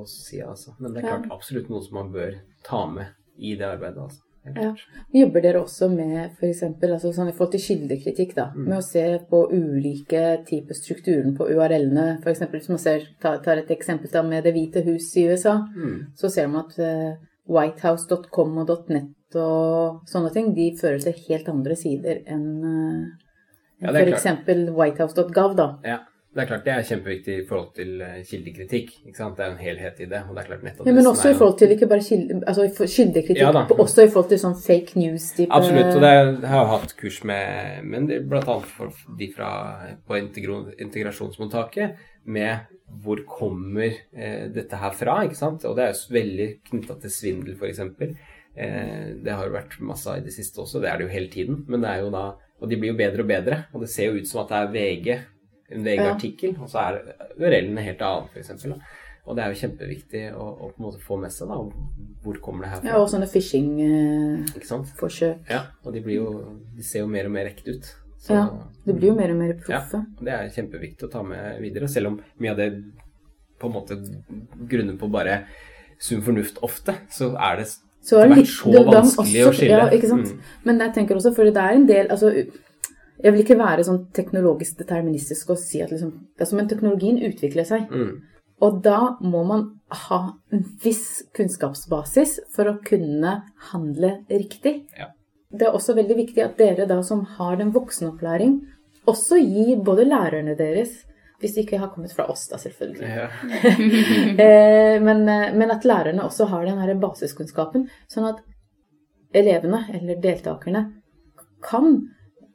å 0.00 0.04
si. 0.08 0.40
altså. 0.40 0.76
Men 0.78 0.94
det 0.94 1.02
er 1.02 1.10
klart 1.10 1.32
absolutt 1.34 1.68
noe 1.72 1.82
som 1.84 1.98
man 2.00 2.12
bør 2.14 2.38
ta 2.64 2.86
med 2.90 3.12
i 3.36 3.56
det 3.58 3.66
arbeidet. 3.68 3.98
altså. 4.06 4.20
Ja. 4.44 4.74
Jobber 5.16 5.40
dere 5.40 5.60
også 5.64 5.86
med 5.88 6.34
f.eks. 6.36 6.58
Altså 6.84 7.12
sånn 7.16 7.30
i 7.30 7.32
forhold 7.32 7.54
til 7.54 7.62
kildekritikk, 7.64 8.34
da, 8.36 8.50
med 8.56 8.76
å 8.76 8.82
se 8.84 9.04
på 9.30 9.38
ulike 9.56 10.24
typer 10.48 10.76
strukturen 10.76 11.32
på 11.36 11.46
URL-ene? 11.48 12.18
F.eks. 12.20 12.42
hvis 12.52 12.68
man 12.68 12.80
ser, 12.82 13.06
tar, 13.24 13.38
tar 13.44 13.62
et 13.62 13.72
eksempel 13.72 14.12
da 14.12 14.20
med 14.26 14.44
Det 14.44 14.52
hvite 14.52 14.82
hus 14.84 15.10
i 15.16 15.24
USA, 15.30 15.54
Mm. 15.76 16.12
så 16.16 16.28
ser 16.28 16.48
man 16.52 16.66
at 16.66 16.76
uh, 16.76 17.16
whitehouse.com 17.48 18.58
og 18.62 18.72
.net 18.92 19.12
og 19.34 20.04
sånne 20.06 20.30
ting, 20.32 20.52
de 20.54 20.68
fører 20.78 21.00
til 21.02 21.16
helt 21.28 21.48
andre 21.50 21.74
sider 21.76 22.20
enn 22.30 22.46
uh, 22.62 23.23
Ja, 23.84 23.94
f.eks. 23.94 24.26
whitehouse.gov, 24.74 25.54
da. 25.60 25.68
Ja, 25.84 26.00
det 26.34 26.42
er 26.42 26.48
klart 26.48 26.64
det 26.66 26.72
er 26.74 26.86
kjempeviktig 26.88 27.34
i 27.38 27.42
forhold 27.46 27.68
til 27.76 28.00
eh, 28.02 28.22
kildekritikk. 28.26 28.88
ikke 29.06 29.18
sant? 29.20 29.36
Det 29.38 29.44
er 29.44 29.52
en 29.52 29.60
helhet 29.60 30.00
i 30.02 30.08
det. 30.10 30.22
og 30.26 30.34
det 30.34 30.42
er 30.42 30.48
klart 30.48 30.86
Ja, 30.88 30.94
men 30.96 31.06
også 31.06 31.30
i 31.30 31.36
forhold 31.38 31.58
til 31.60 31.74
ikke 31.76 31.86
bare 31.92 32.02
kilde, 32.02 32.40
altså 32.46 32.66
kildekritikk, 32.80 33.42
Ja 33.44 33.52
også 33.84 34.06
i 34.06 34.10
forhold 34.10 34.32
til 34.32 34.40
sånn 34.42 34.56
fake 34.58 34.98
news-type 34.98 35.54
Absolutt. 35.54 35.94
og 35.94 36.02
det 36.02 36.10
er, 36.10 36.32
jeg 36.32 36.50
har 36.50 36.70
hatt 36.72 36.96
kurs 36.98 37.20
med 37.28 37.84
men 37.86 38.08
det 38.10 38.24
blant 38.28 38.50
annet 38.50 38.72
for 38.74 38.90
de 39.18 39.30
fra, 39.36 39.50
på 40.08 40.18
integrasjonsmottaket 40.18 42.02
med 42.24 42.66
hvor 43.04 43.22
kommer 43.28 43.90
eh, 44.14 44.46
dette 44.54 44.78
her 44.78 44.94
fra, 44.94 45.20
ikke 45.26 45.38
sant? 45.38 45.64
Og 45.68 45.76
det 45.78 45.84
er 45.84 45.94
jo 45.94 46.14
veldig 46.14 46.48
knytta 46.70 46.98
til 47.02 47.12
svindel, 47.12 47.56
f.eks. 47.58 47.80
Eh, 48.54 49.06
det 49.22 49.34
har 49.34 49.48
jo 49.48 49.54
vært 49.54 49.78
masse 49.82 50.18
i 50.18 50.22
det 50.24 50.34
siste 50.34 50.62
også, 50.62 50.82
det 50.82 50.90
er 50.90 50.98
det 50.98 51.08
jo 51.08 51.14
hele 51.14 51.30
tiden. 51.32 51.62
Men 51.68 51.82
det 51.84 51.90
er 51.90 52.04
jo 52.04 52.12
da 52.14 52.24
Og 52.64 52.68
de 52.70 52.76
blir 52.80 52.90
jo 52.94 52.98
bedre 52.98 53.20
og 53.20 53.28
bedre. 53.28 53.56
Og 53.76 53.80
det 53.84 53.90
ser 53.92 54.04
jo 54.08 54.16
ut 54.20 54.28
som 54.30 54.38
at 54.40 54.48
det 54.50 54.58
er 54.58 54.72
VG, 54.74 55.08
en 55.74 55.84
VG-artikkel, 55.84 56.50
og 56.60 56.66
så 56.72 56.78
er 56.80 56.92
URL-en 57.36 57.78
helt 57.84 58.02
annen, 58.04 58.28
f.eks. 58.32 58.50
Og 59.24 59.32
det 59.36 59.40
er 59.40 59.48
jo 59.52 59.60
kjempeviktig 59.62 60.22
å, 60.36 60.44
å 60.44 60.46
på 60.68 60.76
en 60.80 60.84
måte 60.84 61.00
få 61.00 61.16
med 61.20 61.32
seg 61.32 61.48
da, 61.48 61.56
hvor 62.24 62.36
kommer 62.44 62.60
det 62.66 62.72
her 62.74 62.80
fra. 62.82 62.88
Ja, 62.90 62.96
og 63.00 63.08
sånne 63.12 63.28
phishing-forsøk. 63.32 65.36
Eh. 65.46 65.52
Ja, 65.52 65.60
og 65.84 65.90
de, 65.96 66.00
blir 66.04 66.16
jo, 66.20 66.28
de 66.76 66.82
ser 66.84 67.00
jo 67.04 67.08
mer 67.12 67.24
og 67.28 67.34
mer 67.36 67.46
ekte 67.52 67.68
ut. 67.76 67.84
Så, 68.24 68.30
Ja, 68.36 68.44
de 68.84 68.92
blir 68.96 69.08
jo 69.12 69.16
mer 69.16 69.30
og 69.32 69.38
mer 69.40 69.50
ja, 69.52 69.56
proffe. 69.60 69.98
og 70.00 70.22
det 70.24 70.32
er 70.32 70.52
kjempeviktig 70.52 71.04
å 71.08 71.12
ta 71.12 71.20
med 71.24 71.60
videre, 71.60 71.88
selv 71.92 72.06
om 72.12 72.16
mye 72.40 72.52
av 72.52 72.58
det 72.60 72.68
på 73.60 73.64
en 73.68 73.74
måte 73.74 73.94
grunner 74.68 74.96
på 75.00 75.06
bare 75.12 75.34
sunn 76.00 76.22
fornuft 76.24 76.56
ofte, 76.64 76.92
så 77.12 77.36
er 77.36 77.56
det 77.60 77.66
Så 78.04 78.20
det 78.20 78.28
har 78.28 78.36
vært 78.36 78.52
så 78.52 78.84
vanskelig 78.84 79.40
også- 79.40 79.48
å 79.48 79.56
skille. 79.56 79.78
Ja, 79.78 79.88
ikke 79.88 80.10
sant? 80.10 80.28
Mm. 80.28 80.52
Men 80.64 80.78
jeg 80.84 80.94
tenker 80.94 81.16
også, 81.16 81.34
for 81.34 81.44
det 81.44 81.56
er 81.56 81.72
en 81.72 81.86
del 81.86 82.08
altså, 82.08 82.34
Jeg 83.22 83.32
vil 83.32 83.44
ikke 83.44 83.56
være 83.56 83.84
sånn 83.86 84.12
teknologisk 84.12 84.76
deterministisk 84.76 85.50
og 85.50 85.58
si 85.58 85.80
at 85.80 85.90
liksom 85.90 86.12
altså, 86.38 86.56
Men 86.56 86.68
teknologien 86.68 87.18
utvikler 87.22 87.64
seg. 87.64 87.88
Mm. 87.88 88.20
Og 88.60 88.82
da 88.82 89.16
må 89.22 89.46
man 89.46 89.80
ha 89.90 90.18
en 90.52 90.64
viss 90.82 91.22
kunnskapsbasis 91.34 92.40
for 92.54 92.64
å 92.64 92.78
kunne 92.84 93.42
handle 93.70 94.24
riktig. 94.30 94.84
Ja. 94.98 95.06
Det 95.50 95.68
er 95.68 95.72
også 95.72 95.94
veldig 95.94 96.16
viktig 96.16 96.44
at 96.44 96.56
dere 96.58 96.86
da 96.86 97.00
som 97.02 97.24
har 97.38 97.56
den 97.56 97.72
voksenopplæring, 97.72 98.60
også 99.06 99.38
gir 99.38 99.82
både 99.84 100.06
lærerne 100.08 100.56
deres 100.58 101.04
hvis 101.44 101.54
de 101.58 101.64
ikke 101.66 101.78
har 101.82 101.92
kommet 101.92 102.14
fra 102.16 102.24
oss, 102.32 102.46
da, 102.48 102.58
selvfølgelig. 102.62 103.12
Ja. 103.20 103.28
Eh, 104.44 104.96
men, 105.02 105.22
eh, 105.28 105.52
men 105.54 105.70
at 105.70 105.84
lærerne 105.86 106.24
også 106.24 106.48
har 106.50 106.64
den 106.66 106.80
her 106.80 106.94
basiskunnskapen, 106.98 107.86
sånn 108.10 108.26
at 108.30 108.40
elevene, 109.36 109.84
eller 109.94 110.18
deltakerne, 110.22 110.84
kan 111.64 111.98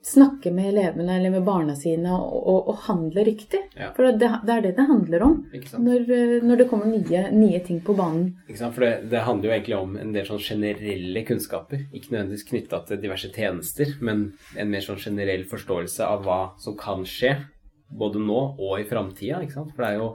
snakke 0.05 0.51
med 0.55 0.69
elevene 0.71 1.17
eller 1.17 1.33
med 1.33 1.43
barna 1.43 1.75
sine 1.75 2.11
og, 2.15 2.35
og, 2.47 2.69
og 2.71 2.77
handle 2.87 3.23
riktig. 3.27 3.59
Ja. 3.75 3.91
For 3.95 4.07
det, 4.07 4.29
det 4.47 4.53
er 4.55 4.63
det 4.63 4.73
det 4.77 4.85
handler 4.87 5.25
om 5.25 5.35
når, 5.51 6.05
eh, 6.15 6.35
når 6.45 6.61
det 6.61 6.67
kommer 6.71 6.89
nye, 6.89 7.25
nye 7.35 7.59
ting 7.65 7.81
på 7.85 7.95
banen. 7.97 8.31
Ikke 8.47 8.61
sant? 8.61 8.77
For 8.77 8.85
det, 8.87 9.09
det 9.11 9.25
handler 9.27 9.49
jo 9.49 9.55
egentlig 9.57 9.77
om 9.79 9.97
en 9.99 10.15
del 10.15 10.27
sånn 10.29 10.43
generelle 10.43 11.25
kunnskaper. 11.27 11.85
Ikke 11.91 12.15
nødvendigvis 12.15 12.47
knytta 12.49 12.81
til 12.87 13.03
diverse 13.03 13.31
tjenester, 13.35 13.95
men 14.01 14.29
en 14.55 14.71
mer 14.71 14.85
sånn 14.85 15.01
generell 15.03 15.45
forståelse 15.49 16.07
av 16.07 16.25
hva 16.27 16.41
som 16.63 16.77
kan 16.79 17.05
skje, 17.07 17.35
både 17.89 18.21
nå 18.21 18.41
og 18.57 18.79
i 18.79 18.87
framtida. 18.89 19.41
For 19.73 19.83
det 19.83 19.91
er 19.91 19.99
jo 19.99 20.09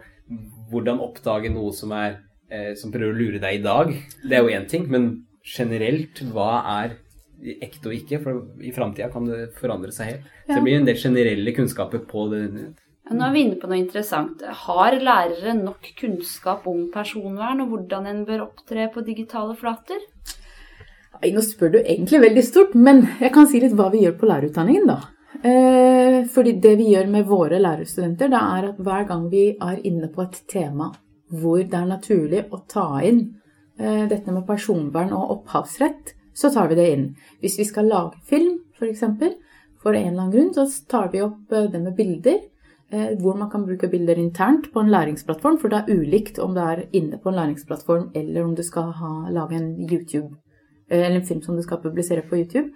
hvordan 0.72 1.03
oppdage 1.05 1.53
noe 1.53 1.72
som 1.77 1.93
er 1.97 2.18
eh, 2.51 2.72
som 2.79 2.93
prøver 2.95 3.12
å 3.12 3.18
lure 3.18 3.43
deg 3.43 3.61
i 3.61 3.64
dag. 3.64 3.93
Det 4.22 4.37
er 4.37 4.45
jo 4.45 4.55
én 4.55 4.68
ting, 4.70 4.87
men 4.91 5.11
generelt, 5.45 6.22
hva 6.33 6.62
er 6.81 6.97
ekte 7.64 7.91
og 7.91 7.99
ikke? 7.99 8.22
For 8.25 8.64
i 8.64 8.72
framtida 8.75 9.11
kan 9.12 9.29
det 9.29 9.51
forandre 9.59 9.93
seg 9.95 10.12
helt. 10.12 10.33
Så 10.47 10.57
det 10.57 10.64
blir 10.64 10.81
en 10.81 10.89
del 10.89 11.01
generelle 11.01 11.55
kunnskaper 11.57 12.05
på 12.09 12.29
det. 12.33 12.43
Ja, 13.05 13.16
Nå 13.18 13.27
er 13.27 13.35
vi 13.35 13.45
inne 13.45 13.61
på 13.61 13.68
noe 13.68 13.83
interessant. 13.83 14.41
Har 14.64 14.97
lærere 14.97 15.57
nok 15.59 15.91
kunnskap 15.99 16.64
om 16.70 16.87
personvern 16.95 17.61
og 17.64 17.75
hvordan 17.75 18.09
en 18.09 18.25
bør 18.29 18.47
opptre 18.49 18.89
på 18.95 19.05
digitale 19.05 19.57
flater? 19.61 20.01
Nå 21.25 21.43
spør 21.45 21.77
du 21.77 21.79
egentlig 21.81 22.20
veldig 22.20 22.43
stort, 22.45 22.72
men 22.75 23.05
jeg 23.20 23.33
kan 23.33 23.47
si 23.49 23.61
litt 23.62 23.77
hva 23.77 23.87
vi 23.93 24.03
gjør 24.03 24.16
på 24.20 24.29
lærerutdanningen, 24.29 24.89
da. 24.91 25.13
Eh, 25.43 26.24
fordi 26.30 26.53
det 26.62 26.76
vi 26.78 26.91
gjør 26.93 27.09
med 27.11 27.26
våre 27.26 27.59
lærerstudenter, 27.59 28.30
det 28.30 28.41
er 28.41 28.68
at 28.70 28.78
hver 28.78 29.07
gang 29.09 29.26
vi 29.32 29.47
er 29.53 29.80
inne 29.85 30.11
på 30.12 30.22
et 30.22 30.43
tema 30.51 30.93
hvor 31.35 31.59
det 31.59 31.74
er 31.74 31.89
naturlig 31.89 32.45
å 32.55 32.61
ta 32.70 32.87
inn 33.03 33.24
eh, 33.80 34.05
dette 34.07 34.30
med 34.30 34.47
personvern 34.47 35.14
og 35.16 35.32
opphavsrett, 35.39 36.14
så 36.35 36.51
tar 36.55 36.68
vi 36.70 36.78
det 36.78 36.87
inn. 36.93 37.07
Hvis 37.43 37.59
vi 37.59 37.66
skal 37.66 37.91
lage 37.91 38.20
film, 38.28 38.61
f.eks., 38.78 39.03
for, 39.18 39.35
for 39.82 39.99
en 39.99 40.12
eller 40.12 40.22
annen 40.22 40.35
grunn, 40.35 40.53
så 40.55 40.68
tar 40.89 41.11
vi 41.12 41.24
opp 41.24 41.53
eh, 41.53 41.70
det 41.72 41.82
med 41.82 41.97
bilder. 41.99 42.43
Hvor 42.95 43.35
man 43.35 43.49
kan 43.51 43.64
bruke 43.66 43.89
bilder 43.91 44.18
internt 44.20 44.68
på 44.70 44.78
en 44.78 44.91
læringsplattform, 44.93 45.57
for 45.59 45.72
det 45.72 45.80
er 45.80 45.97
ulikt 45.99 46.37
om 46.39 46.53
det 46.55 46.62
er 46.62 46.82
inne 46.95 47.16
på 47.18 47.30
en 47.30 47.39
læringsplattform 47.41 48.05
eller 48.14 48.45
om 48.45 48.53
du 48.55 48.62
skal 48.62 48.93
ha, 49.01 49.09
lage 49.35 49.57
en 49.57 49.72
YouTube, 49.80 50.37
eller 50.87 51.16
en 51.16 51.24
film 51.26 51.41
som 51.43 51.57
du 51.57 51.62
skal 51.64 51.80
publisere 51.82 52.22
på 52.28 52.37
YouTube. 52.39 52.68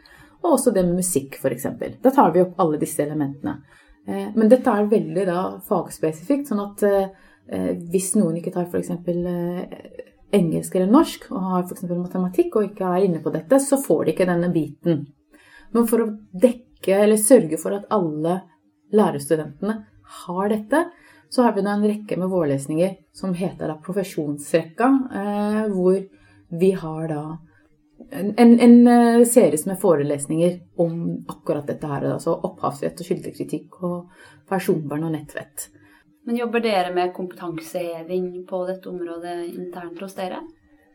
Og 0.45 0.55
også 0.55 0.73
det 0.75 0.85
med 0.87 1.01
musikk, 1.01 1.39
f.eks. 1.41 1.67
Da 2.03 2.13
tar 2.15 2.33
vi 2.35 2.43
opp 2.45 2.61
alle 2.63 2.79
disse 2.81 3.03
elementene. 3.03 3.59
Eh, 4.09 4.29
Men 4.35 4.49
dette 4.49 4.73
er 4.73 4.91
veldig 4.91 5.25
da 5.29 5.41
fagspesifikt, 5.69 6.49
sånn 6.49 6.63
at 6.65 6.85
eh, 6.87 7.09
eh, 7.53 7.73
hvis 7.93 8.15
noen 8.19 8.39
ikke 8.41 8.55
tar 8.55 8.69
f.eks. 8.69 8.95
Engelsk 10.39 10.77
eller 10.77 10.93
norsk, 10.93 11.31
og 11.33 11.51
har 11.51 11.67
f.eks. 11.67 11.85
matematikk 11.91 12.57
og 12.57 12.71
ikke 12.71 12.93
er 12.95 13.09
inne 13.09 13.23
på 13.25 13.33
dette, 13.35 13.61
så 13.65 13.81
får 13.81 14.05
de 14.05 14.15
ikke 14.15 14.29
denne 14.29 14.53
biten. 14.55 15.07
Men 15.75 15.89
for 15.91 16.05
å 16.05 16.13
dekke 16.33 17.03
eller 17.03 17.21
sørge 17.21 17.59
for 17.61 17.77
at 17.77 17.89
alle 17.93 18.41
lærerstudentene 18.95 19.75
har 20.25 20.53
dette, 20.53 20.87
så 21.29 21.45
har 21.45 21.53
vi 21.57 21.65
da 21.65 21.75
en 21.75 21.85
rekke 21.85 22.17
med 22.17 22.31
vårlesninger 22.33 22.95
som 23.17 23.35
heter 23.37 23.69
da 23.69 23.75
profesjonsrekka, 23.85 24.87
hvor 25.75 25.99
vi 26.57 26.71
har 26.73 27.09
da 27.11 27.23
en, 28.11 28.61
en, 28.61 28.87
eh, 28.87 29.25
serie 29.25 29.59
med 29.67 29.81
forelesninger 29.81 30.61
om 30.77 31.25
akkurat 31.29 31.67
dette 31.67 31.87
her, 31.87 32.07
altså 32.15 32.37
opphavsrett 32.49 33.01
og 33.01 33.11
kildekritikk 33.11 33.83
og 33.83 34.23
personvern 34.49 35.09
og 35.09 35.13
nettvett. 35.17 35.69
Men 36.29 36.37
jobber 36.37 36.61
dere 36.61 36.93
med 36.95 37.15
kompetanseheving 37.17 38.47
på 38.49 38.65
dette 38.69 38.91
området 38.91 39.37
internt 39.49 40.01
hos 40.05 40.17
dere? 40.17 40.43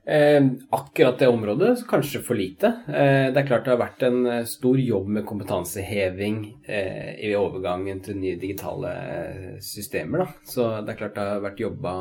Eh, 0.06 0.44
akkurat 0.70 1.20
det 1.20 1.28
området 1.28 1.88
kanskje 1.88 2.20
for 2.20 2.36
lite. 2.36 2.68
Eh, 2.88 3.30
det 3.32 3.40
er 3.40 3.46
klart 3.48 3.64
det 3.64 3.72
har 3.72 3.80
vært 3.80 4.02
en 4.04 4.26
eh, 4.28 4.48
stor 4.52 4.80
jobb 4.80 5.08
med 5.16 5.24
kompetanseheving 5.24 6.42
eh, 6.68 7.14
i 7.24 7.30
overgangen 7.40 8.02
til 8.04 8.18
nye 8.20 8.36
digitale 8.42 8.92
eh, 8.92 9.54
systemer. 9.64 10.26
Da. 10.26 10.50
Så 10.52 10.66
det 10.84 10.92
er 10.92 11.00
klart 11.00 11.16
det 11.16 11.28
har 11.30 11.46
vært 11.46 11.64
jobba 11.64 11.94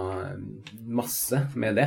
masse 0.83 1.45
med 1.55 1.79
det. 1.79 1.87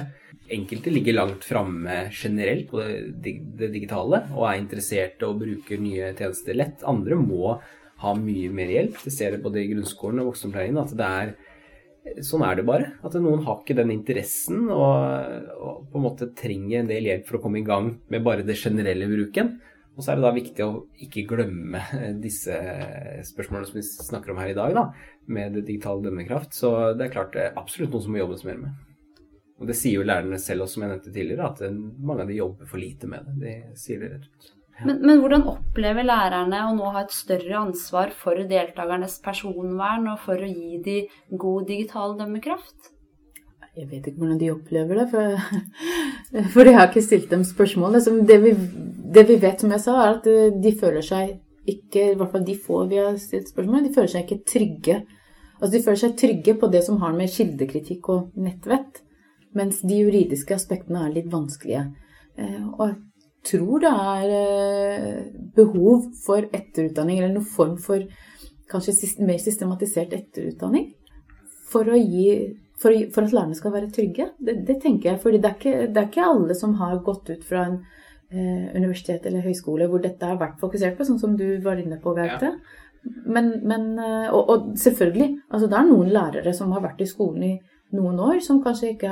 Enkelte 0.55 0.93
ligger 0.93 1.17
langt 1.17 1.43
framme 1.43 2.05
generelt 2.15 2.69
på 2.71 2.79
det, 2.79 3.35
det 3.59 3.73
digitale 3.73 4.23
og 4.37 4.45
er 4.47 4.61
interesserte 4.61 5.27
og 5.27 5.41
bruker 5.43 5.83
nye 5.83 6.13
tjenester 6.15 6.55
lett. 6.55 6.85
Andre 6.87 7.19
må 7.19 7.57
ha 8.05 8.15
mye 8.15 8.53
mer 8.55 8.71
hjelp. 8.71 9.03
Vi 9.03 9.11
ser 9.11 9.35
det 9.35 9.43
både 9.43 9.65
i 9.65 9.67
grunnskolen 9.73 10.23
og 10.23 10.31
voksenopplæringen 10.31 10.79
at 10.79 10.95
det 10.95 11.11
er 11.19 11.35
Sånn 12.25 12.43
er 12.45 12.59
det 12.59 12.65
bare. 12.67 12.91
At 13.05 13.15
noen 13.17 13.43
har 13.47 13.61
ikke 13.61 13.77
den 13.77 13.93
interessen 13.95 14.67
og, 14.69 15.47
og 15.57 15.87
på 15.89 15.99
en 15.99 16.05
måte 16.05 16.29
trenger 16.37 16.83
en 16.83 16.91
del 16.91 17.09
hjelp 17.09 17.25
for 17.29 17.39
å 17.39 17.45
komme 17.45 17.63
i 17.63 17.65
gang 17.65 17.95
med 18.13 18.25
bare 18.25 18.45
det 18.45 18.57
generelle 18.61 19.09
bruken. 19.09 19.55
Og 19.95 20.03
så 20.03 20.11
er 20.11 20.19
det 20.19 20.25
da 20.25 20.33
viktig 20.35 20.65
å 20.65 20.71
ikke 21.05 21.23
glemme 21.29 21.81
disse 22.25 22.55
spørsmålene 23.29 23.69
som 23.69 23.79
vi 23.79 23.85
snakker 23.85 24.33
om 24.33 24.41
her 24.43 24.51
i 24.51 24.57
dag, 24.57 24.75
da, 24.75 24.89
med 25.31 25.55
det 25.55 25.63
digitale 25.69 26.03
dømmekraft. 26.03 26.55
Så 26.57 26.71
det 26.99 27.07
er 27.07 27.15
klart 27.15 27.33
det 27.35 27.45
er 27.47 27.61
absolutt 27.61 27.95
noe 27.95 28.03
som 28.03 28.15
må 28.15 28.21
jobbes 28.21 28.43
mer 28.47 28.59
med. 28.65 28.83
Og 29.55 29.69
det 29.69 29.77
sier 29.79 30.01
jo 30.01 30.07
lærerne 30.07 30.37
selv 30.41 30.65
også, 30.65 30.75
som 30.75 30.83
jeg 30.83 30.91
nevnte 30.91 31.15
tidligere, 31.15 31.47
at 31.47 31.63
mange 32.03 32.25
av 32.25 32.31
de 32.31 32.41
jobber 32.41 32.67
for 32.67 32.81
lite 32.81 33.07
med 33.07 33.29
det. 33.29 33.37
De 33.39 33.79
sier 33.79 34.03
det 34.03 34.11
rett 34.17 34.27
ut. 34.27 34.51
Men, 34.83 34.97
men 35.07 35.21
hvordan 35.21 35.45
opplever 35.47 36.03
lærerne 36.03 36.65
å 36.67 36.73
nå 36.75 36.89
ha 36.91 37.05
et 37.05 37.13
større 37.15 37.61
ansvar 37.61 38.11
for 38.15 38.41
deltakernes 38.49 39.21
personvern 39.23 40.09
og 40.11 40.19
for 40.25 40.41
å 40.41 40.49
gi 40.49 40.81
de 40.83 40.97
god 41.31 41.69
digital 41.69 42.17
dømmekraft? 42.19 42.91
Jeg 43.75 43.87
vet 43.91 44.07
ikke 44.07 44.21
hvordan 44.21 44.39
de 44.39 44.51
opplever 44.51 44.99
det, 45.01 45.07
for, 45.11 45.39
for 46.53 46.67
jeg 46.67 46.77
har 46.77 46.89
ikke 46.89 47.03
stilt 47.03 47.31
dem 47.31 47.43
spørsmål. 47.47 47.97
Altså, 47.99 48.13
det, 48.27 48.37
vi, 48.43 48.53
det 49.15 49.25
vi 49.31 49.39
vet, 49.39 49.63
som 49.63 49.71
jeg 49.75 49.83
sa, 49.83 49.95
er 50.03 50.13
at 50.17 50.29
eh, 50.31 50.51
de 50.63 50.75
føler 50.79 51.03
seg 51.03 51.33
ikke, 51.65 52.11
i 52.11 52.19
hvert 52.19 52.31
fall 52.35 52.45
de 52.45 52.55
få 52.67 52.83
vi 52.91 53.01
har 53.01 53.17
stilt 53.19 53.51
spørsmål, 53.51 53.87
de 53.87 53.95
føler 53.95 54.11
seg 54.11 54.27
ikke 54.27 54.51
trygge. 54.51 55.01
Altså, 55.57 55.71
de 55.73 55.83
føler 55.87 56.03
seg 56.03 56.15
trygge 56.19 56.55
på 56.59 56.71
det 56.71 56.83
som 56.87 57.01
har 57.03 57.15
med 57.15 57.31
kildekritikk 57.31 58.11
og 58.13 58.39
nettvett, 58.39 59.03
mens 59.55 59.79
de 59.87 60.03
juridiske 60.03 60.55
aspektene 60.55 61.07
er 61.07 61.15
litt 61.15 61.31
vanskelige. 61.31 61.87
Eh, 62.39 62.63
Og 62.75 62.95
tror 63.45 63.81
det 63.83 63.91
er 63.91 64.35
eh, 64.35 65.23
behov 65.55 66.09
for 66.25 66.45
etterutdanning, 66.45 67.19
eller 67.19 67.35
noen 67.37 67.49
form 67.55 67.75
for 67.81 68.05
kanskje 68.71 68.95
mer 69.25 69.37
systematisert 69.41 70.13
etterutdanning 70.17 70.89
for, 71.69 71.89
gi, 71.97 72.55
for, 72.81 72.95
for 73.13 73.27
at 73.27 73.35
lærerne 73.35 73.57
skal 73.57 73.75
være 73.75 73.91
trygge. 73.93 74.31
Det, 74.39 74.57
det 74.67 74.79
tenker 74.83 75.11
jeg, 75.11 75.21
for 75.21 75.35
det 75.35 75.43
det 75.43 75.99
er 75.99 76.07
ikke 76.07 76.25
alle 76.25 76.57
som 76.57 76.75
har 76.81 77.03
gått 77.05 77.29
ut 77.29 77.45
fra 77.45 77.67
en 77.69 77.77
eh, 78.31 78.71
universitet 78.75 79.25
eller 79.25 79.45
høyskole 79.45 79.89
hvor 79.91 80.03
dette 80.03 80.25
har 80.25 80.41
vært 80.41 80.59
fokusert 80.61 80.97
på, 80.97 81.07
sånn 81.07 81.21
som 81.21 81.37
du 81.37 81.47
var 81.65 81.81
inne 81.81 81.99
på, 82.01 82.15
Gaute. 82.17 82.55
Men, 83.05 83.51
men, 83.67 83.91
eh, 84.01 84.27
og, 84.33 84.49
og 84.49 84.67
selvfølgelig, 84.81 85.29
altså 85.51 85.69
det 85.69 85.79
er 85.79 85.89
noen 85.91 86.11
lærere 86.13 86.53
som 86.57 86.73
har 86.73 86.85
vært 86.85 87.05
i 87.05 87.09
skolen 87.09 87.49
i 87.51 87.55
noen 87.93 88.17
år, 88.19 88.39
som 88.43 88.61
kanskje 88.63 88.93
ikke 88.95 89.09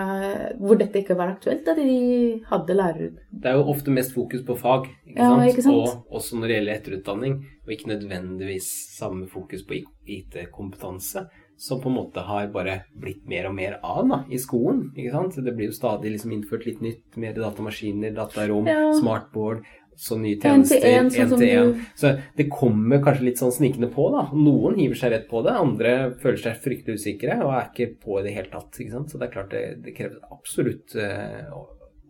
hvor 0.59 0.75
dette 0.79 0.99
ikke 1.03 1.15
var 1.15 1.29
aktuelt 1.35 1.63
da 1.65 1.75
de 1.77 2.41
hadde 2.49 2.75
lærer... 2.75 3.11
Det 3.31 3.45
er 3.51 3.55
jo 3.59 3.67
ofte 3.71 3.91
mest 3.93 4.13
fokus 4.15 4.41
på 4.43 4.57
fag, 4.59 4.89
ikke 5.07 5.19
Ja, 5.19 5.29
sant? 5.29 5.45
ikke 5.51 5.61
sant? 5.63 5.75
og 6.09 6.17
også 6.19 6.39
når 6.39 6.47
det 6.47 6.57
gjelder 6.57 6.73
etterutdanning, 6.79 7.37
og 7.63 7.71
ikke 7.71 7.91
nødvendigvis 7.93 8.67
samme 8.97 9.27
fokus 9.31 9.63
på 9.63 9.77
IT-kompetanse, 10.07 11.27
som 11.57 11.79
på 11.79 11.87
en 11.91 11.95
måte 11.95 12.19
har 12.25 12.47
bare 12.51 12.79
blitt 12.99 13.23
mer 13.29 13.45
og 13.47 13.55
mer 13.55 13.77
av 13.85 14.07
da, 14.09 14.17
i 14.33 14.39
skolen. 14.41 14.89
ikke 14.97 15.11
sant? 15.13 15.37
Det 15.45 15.53
blir 15.55 15.69
jo 15.69 15.75
stadig 15.77 16.11
liksom 16.15 16.33
innført 16.35 16.65
litt 16.67 16.81
nytt, 16.83 17.15
mer 17.21 17.33
datamaskiner, 17.37 18.11
datarom, 18.17 18.67
Ja. 18.67 18.91
smartboard, 18.99 19.61
så 19.95 20.17
nye 20.19 20.39
tjenester, 20.41 20.85
en, 20.89 21.09
sånn 21.11 21.33
en-til-en. 21.33 21.73
du- 21.73 21.81
Så 21.99 22.11
det 22.37 22.47
kommer 22.49 23.01
kanskje 23.03 23.23
litt 23.27 23.37
sånn 23.41 23.51
snikende 23.53 23.89
på, 23.93 24.07
da. 24.11 24.23
Noen 24.33 24.75
hiver 24.79 24.95
seg 24.95 25.11
rett 25.11 25.27
på 25.29 25.43
det, 25.45 25.51
andre 25.53 25.93
føler 26.21 26.37
seg 26.41 26.57
fryktelig 26.63 26.97
usikre 27.01 27.37
og 27.43 27.53
er 27.53 27.69
ikke 27.69 27.99
på 28.01 28.19
i 28.19 28.23
det 28.23 28.33
hele 28.33 28.49
tatt. 28.51 28.79
ikke 28.79 28.91
sant? 28.91 29.09
Så 29.11 29.19
det 29.19 29.27
er 29.29 29.33
klart 29.35 29.51
det, 29.51 29.63
det 29.83 29.95
krever 29.97 30.17
absolutt 30.31 30.95
uh, 30.95 31.53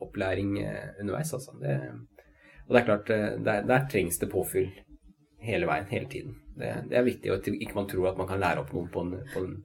opplæring 0.01 0.57
uh, 0.63 0.93
underveis, 1.01 1.33
altså. 1.33 1.51
Det, 1.61 1.75
og 2.67 2.75
det 2.75 2.81
er 2.81 2.85
klart, 2.87 3.09
uh, 3.09 3.43
der, 3.43 3.65
der 3.67 3.87
trengs 3.91 4.19
det 4.19 4.29
påfyll 4.31 4.69
hele 5.43 5.67
veien, 5.67 5.85
hele 5.91 6.07
tiden. 6.07 6.35
Det, 6.55 6.71
det 6.89 6.97
er 6.97 7.03
viktig, 7.03 7.31
og 7.33 7.47
ikke 7.51 7.75
man 7.75 7.87
tror 7.89 8.11
at 8.11 8.17
man 8.17 8.27
kan 8.29 8.39
lære 8.39 8.61
opp 8.63 8.71
noen 8.73 8.87
på, 8.93 9.01
en, 9.01 9.15
på 9.33 9.41
en, 9.43 9.55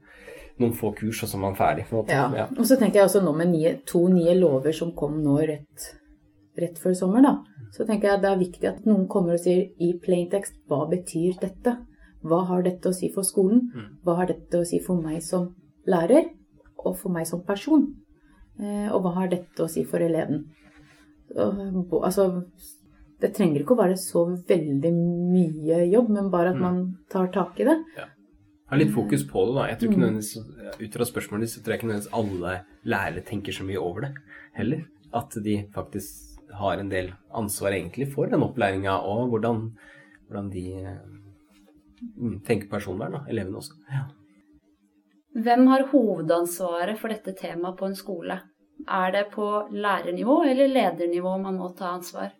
noen 0.58 0.72
få 0.74 0.90
kurs, 0.96 1.20
og 1.22 1.28
så 1.30 1.36
er 1.38 1.42
man 1.44 1.54
ferdig. 1.58 1.84
Ja. 2.08 2.24
Ja. 2.34 2.46
Og 2.58 2.64
så 2.66 2.78
tenker 2.80 2.98
jeg 3.02 3.06
også 3.10 3.20
nå 3.22 3.34
med 3.36 3.52
nye, 3.52 3.76
to 3.86 4.08
nye 4.10 4.34
lover 4.34 4.72
som 4.74 4.90
kom 4.96 5.20
nå 5.22 5.36
rett, 5.46 5.90
rett 6.60 6.78
før 6.78 6.94
sommer, 6.98 7.22
da. 7.24 7.36
Så 7.74 7.84
tenker 7.86 8.12
jeg 8.12 8.22
det 8.22 8.30
er 8.30 8.40
viktig 8.40 8.68
at 8.70 8.86
noen 8.88 9.06
kommer 9.10 9.36
og 9.36 9.42
sier 9.42 9.68
i 9.78 9.92
plaintekst 10.02 10.56
hva 10.70 10.86
betyr 10.90 11.38
dette? 11.42 11.76
Hva 12.26 12.42
har 12.48 12.64
dette 12.66 12.90
å 12.90 12.96
si 12.96 13.10
for 13.14 13.26
skolen? 13.26 13.68
Hva 14.04 14.16
har 14.20 14.30
dette 14.30 14.58
å 14.58 14.66
si 14.66 14.80
for 14.82 15.00
meg 15.00 15.22
som 15.22 15.52
lærer, 15.86 16.32
og 16.78 16.96
for 16.98 17.14
meg 17.14 17.26
som 17.30 17.44
person? 17.46 17.86
Eh, 18.58 18.88
og 18.90 19.02
hva 19.04 19.14
har 19.20 19.30
dette 19.30 19.62
å 19.62 19.70
si 19.70 19.84
for 19.86 20.02
eleven? 20.02 20.46
Altså, 21.36 22.28
det 23.20 23.34
trenger 23.36 23.62
ikke 23.62 23.76
å 23.76 23.82
være 23.82 23.98
så 24.00 24.24
veldig 24.48 24.92
mye 24.94 25.82
jobb, 25.92 26.08
men 26.14 26.30
bare 26.30 26.54
at 26.54 26.62
man 26.62 26.80
tar 27.10 27.30
tak 27.34 27.60
i 27.60 27.66
det. 27.68 27.76
Ha 28.68 28.76
litt 28.76 28.92
fokus 28.92 29.24
på 29.28 29.46
det, 29.48 29.54
da. 29.56 29.66
Jeg 29.70 29.78
tror 29.78 29.92
ikke 29.92 30.02
nødvendigvis, 30.02 30.32
Ut 30.78 30.96
fra 30.98 31.06
spørsmålet 31.08 31.50
så 31.50 31.62
tror 31.62 31.72
jeg 31.72 31.80
ikke 31.80 31.88
nødvendigvis 31.88 32.16
alle 32.18 32.56
lærere 32.84 33.24
tenker 33.24 33.52
så 33.56 33.64
mye 33.64 33.80
over 33.80 34.06
det 34.06 34.10
heller. 34.58 34.82
At 35.16 35.32
de 35.44 35.54
faktisk 35.72 36.37
har 36.58 36.78
en 36.78 36.90
del 36.92 37.12
ansvar 37.38 37.76
egentlig 37.76 38.10
for 38.12 38.30
den 38.30 38.44
opplæringa, 38.46 38.98
og 39.06 39.32
hvordan, 39.32 39.64
hvordan 40.28 40.50
de 40.52 40.66
tenker 41.98 42.20
mm, 42.22 42.38
tenke 42.46 42.70
personvern, 42.70 43.18
da, 43.18 43.24
elevene 43.30 43.58
også. 43.60 43.78
Ja. 43.90 44.06
Hvem 45.38 45.66
har 45.70 45.88
hovedansvaret 45.92 46.98
for 46.98 47.12
dette 47.12 47.34
temaet 47.38 47.78
på 47.78 47.86
en 47.86 47.96
skole? 47.98 48.40
Er 48.88 49.10
det 49.12 49.24
på 49.32 49.46
lærernivå 49.74 50.42
eller 50.48 50.70
ledernivå 50.70 51.36
man 51.42 51.58
må 51.58 51.72
ta 51.78 51.92
ansvar? 51.96 52.30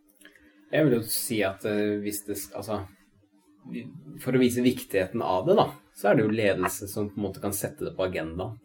Jeg 0.73 0.85
vil 0.87 0.99
jo 0.99 1.03
si 1.09 1.41
at 1.47 1.65
uh, 1.67 1.99
hvis 2.03 2.23
det 2.27 2.37
Altså, 2.55 2.83
for 4.23 4.37
å 4.37 4.41
vise 4.41 4.65
viktigheten 4.65 5.23
av 5.25 5.47
det, 5.49 5.59
da, 5.59 5.69
så 5.97 6.11
er 6.11 6.19
det 6.19 6.27
jo 6.27 6.39
ledelse 6.41 6.89
som 6.89 7.11
på 7.11 7.19
en 7.19 7.27
måte 7.29 7.43
kan 7.43 7.57
sette 7.57 7.87
det 7.89 7.95
på 7.97 8.07
agendaen. 8.09 8.57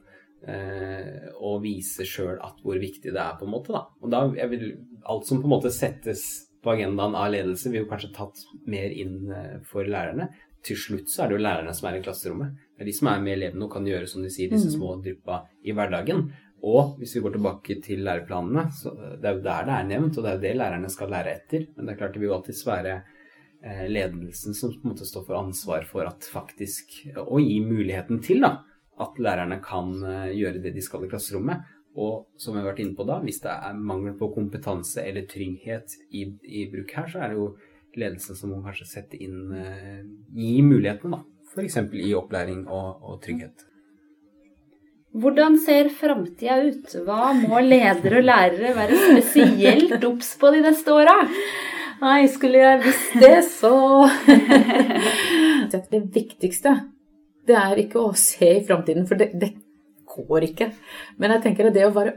Uh, 0.43 1.29
og 1.39 1.61
vise 1.63 2.03
sjøl 2.03 2.35
hvor 2.35 2.79
viktig 2.79 3.13
det 3.13 3.19
er, 3.19 3.37
på 3.39 3.47
en 3.47 3.53
måte. 3.53 3.71
da. 3.75 3.85
Og 4.03 4.11
da 4.11 4.25
jeg 4.35 4.51
vil, 4.51 4.65
Alt 5.09 5.27
som 5.27 5.41
på 5.41 5.49
en 5.49 5.55
måte 5.55 5.71
settes 5.73 6.23
på 6.63 6.71
agendaen 6.71 7.15
av 7.19 7.31
ledelse, 7.33 7.69
blir 7.69 7.83
jo 7.83 7.89
kanskje 7.89 8.13
tatt 8.15 8.39
mer 8.71 8.93
inn 8.95 9.27
uh, 9.31 9.59
for 9.67 9.87
lærerne. 9.87 10.29
Til 10.63 10.79
slutt 10.79 11.11
så 11.11 11.25
er 11.25 11.31
det 11.31 11.37
jo 11.37 11.43
lærerne 11.43 11.73
som 11.75 11.89
er 11.89 11.97
i 11.99 12.03
klasserommet. 12.05 12.55
Det 12.71 12.85
er 12.85 12.89
de 12.89 12.95
som 12.95 13.09
er 13.11 13.23
med 13.23 13.35
elevene 13.35 13.67
og 13.67 13.73
kan 13.73 13.87
gjøre, 13.87 14.07
som 14.07 14.23
de 14.23 14.31
sier, 14.31 14.51
disse 14.51 14.71
mm. 14.71 14.75
små 14.77 14.95
dryppa 15.03 15.41
i 15.67 15.75
hverdagen. 15.75 16.29
Og 16.63 16.95
hvis 16.99 17.17
vi 17.17 17.23
går 17.25 17.35
tilbake 17.35 17.75
til 17.83 18.05
læreplanene, 18.07 18.69
så 18.71 18.93
det 18.95 19.27
er 19.27 19.35
jo 19.35 19.43
der 19.43 19.65
det 19.67 19.75
er 19.75 19.89
nevnt, 19.89 20.15
og 20.15 20.23
det 20.23 20.29
er 20.31 20.37
jo 20.37 20.43
det 20.45 20.53
lærerne 20.61 20.91
skal 20.91 21.11
lære 21.11 21.33
etter. 21.35 21.65
Men 21.75 21.85
det 21.85 21.93
er 21.93 21.99
klart 21.99 22.15
det 22.15 22.23
vil 22.23 22.29
jo 22.29 22.37
alltids 22.37 22.61
være 22.67 22.93
eh, 22.95 23.83
ledelsen 23.91 24.55
som 24.55 24.71
på 24.71 24.87
en 24.87 24.93
måte 24.93 25.07
står 25.09 25.25
for 25.27 25.41
ansvar 25.41 25.83
for 25.89 26.07
at 26.07 26.29
faktisk 26.31 26.95
Å 27.19 27.41
gi 27.43 27.59
muligheten 27.65 28.23
til 28.23 28.45
da, 28.45 28.55
at 29.03 29.19
lærerne 29.19 29.59
kan 29.65 29.91
eh, 30.07 30.31
gjøre 30.39 30.63
det 30.63 30.71
de 30.77 30.85
skal 30.85 31.03
i 31.03 31.11
klasserommet. 31.11 31.67
Og 31.93 32.25
som 32.41 32.55
jeg 32.55 32.63
har 32.63 32.71
vært 32.71 32.81
inne 32.81 32.97
på 32.97 33.05
da, 33.05 33.19
hvis 33.21 33.43
det 33.43 33.51
er 33.53 33.77
mangel 33.77 34.15
på 34.17 34.31
kompetanse 34.33 35.03
eller 35.05 35.27
trygghet 35.29 35.93
i, 36.09 36.25
i 36.25 36.65
bruk 36.71 36.95
her, 36.97 37.09
så 37.11 37.21
er 37.21 37.33
det 37.33 37.37
jo 37.37 37.51
ledelsen 37.99 38.37
som 38.37 38.53
må 38.53 38.63
kanskje 38.63 38.89
sette 38.89 39.19
inn 39.21 39.53
eh, 39.53 40.01
Gi 40.33 40.55
mulighetene, 40.65 41.19
da. 41.19 41.21
F.eks. 41.53 41.77
i 42.01 42.15
opplæring 42.17 42.63
og, 42.65 43.03
og 43.05 43.19
trygghet. 43.21 43.67
Hvordan 45.13 45.59
ser 45.61 45.91
framtida 45.93 46.55
ut? 46.65 46.95
Hva 47.05 47.35
må 47.37 47.59
ledere 47.61 48.23
og 48.23 48.25
lærere 48.25 48.73
være 48.73 48.97
spesielt 48.97 50.07
obs 50.07 50.31
på 50.41 50.49
de 50.55 50.63
neste 50.63 50.95
åra? 50.95 51.19
Nei, 52.01 52.23
skulle 52.33 52.63
jeg 52.63 52.79
visst 52.81 53.13
det, 53.21 53.35
så 53.45 53.75
Det 55.93 56.01
viktigste, 56.13 56.73
det 57.47 57.55
er 57.57 57.79
ikke 57.85 58.01
å 58.01 58.15
se 58.17 58.49
i 58.57 58.65
framtiden, 58.65 59.05
for 59.09 59.19
det, 59.19 59.29
det, 59.39 59.51
går 60.15 60.47
ikke. 60.49 60.69
Men 61.17 61.35
jeg 61.35 61.45
tenker 61.47 61.69
at 61.69 61.77
det 61.77 61.87
å 61.87 61.93
være 61.95 62.15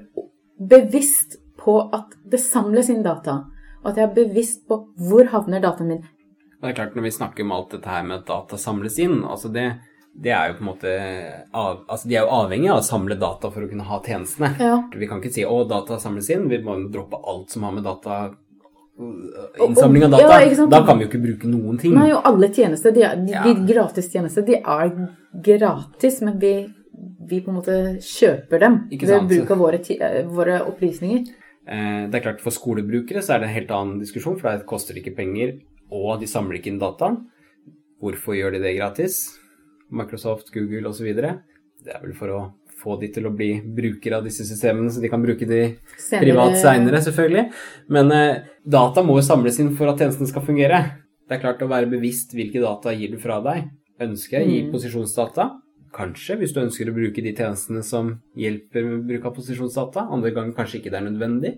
bevisst 0.56 1.38
på 1.60 1.78
at 1.96 2.14
det 2.28 2.40
samles 2.42 2.90
inn 2.92 3.04
data, 3.06 3.44
og 3.82 3.90
at 3.90 4.00
jeg 4.00 4.08
er 4.08 4.14
bevisst 4.16 4.64
på 4.68 4.82
hvor 5.08 5.28
havner 5.32 5.64
dataen 5.64 5.90
min. 5.90 6.06
Det 6.56 6.70
er 6.70 6.78
klart, 6.78 6.96
når 6.96 7.08
vi 7.08 7.16
snakker 7.18 7.44
om 7.44 7.52
alt 7.56 7.74
dette 7.76 7.90
her 7.92 8.06
med 8.06 8.22
at 8.22 8.30
data 8.30 8.58
samles 8.60 8.96
inn, 9.02 9.20
altså 9.24 9.52
det 9.52 9.70
det 10.16 10.32
er 10.32 10.48
jo 10.48 10.54
på 10.56 10.64
en 10.64 10.68
måte 10.70 10.92
av, 11.52 11.82
altså 11.92 12.08
De 12.08 12.14
er 12.16 12.24
jo 12.24 12.32
avhengig 12.32 12.70
av 12.72 12.80
å 12.80 12.86
samle 12.86 13.18
data 13.20 13.50
for 13.52 13.66
å 13.66 13.68
kunne 13.68 13.84
ha 13.84 13.98
tjenestene. 14.00 14.48
Ja. 14.56 14.78
Vi 14.96 15.08
kan 15.10 15.20
ikke 15.20 15.34
si 15.34 15.44
å, 15.44 15.58
data 15.68 15.98
samles 16.00 16.30
inn, 16.32 16.46
vi 16.48 16.60
må 16.64 16.78
droppe 16.92 17.20
alt 17.20 17.52
som 17.52 17.66
har 17.68 17.74
med 17.76 17.84
data 17.84 18.30
Innsamling 18.96 20.06
av 20.06 20.14
data. 20.14 20.38
Ja, 20.40 20.66
da 20.72 20.78
kan 20.86 20.96
vi 20.96 21.04
jo 21.04 21.10
ikke 21.10 21.20
bruke 21.20 21.48
noen 21.52 21.76
ting. 21.76 21.92
Nei, 21.92 22.06
og 22.16 22.24
alle 22.24 22.48
tjenester, 22.48 22.94
de, 22.96 23.02
er, 23.04 23.18
de, 23.20 23.34
ja. 23.34 23.42
de 23.44 23.66
gratistjenester, 23.68 24.46
de 24.46 24.56
er 24.56 24.94
gratis, 25.44 26.22
men 26.24 26.38
vi, 26.40 26.52
vi, 27.28 27.40
på 27.44 27.52
en 27.52 27.58
måte 27.58 27.78
kjøper 28.04 28.62
dem 28.62 28.78
ved 28.90 29.28
bruk 29.30 29.52
av 29.52 29.62
våre, 29.62 29.80
våre 30.30 30.60
opplysninger. 30.66 31.24
Eh, 31.66 32.02
det 32.10 32.18
er 32.18 32.24
klart 32.28 32.44
For 32.44 32.54
skolebrukere 32.54 33.22
så 33.24 33.34
er 33.34 33.42
det 33.42 33.48
en 33.48 33.56
helt 33.56 33.72
annen 33.74 34.02
diskusjon, 34.02 34.38
for 34.38 34.50
det 34.50 34.68
koster 34.70 34.98
ikke 34.98 35.16
penger, 35.16 35.56
og 35.90 36.20
de 36.20 36.28
samler 36.30 36.60
ikke 36.60 36.72
inn 36.72 36.82
dataen. 36.82 37.24
Hvorfor 38.02 38.36
gjør 38.36 38.56
de 38.56 38.62
det 38.62 38.76
gratis? 38.76 39.24
Microsoft, 39.90 40.52
Google 40.54 40.90
osv. 40.90 41.08
Det 41.16 41.94
er 41.94 42.02
vel 42.02 42.14
for 42.18 42.34
å 42.34 42.40
få 42.76 42.98
de 43.00 43.08
til 43.14 43.26
å 43.26 43.32
bli 43.34 43.56
brukere 43.76 44.20
av 44.20 44.26
disse 44.26 44.44
systemene, 44.46 44.90
så 44.92 45.00
de 45.02 45.10
kan 45.10 45.22
bruke 45.22 45.48
de 45.48 45.60
senere. 45.96 46.20
privat 46.22 46.58
seinere, 46.60 47.00
selvfølgelig. 47.02 47.46
Men 47.94 48.12
eh, 48.14 48.44
data 48.62 49.02
må 49.06 49.18
jo 49.18 49.26
samles 49.26 49.58
inn 49.62 49.72
for 49.78 49.90
at 49.90 50.02
tjenesten 50.02 50.28
skal 50.30 50.44
fungere. 50.46 50.82
Det 51.26 51.38
er 51.38 51.42
klart 51.42 51.64
å 51.64 51.70
være 51.70 51.90
bevisst 51.90 52.36
hvilke 52.36 52.62
data 52.62 52.92
gir 52.94 53.14
du 53.14 53.18
fra 53.22 53.40
deg. 53.42 53.70
Ønsker 54.06 54.38
jeg 54.38 54.46
å 54.46 54.52
gi 54.52 54.60
mm. 54.66 54.74
posisjonsdata? 54.74 55.48
Kanskje, 55.96 56.36
hvis 56.40 56.52
du 56.52 56.60
ønsker 56.60 56.90
å 56.90 56.94
bruke 56.96 57.22
de 57.24 57.32
tjenestene 57.32 57.82
som 57.86 58.14
hjelper 58.36 58.84
med 58.84 59.04
bruk 59.08 59.28
av 59.28 59.36
posisjonsdata. 59.38 60.08
Andre 60.12 60.32
ganger 60.36 60.56
kanskje 60.56 60.80
ikke 60.80 60.92
det 60.92 60.98
er 61.00 61.06
nødvendig 61.06 61.52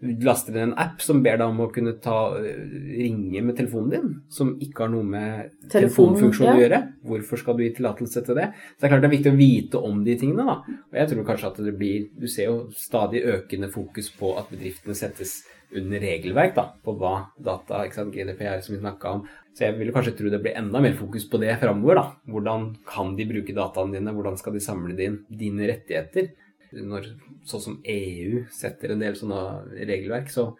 Du 0.00 0.22
laster 0.24 0.54
inn 0.54 0.68
en 0.68 0.76
app 0.80 1.02
som 1.04 1.18
ber 1.24 1.40
deg 1.40 1.50
om 1.50 1.58
å 1.64 1.68
kunne 1.74 1.96
ta, 2.00 2.32
ringe 2.38 3.42
med 3.44 3.58
telefonen 3.58 3.90
din, 3.92 4.12
som 4.32 4.54
ikke 4.62 4.86
har 4.86 4.92
noe 4.94 5.04
med 5.04 5.50
telefonfunksjonen 5.74 6.52
ja. 6.52 6.56
å 6.56 6.62
gjøre. 6.64 6.80
Hvorfor 7.10 7.42
skal 7.42 7.58
du 7.58 7.64
gi 7.66 7.74
tillatelse 7.76 8.22
til 8.24 8.38
det? 8.38 8.48
Så 8.54 8.80
det 8.80 8.88
er 8.88 8.94
klart 8.94 9.04
det 9.04 9.10
er 9.10 9.16
viktig 9.18 9.34
å 9.34 9.40
vite 9.42 9.84
om 9.90 10.00
de 10.06 10.16
tingene, 10.22 10.46
da. 10.48 10.78
Og 10.88 11.00
jeg 11.02 11.12
tror 11.12 11.28
kanskje 11.32 11.50
at 11.50 11.62
det 11.66 11.76
blir 11.76 12.08
Du 12.16 12.28
ser 12.30 12.48
jo 12.48 12.58
stadig 12.78 13.26
økende 13.36 13.68
fokus 13.74 14.08
på 14.16 14.36
at 14.40 14.48
bedriftene 14.54 14.96
settes 14.96 15.42
under 15.76 16.02
regelverk 16.02 16.56
da, 16.56 16.64
på 16.82 16.94
hva 16.98 17.14
data, 17.38 17.84
ikke 17.86 18.00
sant, 18.00 18.14
GDPR 18.14 18.62
som 18.64 18.74
vi 18.74 18.80
snakka 18.80 19.12
om. 19.18 19.26
Så 19.56 19.66
jeg 19.66 19.76
vil 19.80 19.90
kanskje 19.92 20.14
tro 20.16 20.30
det 20.32 20.40
blir 20.44 20.54
enda 20.56 20.80
mer 20.82 20.94
fokus 20.96 21.26
på 21.28 21.40
det 21.42 21.56
framover. 21.60 22.02
Hvordan 22.30 22.70
kan 22.86 23.16
de 23.18 23.26
bruke 23.28 23.54
dataene 23.56 23.98
dine, 23.98 24.14
hvordan 24.14 24.38
skal 24.38 24.54
de 24.54 24.62
samle 24.64 24.94
din, 24.98 25.18
dine 25.28 25.68
rettigheter? 25.68 26.30
når 26.72 27.10
sånn 27.48 27.62
som 27.64 27.76
EU 27.88 28.44
setter 28.54 28.94
en 28.94 29.02
del 29.02 29.16
sånne 29.18 29.40
regelverk, 29.88 30.30
så 30.30 30.50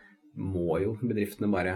må 0.41 0.81
jo 0.83 0.97
bedriftene 1.01 1.51
bare 1.53 1.75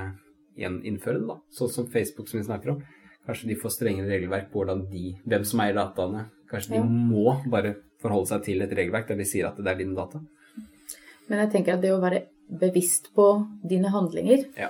igjen 0.59 0.81
innføre 0.87 1.21
det, 1.21 1.29
da. 1.29 1.39
Sånn 1.55 1.73
som 1.73 1.89
Facebook 1.91 2.31
som 2.31 2.41
vi 2.41 2.47
snakker 2.47 2.75
om. 2.75 2.83
Kanskje 3.25 3.51
de 3.51 3.59
får 3.59 3.75
strengere 3.77 4.11
regelverk 4.11 4.51
på 4.53 4.61
hvordan 4.61 4.85
de, 4.91 5.15
hvem 5.25 5.47
som 5.49 5.63
eier 5.65 5.77
dataene. 5.79 6.29
Kanskje 6.51 6.77
de 6.77 6.81
ja. 6.83 6.85
må 6.85 7.39
bare 7.51 7.77
forholde 8.03 8.35
seg 8.35 8.45
til 8.51 8.65
et 8.65 8.75
regelverk 8.77 9.09
der 9.11 9.21
de 9.21 9.27
sier 9.29 9.49
at 9.49 9.59
det 9.59 9.71
er 9.71 9.81
dine 9.81 9.97
data. 9.97 10.21
Men 11.31 11.45
jeg 11.45 11.55
tenker 11.55 11.77
at 11.77 11.85
det 11.85 11.95
å 11.95 12.03
være 12.03 12.27
bevisst 12.61 13.09
på 13.17 13.29
dine 13.65 13.89
handlinger, 13.95 14.45
ja. 14.61 14.69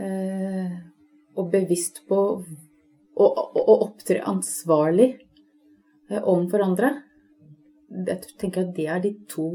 eh, 0.00 0.78
og 1.38 1.50
bevisst 1.52 2.02
på 2.08 2.18
å, 3.12 3.26
opptre 3.78 4.22
ansvarlig 4.28 5.08
eh, 6.10 6.20
overfor 6.20 6.64
andre, 6.64 6.92
jeg 7.92 8.36
tenker 8.40 8.66
at 8.66 8.72
det 8.76 8.86
er 8.88 9.02
de 9.04 9.12
to 9.28 9.48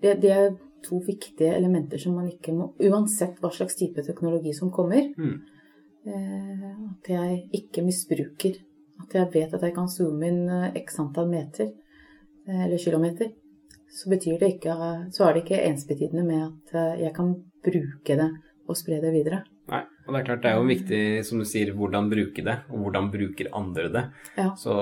det, 0.00 0.16
det, 0.22 0.30
er 0.32 0.54
to 0.84 1.00
viktige 1.04 1.52
elementer 1.56 2.00
som 2.00 2.14
man 2.16 2.28
ikke 2.30 2.54
må 2.56 2.70
Uansett 2.88 3.36
hva 3.42 3.50
slags 3.52 3.76
type 3.76 4.00
teknologi 4.04 4.52
som 4.56 4.70
kommer. 4.72 5.10
Mm. 5.16 5.34
Eh, 6.06 6.70
at 6.92 7.10
jeg 7.12 7.40
ikke 7.60 7.84
misbruker. 7.84 8.60
At 9.02 9.16
jeg 9.16 9.28
vet 9.34 9.56
at 9.56 9.64
jeg 9.64 9.74
kan 9.76 9.90
zoome 9.92 10.28
inn 10.28 10.46
eh, 10.52 10.70
x 10.82 11.00
antall 11.02 11.28
meter 11.32 11.72
eller 12.46 12.78
kilometer. 12.78 13.32
Så, 13.90 14.12
ikke, 14.12 14.74
så 15.10 15.24
er 15.26 15.32
det 15.34 15.40
ikke 15.42 15.64
ensbetydende 15.66 16.22
med 16.22 16.44
at 16.44 17.00
jeg 17.00 17.10
kan 17.16 17.32
bruke 17.64 18.18
det 18.20 18.28
og 18.68 18.78
spre 18.78 19.00
det 19.02 19.10
videre. 19.10 19.40
Og 20.06 20.14
det 20.14 20.20
er 20.20 20.26
klart 20.28 20.44
det 20.44 20.50
er 20.52 20.60
jo 20.60 20.68
viktig, 20.68 21.00
som 21.26 21.40
du 21.42 21.46
sier, 21.48 21.72
hvordan 21.74 22.08
bruke 22.10 22.44
det, 22.46 22.54
og 22.70 22.84
hvordan 22.84 23.08
bruker 23.10 23.50
andre 23.58 23.88
det. 23.90 24.04
Ja. 24.38 24.52
Så 24.58 24.76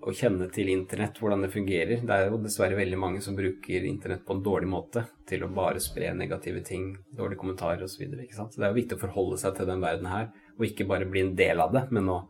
å 0.00 0.14
kjenne 0.16 0.48
til 0.54 0.70
internett, 0.72 1.20
hvordan 1.20 1.44
det 1.44 1.52
fungerer 1.52 2.00
Det 2.00 2.16
er 2.16 2.30
jo 2.30 2.40
dessverre 2.40 2.78
veldig 2.78 2.98
mange 3.00 3.20
som 3.24 3.36
bruker 3.36 3.84
internett 3.84 4.24
på 4.24 4.38
en 4.38 4.42
dårlig 4.44 4.70
måte 4.72 5.04
til 5.28 5.44
å 5.44 5.52
bare 5.52 5.82
spre 5.84 6.14
negative 6.16 6.64
ting, 6.64 6.94
dårlige 7.12 7.42
kommentarer 7.42 7.84
osv. 7.84 7.98
Så, 8.00 8.04
videre, 8.06 8.24
ikke 8.24 8.38
sant? 8.38 8.54
så 8.54 8.62
det 8.62 8.68
er 8.68 8.72
jo 8.72 8.80
viktig 8.80 8.96
å 8.96 9.04
forholde 9.04 9.40
seg 9.42 9.56
til 9.58 9.68
den 9.68 9.82
verden 9.84 10.08
her, 10.08 10.30
og 10.56 10.64
ikke 10.64 10.88
bare 10.88 11.08
bli 11.10 11.26
en 11.26 11.34
del 11.36 11.60
av 11.60 11.74
det, 11.76 11.84
men 11.92 12.08
å 12.08 12.20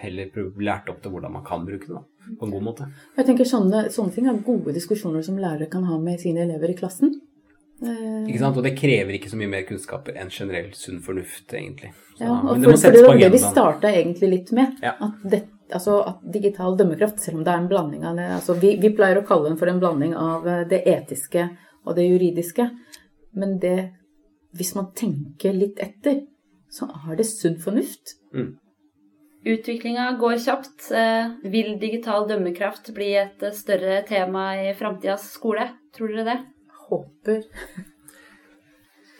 heller 0.00 0.30
lært 0.58 0.88
opp 0.90 1.02
til 1.04 1.12
hvordan 1.14 1.38
man 1.38 1.46
kan 1.46 1.62
bruke 1.66 1.86
det 1.86 1.94
da, 1.94 2.02
på 2.40 2.46
en 2.46 2.54
god 2.54 2.64
måte. 2.66 2.86
Jeg 3.18 3.28
tenker 3.28 3.46
sånne, 3.46 3.84
sånne 3.94 4.14
ting 4.16 4.26
er 4.26 4.40
gode 4.46 4.74
diskusjoner 4.74 5.22
som 5.22 5.38
lærere 5.38 5.70
kan 5.70 5.86
ha 5.86 5.98
med 6.02 6.18
sine 6.22 6.42
elever 6.46 6.72
i 6.72 6.78
klassen. 6.78 7.14
Ikke 7.80 8.40
sant? 8.42 8.58
Og 8.60 8.66
det 8.66 8.74
krever 8.76 9.16
ikke 9.16 9.30
så 9.32 9.38
mye 9.40 9.50
mer 9.50 9.64
kunnskaper 9.68 10.18
enn 10.20 10.32
generell 10.32 10.68
sunn 10.76 11.00
fornuft, 11.04 11.46
egentlig. 11.56 11.94
Så, 12.18 12.26
ja, 12.26 12.34
og 12.34 12.50
men 12.50 12.66
det 12.66 12.68
for, 12.68 12.82
settes 12.82 13.00
på 13.00 13.12
agendaen. 13.14 13.22
Det 13.24 13.32
vi 13.32 13.42
starta 13.44 13.92
egentlig 14.00 14.30
litt 14.34 14.52
med. 14.56 14.74
Ja. 14.84 14.92
At, 15.06 15.22
det, 15.32 15.40
altså, 15.72 15.96
at, 16.10 16.20
digital 16.34 16.76
dømmekraft, 16.76 17.22
selv 17.24 17.40
om 17.40 17.46
det 17.46 17.54
er 17.54 17.62
en 17.62 17.70
blanding 17.70 18.04
av 18.04 18.20
det 18.20 18.28
altså, 18.36 18.58
vi, 18.60 18.74
vi, 18.82 18.92
pleier 18.96 19.22
å 19.22 19.24
kalle 19.28 19.48
den 19.48 19.60
for 19.60 19.72
en 19.72 19.80
blanding 19.80 20.12
av 20.18 20.48
eh, 20.48 20.66
det 20.68 20.82
etiske 20.92 21.48
og 21.86 21.96
det 21.96 22.10
juridiske. 22.10 22.68
Men 23.40 23.58
det 23.62 23.78
Hvis 24.50 24.74
man 24.74 24.88
tenker 24.98 25.54
litt 25.54 25.78
etter, 25.78 26.24
så 26.74 26.88
er 26.90 27.14
det 27.16 27.28
sunn 27.28 27.54
fornuft. 27.62 28.16
Mm. 28.34 28.56
Utviklinga 29.46 30.08
går 30.18 30.40
kjapt. 30.42 30.90
Eh, 30.90 31.30
vil 31.52 31.76
digital 31.80 32.26
dømmekraft 32.28 32.90
bli 32.96 33.12
et 33.16 33.44
større 33.54 34.02
tema 34.08 34.50
i 34.58 34.74
framtidas 34.74 35.30
skole? 35.32 35.68
Tror 35.94 36.10
dere 36.10 36.26
det? 36.26 36.40
Håper. 36.90 37.46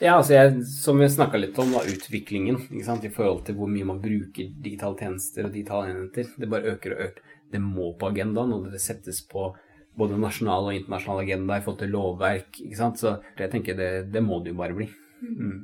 Ja, 0.01 0.15
altså 0.17 0.33
jeg, 0.33 0.63
Som 0.65 1.01
vi 1.03 1.09
snakka 1.13 1.39
litt 1.41 1.59
om, 1.61 1.75
da, 1.75 1.83
utviklingen 1.85 2.63
i 2.73 2.83
forhold 3.13 3.43
til 3.45 3.59
hvor 3.59 3.69
mye 3.69 3.89
man 3.89 4.01
bruker 4.01 4.49
digitale 4.65 4.97
tjenester 4.97 5.45
og 5.45 5.53
digitale 5.53 5.91
enheter. 5.93 6.31
Det 6.41 6.49
bare 6.49 6.73
øker 6.75 6.97
og 6.97 7.03
øker. 7.09 7.35
Det 7.51 7.61
må 7.61 7.91
på 7.99 8.09
agendaen, 8.09 8.55
og 8.55 8.71
det 8.73 8.81
settes 8.81 9.21
på 9.29 9.51
både 9.99 10.17
nasjonal 10.23 10.71
og 10.71 10.77
internasjonal 10.79 11.25
agenda 11.25 11.59
i 11.59 11.65
forhold 11.65 11.83
til 11.83 11.93
lovverk. 11.93 12.63
ikke 12.63 12.79
sant? 12.79 13.03
Så 13.03 13.19
jeg 13.37 13.53
tenker 13.53 13.77
det, 13.77 13.91
det 14.15 14.23
må 14.25 14.41
det 14.41 14.55
jo 14.55 14.61
bare 14.63 14.77
bli. 14.79 14.89
Mm. 15.21 15.59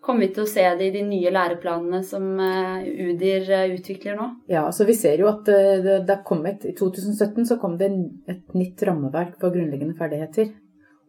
Kommer 0.00 0.24
vi 0.24 0.30
til 0.34 0.46
å 0.46 0.48
se 0.48 0.64
det 0.80 0.86
i 0.88 0.94
de 0.94 1.02
nye 1.04 1.30
læreplanene 1.32 2.00
som 2.04 2.24
eh, 2.40 2.86
UDIR 2.88 3.50
eh, 3.52 3.74
utvikler 3.76 4.16
nå? 4.16 4.28
Ja, 4.48 4.64
så 4.72 4.86
vi 4.88 4.96
ser 4.96 5.20
jo 5.20 5.28
at 5.28 5.44
det, 5.46 6.00
det 6.08 6.14
er 6.14 6.24
kommet, 6.26 6.64
I 6.64 6.72
2017 6.76 7.48
så 7.48 7.58
kom 7.60 7.76
det 7.80 7.90
et 8.32 8.56
nytt 8.56 8.80
rammeverk 8.88 9.36
for 9.40 9.52
grunnleggende 9.52 9.96
ferdigheter. 10.00 10.54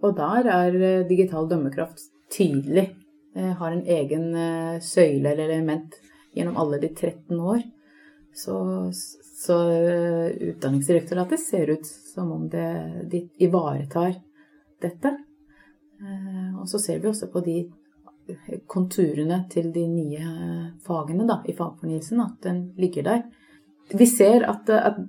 Og 0.01 0.15
der 0.17 0.49
er 0.49 1.03
digital 1.09 1.49
dømmekraft 1.49 2.07
tydelig. 2.33 2.87
Har 3.35 3.71
en 3.71 3.85
egen 3.87 4.31
søyle 4.83 5.31
eller 5.31 5.45
element 5.49 5.93
gjennom 6.35 6.57
alle 6.59 6.79
de 6.81 6.89
13 6.89 7.39
år. 7.39 7.61
Så, 8.35 8.55
så 9.45 9.57
Utdanningsdirektoratet 10.49 11.39
ser 11.39 11.71
ut 11.75 11.85
som 11.85 12.31
om 12.31 12.49
det, 12.49 12.67
de 13.11 13.21
ivaretar 13.45 14.17
dette. 14.81 15.13
Og 16.59 16.67
så 16.69 16.81
ser 16.81 16.99
vi 16.99 17.11
også 17.11 17.29
på 17.31 17.43
de 17.45 17.59
konturene 18.67 19.43
til 19.51 19.71
de 19.75 19.83
nye 19.91 20.23
fagene 20.85 21.27
da, 21.27 21.41
i 21.45 21.55
fagfornyelsen, 21.55 22.21
at 22.23 22.37
den 22.45 22.61
ligger 22.79 23.07
der. 23.07 23.23
Vi 23.91 24.07
ser 24.07 24.45
at, 24.47 24.69
at 24.71 24.99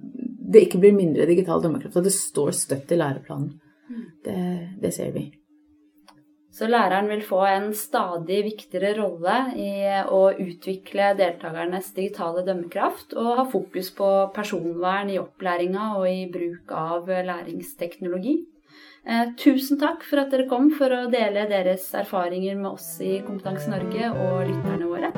det 0.52 0.66
ikke 0.66 0.80
blir 0.82 0.96
mindre 0.96 1.26
digital 1.28 1.62
dømmekraft, 1.62 1.96
at 1.96 2.08
det 2.08 2.14
står 2.16 2.54
støtt 2.56 2.92
i 2.92 2.98
læreplanen. 2.98 3.52
Det, 4.24 4.42
det, 4.80 4.92
ser 4.94 5.12
vi. 5.12 5.26
Så 6.52 6.68
læreren 6.68 7.08
vil 7.08 7.22
få 7.24 7.40
en 7.48 7.70
stadig 7.76 8.42
viktigere 8.44 8.92
rolle 9.00 9.36
i 9.56 9.72
å 10.04 10.22
utvikle 10.36 11.14
deltakernes 11.18 11.92
digitale 11.96 12.44
dømmekraft, 12.46 13.16
og 13.16 13.36
ha 13.40 13.46
fokus 13.48 13.90
på 13.96 14.08
personvern 14.36 15.10
i 15.12 15.20
opplæringa 15.20 15.94
og 15.98 16.08
i 16.10 16.26
bruk 16.32 16.72
av 16.76 17.08
læringsteknologi. 17.08 18.38
Eh, 19.02 19.32
tusen 19.36 19.80
takk 19.80 20.04
for 20.06 20.22
at 20.22 20.30
dere 20.30 20.46
kom 20.50 20.70
for 20.76 20.92
å 20.94 21.08
dele 21.10 21.48
deres 21.50 21.88
erfaringer 21.98 22.54
med 22.60 22.70
oss 22.76 23.00
i 23.02 23.18
Kompetanse 23.26 23.72
Norge 23.72 24.12
og 24.12 24.44
lytterne 24.46 24.86
våre. 24.92 25.10